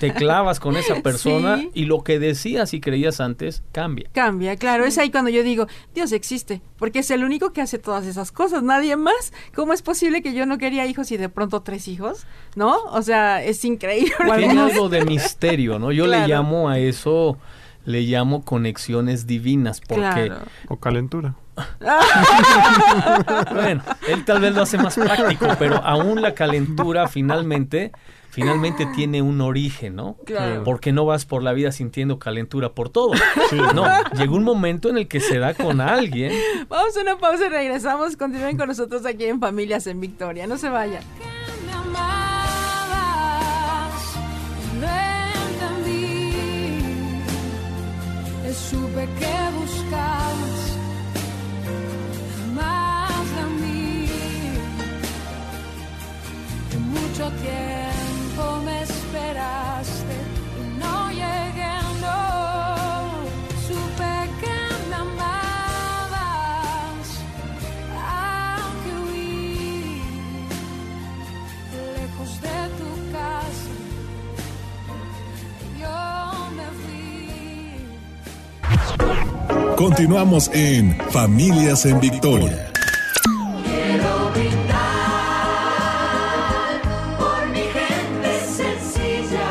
te 0.00 0.12
clavas 0.14 0.60
con 0.60 0.76
esa 0.76 0.96
persona 1.02 1.56
Sí. 1.56 1.70
y 1.72 1.84
lo 1.86 2.04
que 2.04 2.18
decías 2.18 2.74
y 2.74 2.80
creías 2.80 3.20
antes 3.22 3.62
cambia. 3.72 4.10
Cambia, 4.12 4.56
claro, 4.56 4.84
es 4.84 4.98
ahí 4.98 5.10
cuando 5.10 5.30
yo 5.30 5.42
digo, 5.42 5.66
Dios 5.94 6.12
existe, 6.12 6.60
porque 6.76 6.98
es 6.98 7.10
el 7.10 7.24
único 7.24 7.54
que 7.54 7.62
hace 7.62 7.78
todas 7.78 8.04
esas 8.06 8.32
cosas, 8.32 8.62
nadie 8.62 8.96
más. 8.96 9.32
¿Cómo 9.54 9.72
es 9.72 9.80
posible 9.80 10.20
que 10.22 10.34
yo 10.34 10.44
no 10.44 10.58
quería 10.58 10.86
hijos 10.86 11.10
y 11.10 11.16
de 11.16 11.30
pronto 11.30 11.62
tres 11.62 11.88
hijos? 11.88 12.26
¿No? 12.54 12.76
O 12.92 13.00
sea, 13.00 13.42
es 13.42 13.64
increíble. 13.64 14.12
Tiene 14.36 14.60
algo 14.60 14.88
de 14.90 15.04
misterio, 15.06 15.78
¿no? 15.78 15.90
Yo 15.90 16.04
Claro. 16.04 16.26
le 16.26 16.28
llamo 16.34 16.68
a 16.68 16.78
eso, 16.78 17.38
le 17.84 18.02
llamo 18.02 18.44
conexiones 18.44 19.26
divinas, 19.26 19.80
porque, 19.80 20.26
Claro. 20.26 20.40
O 20.68 20.76
calentura. 20.76 21.34
bueno, 23.52 23.82
él 24.06 24.24
tal 24.24 24.40
vez 24.40 24.54
lo 24.54 24.62
hace 24.62 24.78
más 24.78 24.94
práctico, 24.94 25.48
pero 25.58 25.76
aún 25.84 26.22
la 26.22 26.34
calentura 26.34 27.08
finalmente, 27.08 27.90
finalmente 28.30 28.86
tiene 28.94 29.22
un 29.22 29.40
origen, 29.40 29.96
¿no? 29.96 30.16
Claro. 30.24 30.62
Porque 30.62 30.92
no 30.92 31.04
vas 31.04 31.24
por 31.24 31.42
la 31.42 31.52
vida 31.52 31.72
sintiendo 31.72 32.18
calentura 32.18 32.72
por 32.74 32.90
todo. 32.90 33.12
No, 33.74 33.86
llegó 34.14 34.36
un 34.36 34.44
momento 34.44 34.88
en 34.88 34.98
el 34.98 35.08
que 35.08 35.18
se 35.20 35.38
da 35.38 35.54
con 35.54 35.80
alguien. 35.80 36.32
Vamos 36.68 36.96
a 36.96 37.00
una 37.00 37.18
pausa 37.18 37.46
y 37.46 37.48
regresamos. 37.48 38.16
Continúen 38.16 38.56
con 38.56 38.68
nosotros 38.68 39.04
aquí 39.04 39.24
en 39.24 39.40
Familias 39.40 39.86
en 39.86 40.00
Victoria. 40.00 40.46
No 40.46 40.58
se 40.58 40.68
vayan. 40.68 41.02
Continuamos 79.76 80.50
en 80.52 80.96
Familias 81.10 81.86
en 81.86 82.00
Victoria. 82.00 82.72
Quiero 83.64 84.30
brindar 84.32 84.80
por 87.18 87.48
mi 87.50 87.60
gente 87.60 88.40
sencilla, 88.40 89.50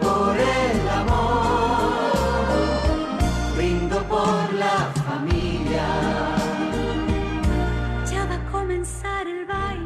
por 0.00 0.36
el 0.36 0.88
amor, 0.88 2.22
brindo 3.56 4.02
por 4.08 4.54
la 4.54 4.92
familia. 5.06 5.86
Ya 8.10 8.24
va 8.24 8.34
a 8.34 8.50
comenzar 8.50 9.26
el 9.26 9.44
baile. 9.46 9.84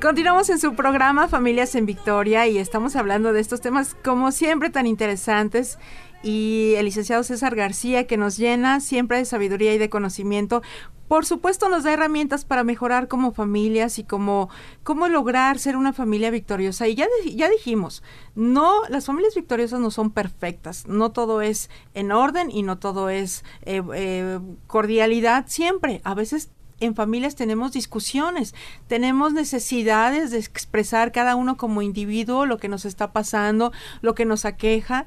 Continuamos 0.00 0.50
en 0.50 0.58
su 0.60 0.74
programa 0.74 1.26
Familias 1.28 1.74
en 1.74 1.86
Victoria 1.86 2.46
y 2.46 2.58
estamos 2.58 2.94
hablando 2.96 3.32
de 3.32 3.40
estos 3.40 3.60
temas 3.60 3.96
como 4.04 4.30
siempre 4.30 4.70
tan 4.70 4.86
interesantes 4.86 5.78
y 6.22 6.74
el 6.76 6.86
licenciado 6.86 7.22
César 7.22 7.54
García 7.54 8.06
que 8.06 8.16
nos 8.16 8.36
llena 8.36 8.80
siempre 8.80 9.18
de 9.18 9.24
sabiduría 9.24 9.74
y 9.74 9.78
de 9.78 9.90
conocimiento. 9.90 10.62
Por 11.08 11.24
supuesto 11.24 11.68
nos 11.68 11.84
da 11.84 11.92
herramientas 11.92 12.44
para 12.44 12.64
mejorar 12.64 13.06
como 13.06 13.32
familias 13.32 13.98
y 14.00 14.04
como 14.04 14.48
cómo 14.82 15.08
lograr 15.08 15.58
ser 15.58 15.76
una 15.76 15.92
familia 15.92 16.30
victoriosa. 16.30 16.88
Y 16.88 16.96
ya, 16.96 17.06
ya 17.32 17.48
dijimos, 17.48 18.02
no, 18.34 18.82
las 18.88 19.06
familias 19.06 19.36
victoriosas 19.36 19.78
no 19.78 19.92
son 19.92 20.10
perfectas, 20.10 20.86
no 20.88 21.12
todo 21.12 21.42
es 21.42 21.70
en 21.94 22.10
orden 22.10 22.50
y 22.50 22.64
no 22.64 22.78
todo 22.78 23.08
es 23.08 23.44
eh, 23.62 23.82
eh, 23.94 24.40
cordialidad 24.66 25.44
siempre. 25.46 26.00
A 26.02 26.14
veces 26.14 26.50
en 26.80 26.94
familias 26.94 27.36
tenemos 27.36 27.72
discusiones, 27.72 28.54
tenemos 28.86 29.32
necesidades 29.32 30.30
de 30.30 30.38
expresar 30.38 31.12
cada 31.12 31.34
uno 31.34 31.56
como 31.56 31.82
individuo 31.82 32.46
lo 32.46 32.58
que 32.58 32.68
nos 32.68 32.84
está 32.84 33.12
pasando, 33.12 33.72
lo 34.02 34.14
que 34.14 34.24
nos 34.24 34.44
aqueja. 34.44 35.06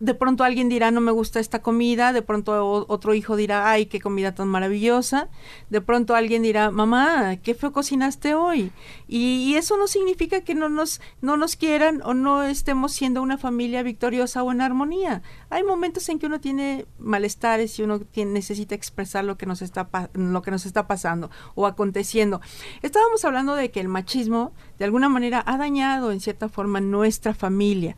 De 0.00 0.14
pronto 0.14 0.44
alguien 0.44 0.68
dirá 0.68 0.92
no 0.92 1.00
me 1.00 1.10
gusta 1.10 1.40
esta 1.40 1.60
comida, 1.60 2.12
de 2.12 2.22
pronto 2.22 2.86
otro 2.88 3.14
hijo 3.14 3.34
dirá 3.34 3.68
ay 3.68 3.86
qué 3.86 4.00
comida 4.00 4.32
tan 4.32 4.46
maravillosa, 4.46 5.28
de 5.70 5.80
pronto 5.80 6.14
alguien 6.14 6.42
dirá 6.42 6.70
mamá 6.70 7.36
qué 7.42 7.54
feo 7.54 7.72
cocinaste 7.72 8.34
hoy 8.36 8.70
y, 9.08 9.56
eso 9.56 9.76
no 9.76 9.88
significa 9.88 10.42
que 10.42 10.54
no 10.54 10.68
nos 10.68 11.00
no 11.20 11.36
nos 11.36 11.56
quieran 11.56 12.00
o 12.04 12.14
no 12.14 12.44
estemos 12.44 12.92
siendo 12.92 13.22
una 13.22 13.38
familia 13.38 13.82
victoriosa 13.82 14.44
o 14.44 14.52
en 14.52 14.60
armonía. 14.60 15.22
Hay 15.50 15.64
momentos 15.64 16.08
en 16.08 16.20
que 16.20 16.26
uno 16.26 16.40
tiene 16.40 16.86
malestares 16.98 17.76
y 17.78 17.82
uno 17.82 18.00
necesita 18.14 18.76
expresar 18.76 19.24
lo 19.24 19.36
que 19.36 19.46
nos 19.46 19.62
está 19.62 19.88
lo 20.12 20.42
que 20.42 20.52
nos 20.52 20.64
está 20.64 20.86
pasando 20.86 21.28
o 21.56 21.66
aconteciendo. 21.66 22.40
Estábamos 22.82 23.24
hablando 23.24 23.56
de 23.56 23.72
que 23.72 23.80
el 23.80 23.88
machismo 23.88 24.52
de 24.78 24.84
alguna 24.84 25.08
manera 25.08 25.42
ha 25.44 25.56
dañado 25.56 26.12
en 26.12 26.20
cierta 26.20 26.48
forma 26.48 26.80
nuestra 26.80 27.34
familia, 27.34 27.96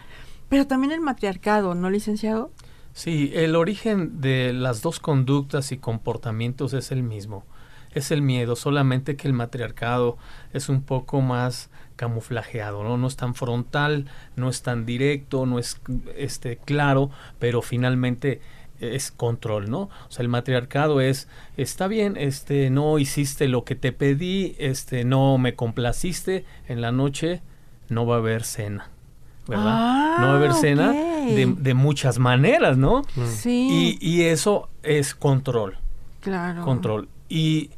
pero 0.51 0.66
también 0.66 0.92
el 0.92 1.01
matriarcado, 1.01 1.74
¿no, 1.74 1.88
licenciado? 1.88 2.51
Sí, 2.92 3.30
el 3.34 3.55
origen 3.55 4.20
de 4.20 4.53
las 4.53 4.82
dos 4.82 4.98
conductas 4.98 5.70
y 5.72 5.78
comportamientos 5.78 6.74
es 6.74 6.90
el 6.90 7.05
mismo. 7.05 7.44
Es 7.94 8.11
el 8.11 8.20
miedo, 8.20 8.57
solamente 8.57 9.16
que 9.16 9.28
el 9.28 9.32
matriarcado 9.32 10.18
es 10.53 10.68
un 10.68 10.82
poco 10.82 11.20
más 11.20 11.70
camuflajeado, 11.96 12.82
¿no? 12.82 12.96
No 12.96 13.07
es 13.07 13.16
tan 13.16 13.34
frontal, 13.34 14.07
no 14.36 14.48
es 14.48 14.62
tan 14.62 14.86
directo, 14.86 15.46
no 15.46 15.59
es 15.59 15.80
este 16.16 16.57
claro, 16.57 17.11
pero 17.38 17.62
finalmente 17.62 18.40
es 18.80 19.12
control, 19.12 19.70
¿no? 19.70 19.82
O 19.82 20.11
sea, 20.11 20.22
el 20.22 20.28
matriarcado 20.28 21.01
es 21.01 21.28
está 21.57 21.86
bien, 21.86 22.16
este 22.16 22.70
no 22.70 22.98
hiciste 22.98 23.46
lo 23.46 23.64
que 23.64 23.76
te 23.76 23.92
pedí, 23.92 24.57
este 24.59 25.05
no 25.05 25.38
me 25.38 25.55
complaciste 25.55 26.44
en 26.66 26.80
la 26.80 26.90
noche, 26.90 27.40
no 27.88 28.05
va 28.05 28.16
a 28.16 28.18
haber 28.18 28.42
cena. 28.44 28.90
¿Verdad? 29.51 29.66
Ah, 29.66 30.16
no 30.20 30.26
va 30.28 30.32
a 30.32 30.36
haber 30.36 30.55
cena 30.55 30.92
de, 30.92 31.55
de 31.59 31.74
muchas 31.74 32.18
maneras, 32.18 32.78
¿no? 32.78 33.03
Sí. 33.26 33.98
Y, 34.01 34.09
y 34.09 34.22
eso 34.22 34.68
es 34.82 35.14
control, 35.14 35.76
claro. 36.20 36.62
control. 36.62 37.09
Y 37.28 37.70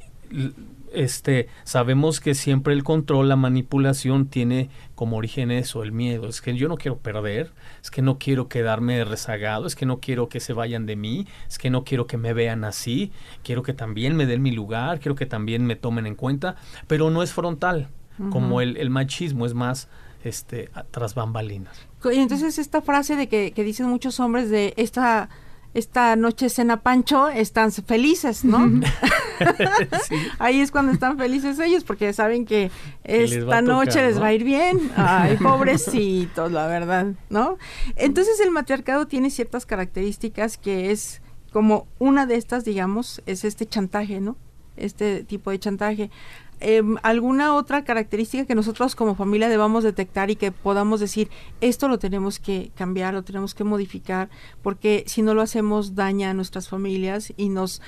este 0.95 1.49
sabemos 1.65 2.21
que 2.21 2.35
siempre 2.35 2.75
el 2.75 2.85
control, 2.85 3.29
la 3.29 3.37
manipulación 3.37 4.27
tiene 4.27 4.69
como 4.95 5.17
origen 5.17 5.51
eso, 5.51 5.83
el 5.83 5.93
miedo. 5.93 6.29
Es 6.29 6.41
que 6.41 6.55
yo 6.55 6.69
no 6.69 6.77
quiero 6.77 6.99
perder, 6.99 7.51
es 7.83 7.91
que 7.91 8.03
no 8.03 8.19
quiero 8.19 8.49
quedarme 8.49 9.03
rezagado, 9.05 9.67
es 9.67 9.75
que 9.75 9.87
no 9.87 9.99
quiero 10.01 10.29
que 10.29 10.41
se 10.41 10.53
vayan 10.53 10.87
de 10.87 10.97
mí, 10.97 11.27
es 11.49 11.59
que 11.59 11.71
no 11.71 11.85
quiero 11.85 12.07
que 12.07 12.19
me 12.19 12.33
vean 12.35 12.65
así, 12.65 13.11
quiero 13.43 13.63
que 13.63 13.73
también 13.73 14.15
me 14.17 14.27
den 14.27 14.43
mi 14.43 14.53
lugar, 14.53 15.01
quiero 15.01 15.15
que 15.15 15.27
también 15.27 15.65
me 15.67 15.77
tomen 15.77 16.07
en 16.07 16.15
cuenta, 16.15 16.57
pero 16.87 17.11
no 17.11 17.23
es 17.23 17.33
frontal, 17.33 17.89
como 18.31 18.61
el, 18.61 18.77
el 18.77 18.91
machismo 18.91 19.47
es 19.47 19.55
más 19.55 19.89
este 20.25 20.71
tras 20.91 21.15
bambalinas. 21.15 21.77
Y 22.05 22.19
entonces 22.19 22.59
esta 22.59 22.83
frase 22.83 23.17
de 23.17 23.29
que, 23.29 23.53
que 23.53 23.65
dicen 23.65 23.87
muchos 23.87 24.21
hombres 24.21 24.51
de 24.51 24.75
esta 24.77 25.29
esta 25.75 26.17
noche 26.17 26.51
cena 26.51 26.83
Pancho 26.83 27.29
están 27.29 27.73
felices, 27.73 28.45
¿no? 28.45 28.69
Ahí 30.39 30.61
es 30.61 30.71
cuando 30.71 30.93
están 30.93 31.17
felices 31.17 31.59
ellos 31.59 31.85
porque 31.85 32.13
saben 32.13 32.45
que 32.45 32.71
les 33.05 33.33
esta 33.33 33.63
noche 33.63 33.93
tocar, 33.93 34.05
les 34.05 34.15
¿no? 34.17 34.21
va 34.21 34.27
a 34.29 34.33
ir 34.35 34.45
bien. 34.45 34.91
Ay, 34.97 35.37
pobrecitos, 35.39 36.53
la 36.53 36.67
verdad, 36.67 37.07
¿no? 37.31 37.57
Entonces 37.97 38.39
el 38.41 38.51
matriarcado 38.51 39.07
tiene 39.07 39.31
ciertas 39.31 39.65
características 39.65 40.59
que 40.59 40.91
es 40.91 41.23
como 41.53 41.87
una 41.99 42.27
de 42.27 42.37
estas, 42.37 42.65
digamos, 42.65 43.23
es 43.27 43.45
este 43.45 43.67
chantaje, 43.67 44.21
¿no? 44.21 44.37
Este 44.77 45.25
tipo 45.25 45.51
de 45.51 45.59
chantaje. 45.59 46.11
Em, 46.65 46.97
¿Alguna 47.03 47.57
otra 47.57 47.83
característica 47.83 48.47
que 48.47 48.55
nosotros 48.55 48.95
como 48.95 49.17
familia 49.17 49.49
debamos 49.49 49.83
detectar 49.83 50.31
y 50.31 50.37
que 50.37 50.53
podamos 50.53 51.01
decir, 51.01 51.29
esto 51.61 51.89
lo 51.89 51.99
tenemos 51.99 52.39
que 52.39 52.71
cambiar, 52.77 53.15
lo 53.15 53.25
tenemos 53.25 53.53
que 53.55 53.65
modificar, 53.65 54.31
porque 54.63 55.03
si 55.09 55.23
no 55.23 55.35
lo 55.35 55.43
hacemos 55.43 55.97
daña 55.97 56.31
a 56.31 56.35
nuestras 56.35 56.69
familias 56.69 57.33
y 57.37 57.49
nos 57.49 57.83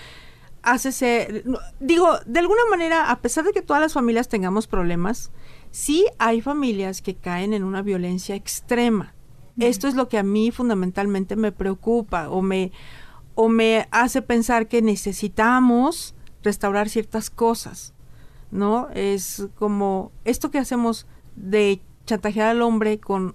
hace 0.62 0.90
ser, 0.90 1.44
digo, 1.78 2.18
de 2.26 2.40
alguna 2.40 2.62
manera, 2.68 3.12
a 3.12 3.20
pesar 3.20 3.44
de 3.44 3.52
que 3.52 3.62
todas 3.62 3.80
las 3.80 3.92
familias 3.92 4.28
tengamos 4.28 4.66
problemas, 4.66 5.30
sí 5.70 6.06
hay 6.18 6.40
familias 6.40 7.00
que 7.00 7.14
caen 7.14 7.52
en 7.52 7.62
una 7.62 7.80
violencia 7.80 8.34
extrema. 8.34 9.14
Esto 9.56 9.86
es 9.86 9.94
lo 9.94 10.08
que 10.08 10.18
a 10.18 10.24
mí 10.24 10.50
fundamentalmente 10.50 11.36
me 11.36 11.52
preocupa 11.52 12.28
o 12.28 12.42
me, 12.42 12.72
o 13.36 13.48
me 13.48 13.86
hace 13.92 14.20
pensar 14.20 14.66
que 14.66 14.82
necesitamos 14.82 16.16
restaurar 16.42 16.88
ciertas 16.88 17.30
cosas, 17.30 17.93
¿no? 18.54 18.88
Es 18.94 19.48
como 19.56 20.12
esto 20.24 20.50
que 20.50 20.58
hacemos 20.58 21.06
de 21.34 21.80
chantajear 22.06 22.48
al 22.48 22.62
hombre 22.62 22.98
con 22.98 23.34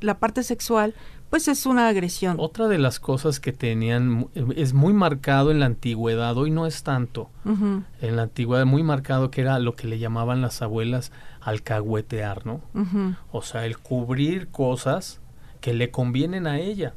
la 0.00 0.18
parte 0.18 0.44
sexual, 0.44 0.94
pues 1.28 1.48
es 1.48 1.66
una 1.66 1.88
agresión. 1.88 2.36
Otra 2.38 2.68
de 2.68 2.78
las 2.78 3.00
cosas 3.00 3.40
que 3.40 3.52
tenían 3.52 4.28
es 4.54 4.72
muy 4.72 4.94
marcado 4.94 5.50
en 5.50 5.60
la 5.60 5.66
antigüedad, 5.66 6.38
hoy 6.38 6.50
no 6.50 6.66
es 6.66 6.84
tanto. 6.84 7.28
En 7.44 8.16
la 8.16 8.22
antigüedad 8.22 8.64
muy 8.64 8.82
marcado 8.82 9.30
que 9.30 9.40
era 9.40 9.58
lo 9.58 9.74
que 9.74 9.88
le 9.88 9.98
llamaban 9.98 10.40
las 10.40 10.62
abuelas 10.62 11.12
alcahuetear, 11.40 12.46
¿no? 12.46 12.60
O 13.32 13.42
sea, 13.42 13.66
el 13.66 13.76
cubrir 13.76 14.48
cosas 14.48 15.20
que 15.60 15.74
le 15.74 15.90
convienen 15.90 16.46
a 16.46 16.60
ella. 16.60 16.94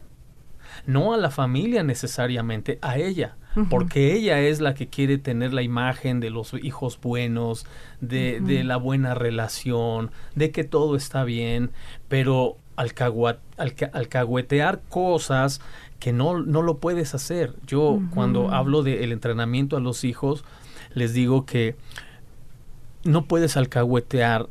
No 0.85 1.13
a 1.13 1.17
la 1.17 1.29
familia 1.31 1.83
necesariamente, 1.83 2.79
a 2.81 2.97
ella. 2.97 3.35
Porque 3.69 4.13
ella 4.13 4.39
es 4.39 4.61
la 4.61 4.73
que 4.75 4.87
quiere 4.87 5.17
tener 5.17 5.53
la 5.53 5.61
imagen 5.61 6.21
de 6.21 6.29
los 6.29 6.53
hijos 6.53 6.97
buenos, 7.01 7.65
de, 7.99 8.39
de 8.39 8.63
la 8.63 8.77
buena 8.77 9.13
relación, 9.13 10.09
de 10.35 10.51
que 10.51 10.63
todo 10.63 10.95
está 10.95 11.25
bien, 11.25 11.71
pero 12.07 12.55
alcahuetear 13.93 14.81
cosas 14.89 15.61
que 15.99 16.13
no, 16.13 16.39
no 16.41 16.61
lo 16.61 16.77
puedes 16.77 17.13
hacer. 17.13 17.53
Yo 17.67 17.99
cuando 18.13 18.51
hablo 18.51 18.83
del 18.83 19.11
entrenamiento 19.11 19.77
a 19.77 19.81
los 19.81 20.03
hijos, 20.03 20.43
les 20.93 21.13
digo 21.13 21.45
que 21.45 21.75
no 23.03 23.25
puedes 23.25 23.57
alcahuetear 23.57 24.47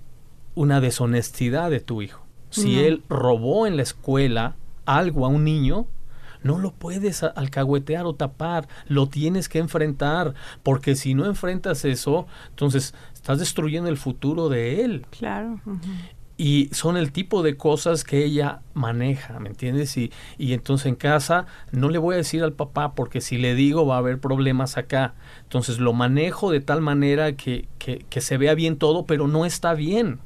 una 0.54 0.80
deshonestidad 0.80 1.70
de 1.70 1.80
tu 1.80 2.02
hijo. 2.02 2.22
Si 2.50 2.74
No. 2.76 2.80
él 2.82 3.02
robó 3.08 3.66
en 3.66 3.76
la 3.76 3.82
escuela 3.82 4.56
algo 4.84 5.24
a 5.24 5.28
un 5.28 5.44
niño, 5.44 5.86
no 6.42 6.58
lo 6.58 6.72
puedes 6.72 7.22
alcahuetear 7.22 8.06
o 8.06 8.14
tapar, 8.14 8.68
lo 8.86 9.08
tienes 9.08 9.48
que 9.48 9.58
enfrentar, 9.58 10.34
porque 10.62 10.96
si 10.96 11.14
no 11.14 11.26
enfrentas 11.26 11.84
eso, 11.84 12.26
entonces 12.50 12.94
estás 13.12 13.38
destruyendo 13.38 13.88
el 13.88 13.96
futuro 13.96 14.48
de 14.48 14.84
él. 14.84 15.06
Claro. 15.10 15.60
Y 16.36 16.70
son 16.72 16.96
el 16.96 17.12
tipo 17.12 17.42
de 17.42 17.58
cosas 17.58 18.02
que 18.02 18.24
ella 18.24 18.62
maneja, 18.72 19.38
¿me 19.40 19.50
entiendes? 19.50 19.94
Y, 19.98 20.10
y 20.38 20.54
entonces 20.54 20.86
en 20.86 20.94
casa 20.94 21.44
no 21.70 21.90
le 21.90 21.98
voy 21.98 22.14
a 22.14 22.18
decir 22.18 22.42
al 22.42 22.54
papá 22.54 22.94
porque 22.94 23.20
si 23.20 23.36
le 23.36 23.54
digo 23.54 23.84
va 23.84 23.96
a 23.96 23.98
haber 23.98 24.20
problemas 24.20 24.78
acá. 24.78 25.12
Entonces 25.42 25.78
lo 25.78 25.92
manejo 25.92 26.50
de 26.50 26.60
tal 26.60 26.80
manera 26.80 27.32
que, 27.36 27.68
que, 27.78 28.06
que 28.08 28.22
se 28.22 28.38
vea 28.38 28.54
bien 28.54 28.78
todo, 28.78 29.04
pero 29.04 29.28
no 29.28 29.44
está 29.44 29.74
bien. 29.74 30.20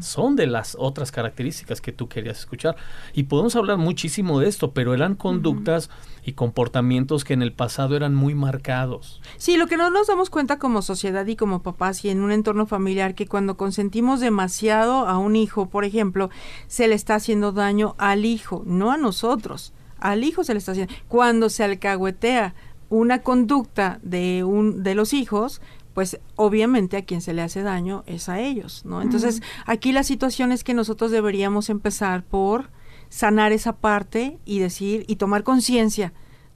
Son 0.00 0.36
de 0.36 0.46
las 0.46 0.76
otras 0.78 1.12
características 1.12 1.80
que 1.80 1.92
tú 1.92 2.08
querías 2.08 2.40
escuchar. 2.40 2.76
Y 3.12 3.24
podemos 3.24 3.54
hablar 3.56 3.78
muchísimo 3.78 4.40
de 4.40 4.48
esto, 4.48 4.72
pero 4.72 4.94
eran 4.94 5.14
conductas 5.14 5.90
y 6.24 6.32
comportamientos 6.32 7.24
que 7.24 7.34
en 7.34 7.42
el 7.42 7.52
pasado 7.52 7.96
eran 7.96 8.14
muy 8.14 8.34
marcados. 8.34 9.20
Sí, 9.36 9.56
lo 9.56 9.66
que 9.66 9.76
no 9.76 9.90
nos 9.90 10.08
damos 10.08 10.30
cuenta 10.30 10.58
como 10.58 10.82
sociedad 10.82 11.26
y 11.26 11.36
como 11.36 11.62
papás 11.62 12.04
y 12.04 12.10
en 12.10 12.20
un 12.20 12.32
entorno 12.32 12.66
familiar, 12.66 13.14
que 13.14 13.26
cuando 13.26 13.56
consentimos 13.56 14.20
demasiado 14.20 15.06
a 15.06 15.18
un 15.18 15.36
hijo, 15.36 15.68
por 15.68 15.84
ejemplo, 15.84 16.30
se 16.66 16.88
le 16.88 16.94
está 16.94 17.16
haciendo 17.16 17.52
daño 17.52 17.94
al 17.98 18.24
hijo, 18.24 18.62
no 18.66 18.90
a 18.90 18.96
nosotros. 18.96 19.72
Al 19.98 20.24
hijo 20.24 20.42
se 20.44 20.54
le 20.54 20.58
está 20.58 20.72
haciendo. 20.72 20.92
Cuando 21.08 21.48
se 21.48 21.64
alcahuetea 21.64 22.54
una 22.88 23.22
conducta 23.22 24.00
de 24.02 24.44
un 24.44 24.82
de 24.82 24.94
los 24.94 25.14
hijos, 25.14 25.62
pues 25.94 26.18
obviamente 26.36 26.96
a 26.96 27.04
quien 27.04 27.20
se 27.20 27.34
le 27.34 27.42
hace 27.42 27.62
daño 27.62 28.02
es 28.06 28.28
a 28.28 28.40
ellos, 28.40 28.84
¿no? 28.84 29.02
Entonces, 29.02 29.42
aquí 29.66 29.92
la 29.92 30.02
situación 30.02 30.52
es 30.52 30.64
que 30.64 30.74
nosotros 30.74 31.10
deberíamos 31.10 31.68
empezar 31.70 32.24
por 32.24 32.70
sanar 33.08 33.52
esa 33.52 33.74
parte 33.76 34.38
y 34.44 34.58
decir 34.58 35.04
y 35.06 35.16
tomar 35.16 35.42
conciencia 35.42 36.12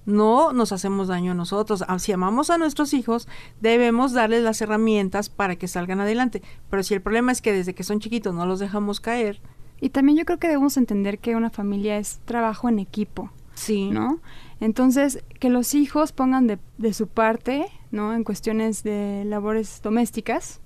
no 0.07 0.53
nos 0.53 0.71
hacemos 0.73 1.09
daño 1.09 1.33
a 1.33 1.35
nosotros. 1.35 1.85
Ah, 1.89 1.99
Si 1.99 2.13
amamos 2.13 2.49
a 2.51 2.59
nuestros 2.59 2.95
hijos, 2.95 3.29
debemos 3.61 4.13
darles 4.13 4.43
las 4.43 4.61
herramientas 4.63 5.29
para 5.29 5.57
que 5.57 5.67
salgan 5.67 6.01
adelante. 6.01 6.43
Pero 6.71 6.83
si 6.85 6.95
el 6.95 7.03
problema 7.03 7.33
es 7.33 7.43
que 7.43 7.53
desde 7.53 7.75
que 7.75 7.83
son 7.83 7.99
chiquitos 7.99 8.33
no 8.33 8.47
los 8.47 8.61
dejamos 8.61 9.01
caer, 9.01 9.41
Y 9.79 9.91
también 9.91 10.17
yo 10.17 10.25
creo 10.25 10.39
que 10.39 10.49
debemos 10.49 10.79
entender 10.79 11.19
que 11.19 11.37
una 11.37 11.51
familia 11.51 11.99
es 11.99 12.21
trabajo 12.25 12.71
en 12.71 12.79
equipo, 12.79 13.31
sí, 13.53 13.91
¿no? 13.91 14.21
Entonces, 14.59 15.23
que 15.39 15.51
los 15.51 15.75
hijos 15.75 16.13
pongan 16.13 16.47
de, 16.47 16.59
de 16.79 16.95
su 16.95 17.09
parte, 17.09 17.67
¿no? 17.91 18.15
En 18.15 18.25
cuestiones 18.25 18.83
de 18.83 19.25
labores 19.27 19.81
domésticas. 19.83 20.61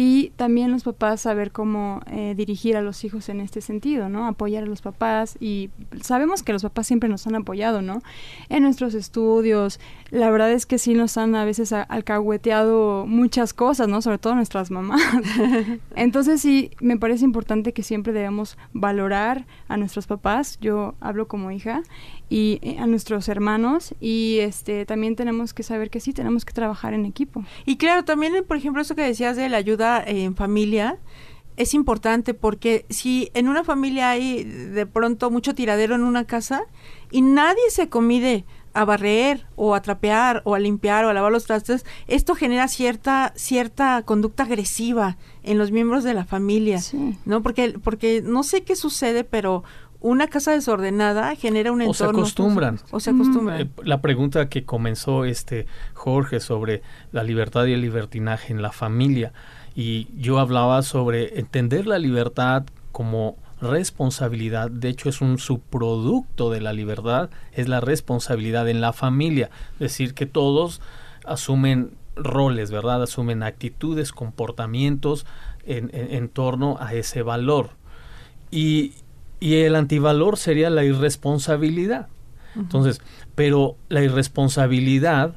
Y 0.00 0.30
también 0.36 0.70
los 0.70 0.84
papás 0.84 1.22
saber 1.22 1.50
cómo 1.50 2.02
eh, 2.06 2.34
dirigir 2.36 2.76
a 2.76 2.82
los 2.82 3.02
hijos 3.02 3.28
en 3.30 3.40
este 3.40 3.60
sentido, 3.60 4.08
¿no? 4.08 4.28
Apoyar 4.28 4.62
a 4.62 4.66
los 4.66 4.80
papás 4.80 5.36
y 5.40 5.70
sabemos 6.02 6.44
que 6.44 6.52
los 6.52 6.62
papás 6.62 6.86
siempre 6.86 7.08
nos 7.08 7.26
han 7.26 7.34
apoyado, 7.34 7.82
¿no? 7.82 8.00
En 8.48 8.62
nuestros 8.62 8.94
estudios, 8.94 9.80
la 10.12 10.30
verdad 10.30 10.52
es 10.52 10.66
que 10.66 10.78
sí 10.78 10.94
nos 10.94 11.18
han 11.18 11.34
a 11.34 11.44
veces 11.44 11.72
a- 11.72 11.82
alcahueteado 11.82 13.06
muchas 13.08 13.52
cosas, 13.52 13.88
¿no? 13.88 14.00
Sobre 14.00 14.18
todo 14.18 14.36
nuestras 14.36 14.70
mamás. 14.70 15.02
Entonces 15.96 16.40
sí, 16.40 16.70
me 16.80 16.96
parece 16.96 17.24
importante 17.24 17.72
que 17.72 17.82
siempre 17.82 18.12
debemos 18.12 18.56
valorar 18.72 19.46
a 19.66 19.76
nuestros 19.78 20.06
papás, 20.06 20.58
yo 20.60 20.94
hablo 21.00 21.26
como 21.26 21.50
hija, 21.50 21.82
y 22.30 22.58
eh, 22.62 22.76
a 22.78 22.86
nuestros 22.86 23.28
hermanos, 23.28 23.94
y 24.00 24.38
este 24.40 24.84
también 24.86 25.16
tenemos 25.16 25.54
que 25.54 25.62
saber 25.62 25.90
que 25.90 26.00
sí, 26.00 26.12
tenemos 26.12 26.44
que 26.44 26.52
trabajar 26.52 26.94
en 26.94 27.04
equipo. 27.06 27.44
Y 27.66 27.76
claro, 27.76 28.04
también, 28.04 28.44
por 28.46 28.56
ejemplo, 28.56 28.82
eso 28.82 28.94
que 28.94 29.02
decías 29.02 29.36
de 29.36 29.48
la 29.48 29.56
ayuda 29.56 30.02
eh, 30.06 30.24
en 30.24 30.34
familia 30.36 30.98
es 31.56 31.74
importante 31.74 32.34
porque 32.34 32.86
si 32.88 33.30
en 33.34 33.48
una 33.48 33.64
familia 33.64 34.10
hay 34.10 34.44
de 34.44 34.86
pronto 34.86 35.30
mucho 35.30 35.54
tiradero 35.56 35.96
en 35.96 36.02
una 36.04 36.24
casa 36.24 36.62
y 37.10 37.20
nadie 37.20 37.62
se 37.70 37.88
comide 37.88 38.44
a 38.74 38.84
barrer 38.84 39.46
o 39.56 39.74
a 39.74 39.82
trapear 39.82 40.40
o 40.44 40.54
a 40.54 40.60
limpiar 40.60 41.04
o 41.04 41.08
a 41.08 41.14
lavar 41.14 41.32
los 41.32 41.46
trastes, 41.46 41.84
esto 42.06 42.36
genera 42.36 42.68
cierta 42.68 43.32
cierta 43.34 44.02
conducta 44.04 44.44
agresiva 44.44 45.16
en 45.42 45.58
los 45.58 45.72
miembros 45.72 46.04
de 46.04 46.14
la 46.14 46.24
familia, 46.24 46.78
Sí. 46.80 47.18
¿no? 47.24 47.42
Porque 47.42 47.74
porque 47.82 48.22
no 48.24 48.44
sé 48.44 48.62
qué 48.62 48.76
sucede, 48.76 49.24
pero 49.24 49.64
una 50.00 50.28
casa 50.28 50.52
desordenada 50.52 51.34
genera 51.34 51.72
un 51.72 51.80
O 51.82 51.92
se 51.92 52.04
entorno 52.04 52.20
acostumbran. 52.20 52.78
o 52.90 53.00
se 53.00 53.10
acostumbran. 53.10 53.60
Eh, 53.62 53.68
la 53.84 54.00
pregunta 54.00 54.48
que 54.48 54.64
comenzó 54.64 55.24
este 55.24 55.66
Jorge 55.94 56.38
sobre 56.40 56.82
la 57.12 57.24
libertad 57.24 57.66
y 57.66 57.72
el 57.72 57.80
libertinaje 57.80 58.52
en 58.52 58.62
la 58.62 58.70
familia 58.72 59.32
y 59.74 60.08
yo 60.16 60.38
hablaba 60.38 60.82
sobre 60.82 61.38
entender 61.40 61.86
la 61.86 61.98
libertad 61.98 62.64
como 62.92 63.36
responsabilidad, 63.60 64.70
de 64.70 64.88
hecho 64.88 65.08
es 65.08 65.20
un 65.20 65.38
subproducto 65.38 66.50
de 66.50 66.60
la 66.60 66.72
libertad, 66.72 67.30
es 67.52 67.66
la 67.68 67.80
responsabilidad 67.80 68.68
en 68.68 68.80
la 68.80 68.92
familia, 68.92 69.50
es 69.74 69.78
decir, 69.80 70.14
que 70.14 70.26
todos 70.26 70.80
asumen 71.24 71.90
roles, 72.14 72.70
¿verdad? 72.70 73.02
Asumen 73.02 73.42
actitudes, 73.42 74.12
comportamientos 74.12 75.26
en, 75.64 75.90
en- 75.92 76.12
en 76.14 76.28
torno 76.28 76.76
a 76.80 76.94
ese 76.94 77.22
valor. 77.22 77.70
Y, 78.50 78.92
y 79.40 79.56
el 79.56 79.74
antivalor 79.74 80.36
sería 80.36 80.70
la 80.70 80.84
irresponsabilidad. 80.84 82.08
Entonces, 82.56 83.00
pero 83.34 83.76
la 83.88 84.02
irresponsabilidad 84.02 85.34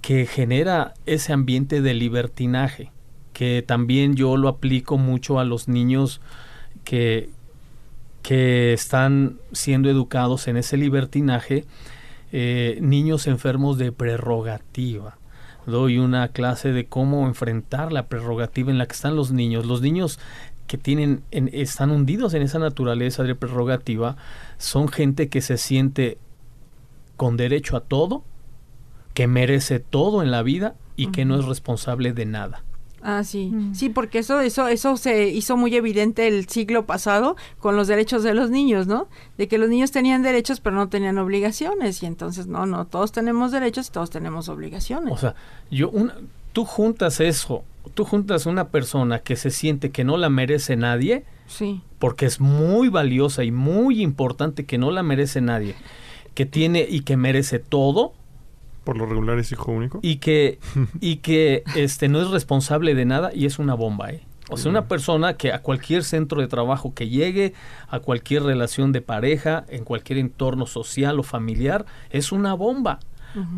que 0.00 0.26
genera 0.26 0.94
ese 1.06 1.32
ambiente 1.32 1.80
de 1.80 1.94
libertinaje, 1.94 2.90
que 3.32 3.62
también 3.66 4.16
yo 4.16 4.36
lo 4.36 4.48
aplico 4.48 4.98
mucho 4.98 5.38
a 5.38 5.44
los 5.44 5.68
niños 5.68 6.20
que, 6.84 7.30
que 8.22 8.72
están 8.72 9.38
siendo 9.52 9.88
educados 9.88 10.48
en 10.48 10.56
ese 10.56 10.76
libertinaje, 10.76 11.64
eh, 12.32 12.78
niños 12.80 13.26
enfermos 13.26 13.78
de 13.78 13.92
prerrogativa. 13.92 15.16
Doy 15.66 15.98
una 15.98 16.28
clase 16.28 16.72
de 16.72 16.86
cómo 16.86 17.26
enfrentar 17.26 17.92
la 17.92 18.06
prerrogativa 18.06 18.70
en 18.70 18.78
la 18.78 18.86
que 18.86 18.94
están 18.94 19.16
los 19.16 19.32
niños. 19.32 19.66
Los 19.66 19.82
niños 19.82 20.18
que 20.68 20.78
tienen 20.78 21.22
en- 21.32 21.50
están 21.52 21.90
hundidos 21.90 22.34
en 22.34 22.42
esa 22.42 22.60
naturaleza 22.60 23.24
de 23.24 23.34
prerrogativa 23.34 24.16
son 24.58 24.86
gente 24.86 25.28
que 25.28 25.40
se 25.40 25.58
siente 25.58 26.18
con 27.16 27.36
derecho 27.36 27.76
a 27.76 27.80
todo, 27.80 28.22
que 29.14 29.26
merece 29.26 29.80
todo 29.80 30.22
en 30.22 30.30
la 30.30 30.42
vida 30.44 30.76
y 30.94 31.08
que 31.10 31.24
no 31.24 31.36
es 31.38 31.44
responsable 31.46 32.12
de 32.12 32.26
nada. 32.26 32.62
Ah, 33.00 33.22
sí. 33.22 33.46
Mm. 33.52 33.74
Sí, 33.74 33.88
porque 33.90 34.18
eso, 34.18 34.40
eso, 34.40 34.66
eso 34.66 34.96
se 34.96 35.28
hizo 35.28 35.56
muy 35.56 35.74
evidente 35.76 36.26
el 36.26 36.48
siglo 36.48 36.84
pasado 36.84 37.36
con 37.60 37.76
los 37.76 37.86
derechos 37.86 38.24
de 38.24 38.34
los 38.34 38.50
niños, 38.50 38.88
¿no? 38.88 39.06
De 39.36 39.46
que 39.46 39.56
los 39.58 39.68
niños 39.68 39.92
tenían 39.92 40.22
derechos 40.22 40.58
pero 40.60 40.74
no 40.74 40.88
tenían 40.88 41.16
obligaciones. 41.18 42.02
Y 42.02 42.06
entonces, 42.06 42.48
no, 42.48 42.66
no, 42.66 42.86
todos 42.86 43.12
tenemos 43.12 43.52
derechos 43.52 43.88
y 43.88 43.92
todos 43.92 44.10
tenemos 44.10 44.48
obligaciones. 44.48 45.12
O 45.12 45.16
sea, 45.16 45.36
yo 45.70 45.90
una, 45.90 46.14
tú 46.52 46.64
juntas 46.64 47.20
eso, 47.20 47.64
tú 47.94 48.04
juntas 48.04 48.46
una 48.46 48.68
persona 48.68 49.20
que 49.20 49.36
se 49.36 49.50
siente 49.50 49.90
que 49.90 50.04
no 50.04 50.16
la 50.16 50.28
merece 50.28 50.76
nadie, 50.76 51.24
sí. 51.46 51.80
porque 51.98 52.26
es 52.26 52.40
muy 52.40 52.88
valiosa 52.88 53.44
y 53.44 53.50
muy 53.50 54.02
importante 54.02 54.66
que 54.66 54.78
no 54.78 54.90
la 54.90 55.02
merece 55.02 55.40
nadie, 55.40 55.74
que 56.34 56.46
tiene 56.46 56.86
y 56.88 57.00
que 57.00 57.16
merece 57.16 57.58
todo 57.58 58.12
Por 58.84 58.96
lo 58.96 59.06
regular 59.06 59.38
es 59.38 59.52
hijo 59.52 59.72
único. 59.72 60.00
y 60.02 60.16
que 60.16 60.58
y 61.00 61.16
que 61.16 61.64
este 61.76 62.08
no 62.08 62.20
es 62.20 62.28
responsable 62.30 62.94
de 62.94 63.04
nada 63.04 63.30
y 63.34 63.46
es 63.46 63.58
una 63.58 63.74
bomba, 63.74 64.10
¿eh? 64.10 64.22
O 64.50 64.56
sea, 64.56 64.70
una 64.70 64.88
persona 64.88 65.34
que 65.34 65.52
a 65.52 65.60
cualquier 65.60 66.04
centro 66.04 66.40
de 66.40 66.46
trabajo 66.46 66.94
que 66.94 67.08
llegue, 67.10 67.52
a 67.88 68.00
cualquier 68.00 68.44
relación 68.44 68.92
de 68.92 69.02
pareja, 69.02 69.66
en 69.68 69.84
cualquier 69.84 70.18
entorno 70.18 70.64
social 70.64 71.18
o 71.18 71.22
familiar, 71.22 71.84
es 72.08 72.32
una 72.32 72.54
bomba. 72.54 72.98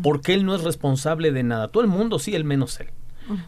Porque 0.03 0.33
él 0.33 0.45
no 0.45 0.53
es 0.55 0.63
responsable 0.63 1.31
de 1.31 1.43
nada. 1.43 1.69
Todo 1.69 1.83
el 1.83 1.89
mundo 1.89 2.19
sí, 2.19 2.35
él 2.35 2.43
menos 2.43 2.79
él. 2.79 2.87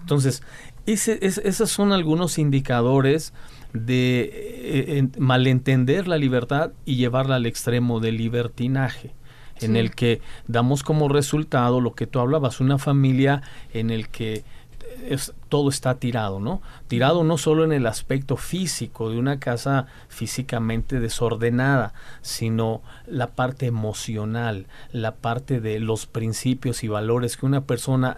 Entonces, 0.02 0.42
ese, 0.86 1.20
es- 1.22 1.40
esos 1.40 1.70
son 1.72 1.92
algunos 1.92 2.38
indicadores 2.38 3.34
de 3.74 4.22
eh, 4.24 4.98
en- 5.00 5.12
malentender 5.18 6.08
la 6.08 6.18
libertad 6.18 6.72
y 6.86 6.96
llevarla 6.96 7.36
al 7.36 7.46
extremo 7.46 8.00
del 8.00 8.18
libertinaje 8.18 9.14
en 9.62 9.76
el 9.76 9.92
que 9.96 10.22
damos 10.48 10.84
como 10.84 11.10
resultado 11.10 11.80
lo 11.82 11.94
que 11.94 12.08
tú 12.08 12.20
hablabas, 12.20 12.60
una 12.60 12.78
familia 12.78 13.42
en 13.74 13.90
el 13.92 14.10
que 14.10 14.44
es- 15.08 15.34
todo 15.50 15.70
está 15.70 15.96
tirado, 15.96 16.40
¿no? 16.40 16.62
Tirado 16.88 17.24
no 17.24 17.38
solo 17.38 17.64
en 17.64 17.72
el 17.74 17.86
aspecto 17.88 18.38
físico 18.38 19.10
de 19.10 19.18
una 19.18 19.40
casa 19.40 19.88
físicamente 20.10 21.00
desordenada, 21.00 21.94
sino 22.22 22.82
la 23.08 23.28
parte 23.36 23.66
emocional, 23.68 24.68
la 24.92 25.16
parte 25.16 25.60
de 25.62 25.80
los 25.80 26.06
principios 26.06 26.84
y 26.84 26.88
valores 26.88 27.38
que 27.38 27.46
una 27.46 27.62
persona 27.66 28.18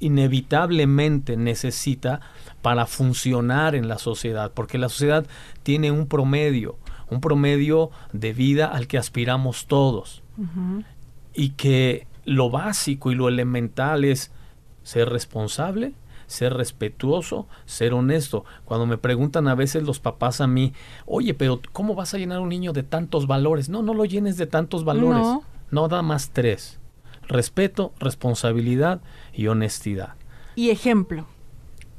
inevitablemente 0.00 1.36
necesita 1.36 2.20
para 2.62 2.86
funcionar 2.86 3.74
en 3.74 3.88
la 3.88 3.98
sociedad, 3.98 4.52
porque 4.52 4.78
la 4.78 4.88
sociedad 4.88 5.26
tiene 5.62 5.90
un 5.90 6.06
promedio, 6.06 6.76
un 7.10 7.20
promedio 7.20 7.90
de 8.12 8.32
vida 8.32 8.66
al 8.66 8.86
que 8.86 8.98
aspiramos 8.98 9.66
todos 9.66 10.22
y 11.34 11.50
que 11.50 12.06
lo 12.24 12.50
básico 12.50 13.12
y 13.12 13.14
lo 13.14 13.28
elemental 13.28 14.04
es 14.04 14.30
ser 14.82 15.08
responsable, 15.10 15.92
ser 16.34 16.52
respetuoso, 16.54 17.46
ser 17.64 17.94
honesto. 17.94 18.44
Cuando 18.64 18.86
me 18.86 18.98
preguntan 18.98 19.48
a 19.48 19.54
veces 19.54 19.82
los 19.84 20.00
papás 20.00 20.40
a 20.40 20.46
mí, 20.46 20.72
oye, 21.06 21.32
pero 21.34 21.60
¿cómo 21.72 21.94
vas 21.94 22.12
a 22.14 22.18
llenar 22.18 22.38
a 22.38 22.42
un 22.42 22.48
niño 22.50 22.72
de 22.72 22.82
tantos 22.82 23.26
valores? 23.26 23.68
No, 23.68 23.82
no 23.82 23.94
lo 23.94 24.04
llenes 24.04 24.36
de 24.36 24.46
tantos 24.46 24.84
valores. 24.84 25.22
No. 25.22 25.42
No, 25.70 25.88
da 25.88 26.02
más 26.02 26.30
tres. 26.30 26.78
Respeto, 27.26 27.92
responsabilidad 27.98 29.00
y 29.32 29.46
honestidad. 29.46 30.14
Y 30.56 30.70
ejemplo. 30.70 31.26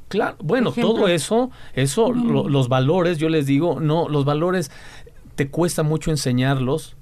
Claro, 0.08 0.36
bueno, 0.40 0.70
Ejemplo. 0.70 0.94
todo 0.94 1.08
eso, 1.08 1.50
eso, 1.74 2.12
lo- 2.12 2.48
los 2.48 2.68
valores, 2.68 3.18
yo 3.18 3.28
les 3.28 3.46
digo, 3.46 3.80
no, 3.80 4.08
los 4.08 4.24
valores 4.24 4.70
te 5.34 5.48
cuesta 5.50 5.82
mucho 5.82 6.12
enseñarlos 6.12 6.94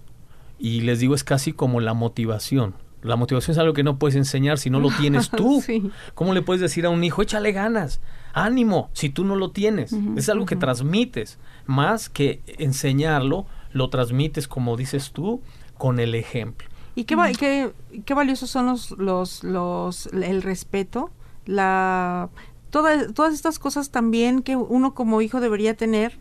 y 0.59 0.81
les 0.81 1.01
digo 1.01 1.15
es 1.15 1.23
casi 1.23 1.53
como 1.53 1.81
la 1.81 1.93
motivación. 1.93 2.75
La 3.05 3.17
motivación 3.17 3.53
es 3.53 3.59
algo 3.59 3.73
que 3.75 3.83
no 3.85 3.99
puedes 3.99 4.17
enseñar 4.17 4.59
si 4.59 4.71
no 4.71 4.81
lo 4.81 4.91
tienes 4.91 5.29
tú. 5.37 5.63
Sí. 5.65 5.91
¿Cómo 6.15 6.33
le 6.35 6.43
puedes 6.43 6.61
decir 6.61 6.87
a 6.87 6.91
un 6.91 7.05
hijo, 7.05 7.23
échale 7.23 7.53
ganas, 7.53 8.01
ánimo, 8.33 8.91
si 8.95 9.11
tú 9.11 9.25
no 9.25 9.37
lo 9.37 9.51
tienes? 9.51 9.93
es 10.17 10.29
algo 10.29 10.47
que 10.47 10.57
transmites, 10.57 11.39
más 11.67 12.09
que 12.09 12.41
enseñarlo, 12.59 13.47
lo 13.73 13.91
transmites, 13.91 14.49
como 14.49 14.77
dices 14.77 15.13
tú, 15.13 15.41
con 15.79 16.01
el 16.01 16.15
ejemplo. 16.15 16.67
¿Y 16.97 17.05
qué, 17.05 17.17
va- 17.17 17.33
qué, 17.33 17.73
qué 18.07 18.15
valiosos 18.15 18.49
son 18.51 18.67
los, 18.67 18.93
los, 18.93 19.43
los, 19.45 20.07
el 20.07 20.43
respeto, 20.43 21.11
la, 21.45 22.29
toda- 22.71 23.13
todas 23.13 23.35
estas 23.35 23.59
cosas 23.59 23.91
también 23.91 24.43
que 24.43 24.57
uno 24.57 24.95
como 24.95 25.21
hijo 25.21 25.41
debería 25.41 25.75
tener 25.77 26.19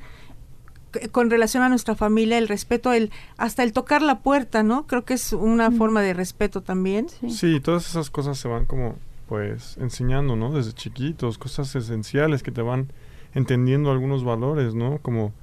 con 1.12 1.30
relación 1.30 1.64
a 1.64 1.70
nuestra 1.70 1.96
familia, 1.96 2.38
el 2.38 2.48
respeto, 2.48 2.94
el 2.94 3.12
hasta 3.38 3.64
el 3.64 3.74
tocar 3.74 4.02
la 4.02 4.20
puerta, 4.20 4.64
¿no? 4.64 4.86
Creo 4.88 5.04
que 5.06 5.14
es 5.16 5.34
una 5.34 5.72
forma 5.72 6.02
de 6.02 6.14
respeto 6.14 6.62
también. 6.62 7.08
Sí, 7.30 7.60
todas 7.60 7.88
esas 7.90 8.10
cosas 8.10 8.38
se 8.38 8.48
van 8.48 8.66
como, 8.66 8.96
pues, 9.28 9.78
enseñando, 9.78 10.36
¿no? 10.36 10.52
Desde 10.52 10.74
chiquitos, 10.74 11.38
cosas 11.38 11.76
esenciales 11.76 12.44
que 12.44 12.52
te 12.52 12.62
van 12.62 12.92
entendiendo 13.34 13.92
algunos 13.92 14.24
valores, 14.24 14.76
¿no? 14.76 15.00
Como, 15.00 15.34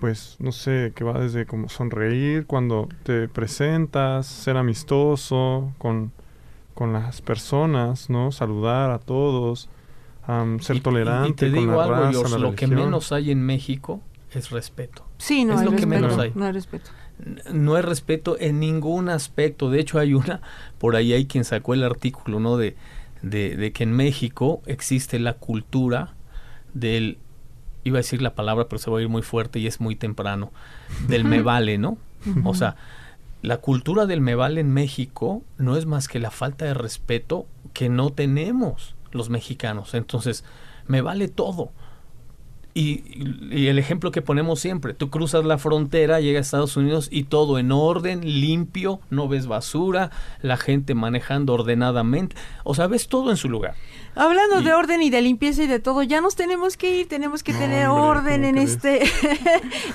pues, 0.00 0.36
no 0.38 0.52
sé, 0.52 0.92
que 0.94 1.04
va 1.04 1.18
desde 1.18 1.46
como 1.46 1.68
sonreír 1.68 2.46
cuando 2.46 2.88
te 3.02 3.28
presentas, 3.28 4.26
ser 4.26 4.56
amistoso 4.56 5.72
con, 5.78 6.12
con 6.74 6.92
las 6.92 7.20
personas, 7.22 8.10
¿no? 8.10 8.30
Saludar 8.32 8.90
a 8.90 8.98
todos, 8.98 9.68
am, 10.26 10.60
ser 10.60 10.76
Y- 10.76 10.80
tolerante 10.80 11.46
y 11.46 11.50
te 11.50 11.50
con 11.50 11.60
digo 11.60 11.76
la 11.76 11.82
algo, 11.84 11.94
raza, 11.96 12.10
George, 12.12 12.32
la 12.32 12.38
lo 12.38 12.54
que 12.54 12.66
menos 12.66 13.12
hay 13.12 13.30
en 13.30 13.42
México 13.42 14.00
es 14.36 14.50
respeto. 14.50 15.04
Sí, 15.18 15.44
no 15.44 15.54
Es 15.54 15.60
hay 15.60 15.64
lo 15.64 15.70
que 15.72 15.76
respeto. 15.78 16.00
menos 16.02 16.18
hay. 16.18 16.32
No 16.34 16.44
hay 16.44 16.52
respeto. 16.52 16.90
No 17.52 17.74
hay 17.76 17.82
respeto 17.82 18.36
en 18.38 18.60
ningún 18.60 19.08
aspecto. 19.08 19.70
De 19.70 19.80
hecho, 19.80 19.98
hay 19.98 20.14
una, 20.14 20.40
por 20.78 20.96
ahí 20.96 21.12
hay 21.12 21.26
quien 21.26 21.44
sacó 21.44 21.74
el 21.74 21.82
artículo, 21.82 22.40
¿no? 22.40 22.56
De, 22.56 22.76
de, 23.22 23.56
de 23.56 23.72
que 23.72 23.84
en 23.84 23.92
México 23.92 24.62
existe 24.66 25.18
la 25.18 25.32
cultura 25.34 26.14
del, 26.74 27.18
iba 27.84 27.96
a 27.98 28.02
decir 28.02 28.20
la 28.20 28.34
palabra, 28.34 28.68
pero 28.68 28.78
se 28.78 28.90
va 28.90 28.98
a 28.98 29.02
ir 29.02 29.08
muy 29.08 29.22
fuerte 29.22 29.58
y 29.58 29.66
es 29.66 29.80
muy 29.80 29.96
temprano, 29.96 30.52
del 31.08 31.24
me 31.24 31.40
vale, 31.40 31.78
¿no? 31.78 31.96
O 32.44 32.54
sea, 32.54 32.76
la 33.42 33.58
cultura 33.58 34.04
del 34.06 34.20
me 34.20 34.34
vale 34.34 34.60
en 34.60 34.72
México 34.72 35.42
no 35.58 35.76
es 35.76 35.86
más 35.86 36.08
que 36.08 36.18
la 36.18 36.30
falta 36.32 36.64
de 36.64 36.74
respeto 36.74 37.46
que 37.72 37.88
no 37.88 38.10
tenemos 38.10 38.94
los 39.12 39.30
mexicanos. 39.30 39.94
Entonces, 39.94 40.44
me 40.88 41.00
vale 41.00 41.28
todo. 41.28 41.70
Y, 42.78 43.00
el 43.68 43.78
ejemplo 43.78 44.10
que 44.10 44.20
ponemos 44.20 44.60
siempre, 44.60 44.92
tú 44.92 45.08
cruzas 45.08 45.46
la 45.46 45.56
frontera, 45.56 46.20
llegas 46.20 46.40
a 46.40 46.44
Estados 46.48 46.76
Unidos 46.76 47.08
y 47.10 47.22
todo 47.22 47.58
en 47.58 47.72
orden, 47.72 48.20
limpio, 48.42 49.00
no 49.08 49.28
ves 49.28 49.46
basura, 49.46 50.10
la 50.42 50.58
gente 50.58 50.94
manejando 50.94 51.54
ordenadamente, 51.54 52.36
o 52.64 52.74
sea, 52.74 52.86
ves 52.86 53.08
todo 53.08 53.30
en 53.30 53.38
su 53.38 53.48
lugar. 53.48 53.76
Hablando 54.16 54.60
Y- 54.60 54.64
de 54.64 54.72
orden 54.72 55.02
y 55.02 55.10
de 55.10 55.20
limpieza 55.20 55.62
y 55.62 55.66
de 55.66 55.78
todo, 55.78 56.02
ya 56.02 56.20
nos 56.20 56.34
tenemos 56.36 56.76
que 56.76 57.00
ir, 57.00 57.08
tenemos 57.08 57.42
que 57.42 57.52
No, 57.52 57.58
tener 57.58 57.86
hombre, 57.88 58.20
orden 58.20 58.34
¿cómo 58.42 58.46
en 58.46 58.54
crees? 58.54 58.70
este, 58.70 59.02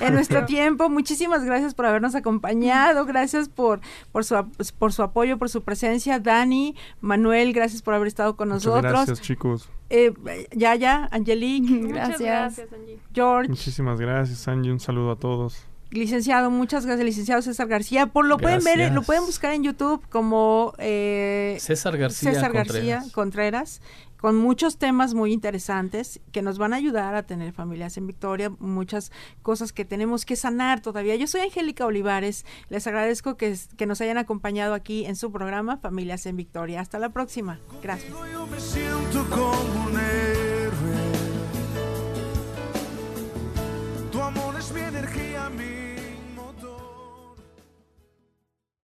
en 0.00 0.14
nuestro 0.14 0.44
tiempo. 0.46 0.88
Muchísimas 0.88 1.44
gracias 1.44 1.74
por 1.74 1.86
habernos 1.86 2.14
acompañado, 2.14 3.04
gracias 3.04 3.48
por, 3.48 3.80
por 4.12 4.24
su, 4.24 4.36
por 4.78 4.92
su 4.92 5.02
apoyo, 5.02 5.38
por 5.38 5.48
su 5.48 5.62
presencia. 5.62 6.18
Dani, 6.20 6.74
Manuel, 7.00 7.52
gracias 7.52 7.82
por 7.82 7.94
haber 7.94 8.08
estado 8.08 8.36
con 8.36 8.48
Muchas 8.48 8.64
nosotros. 8.66 8.92
gracias, 8.92 9.20
chicos. 9.20 9.68
Eh, 9.90 10.12
Yaya, 10.52 11.08
Angelique, 11.10 11.68
Muchas 11.70 11.92
Gracias. 12.18 12.20
gracias, 12.20 12.72
Angie. 12.72 12.98
George, 13.12 13.48
Muchísimas 13.50 14.00
gracias, 14.00 14.46
Angie. 14.48 14.70
Un 14.72 14.80
saludo 14.80 15.10
a 15.10 15.16
todos. 15.16 15.66
licenciado, 15.90 16.50
muchas 16.50 16.86
gracias, 16.86 17.04
licenciado 17.04 17.42
César 17.42 17.66
García. 17.68 18.06
Por 18.06 18.24
lo 18.26 18.38
pueden 18.38 18.64
ver, 18.64 18.80
eh, 18.80 18.90
lo 18.90 19.02
pueden 19.02 19.26
buscar 19.26 19.52
en 19.52 19.62
YouTube 19.64 20.02
como 20.08 20.72
eh, 20.78 21.58
César 21.60 21.98
García 21.98 22.32
César 22.32 22.50
García 22.52 23.00
Contreras. 23.12 23.12
Contreras, 23.12 23.82
con 24.22 24.36
muchos 24.36 24.78
temas 24.78 25.14
muy 25.14 25.32
interesantes 25.32 26.20
que 26.30 26.42
nos 26.42 26.56
van 26.56 26.72
a 26.72 26.76
ayudar 26.76 27.16
a 27.16 27.24
tener 27.24 27.52
familias 27.52 27.96
en 27.96 28.06
victoria, 28.06 28.50
muchas 28.60 29.10
cosas 29.42 29.72
que 29.72 29.84
tenemos 29.84 30.24
que 30.24 30.36
sanar 30.36 30.80
todavía. 30.80 31.16
Yo 31.16 31.26
soy 31.26 31.40
Angélica 31.40 31.84
Olivares, 31.86 32.46
les 32.68 32.86
agradezco 32.86 33.36
que, 33.36 33.58
que 33.76 33.84
nos 33.84 34.00
hayan 34.00 34.18
acompañado 34.18 34.74
aquí 34.74 35.06
en 35.06 35.16
su 35.16 35.32
programa 35.32 35.78
Familias 35.78 36.24
en 36.26 36.36
Victoria. 36.36 36.80
Hasta 36.80 37.00
la 37.00 37.08
próxima. 37.08 37.58
Gracias. 37.82 38.12
Tu 44.12 44.20
amor 44.20 44.54
es 44.56 44.72
mi 44.72 44.80
energía, 44.82 45.50
mi 45.50 45.81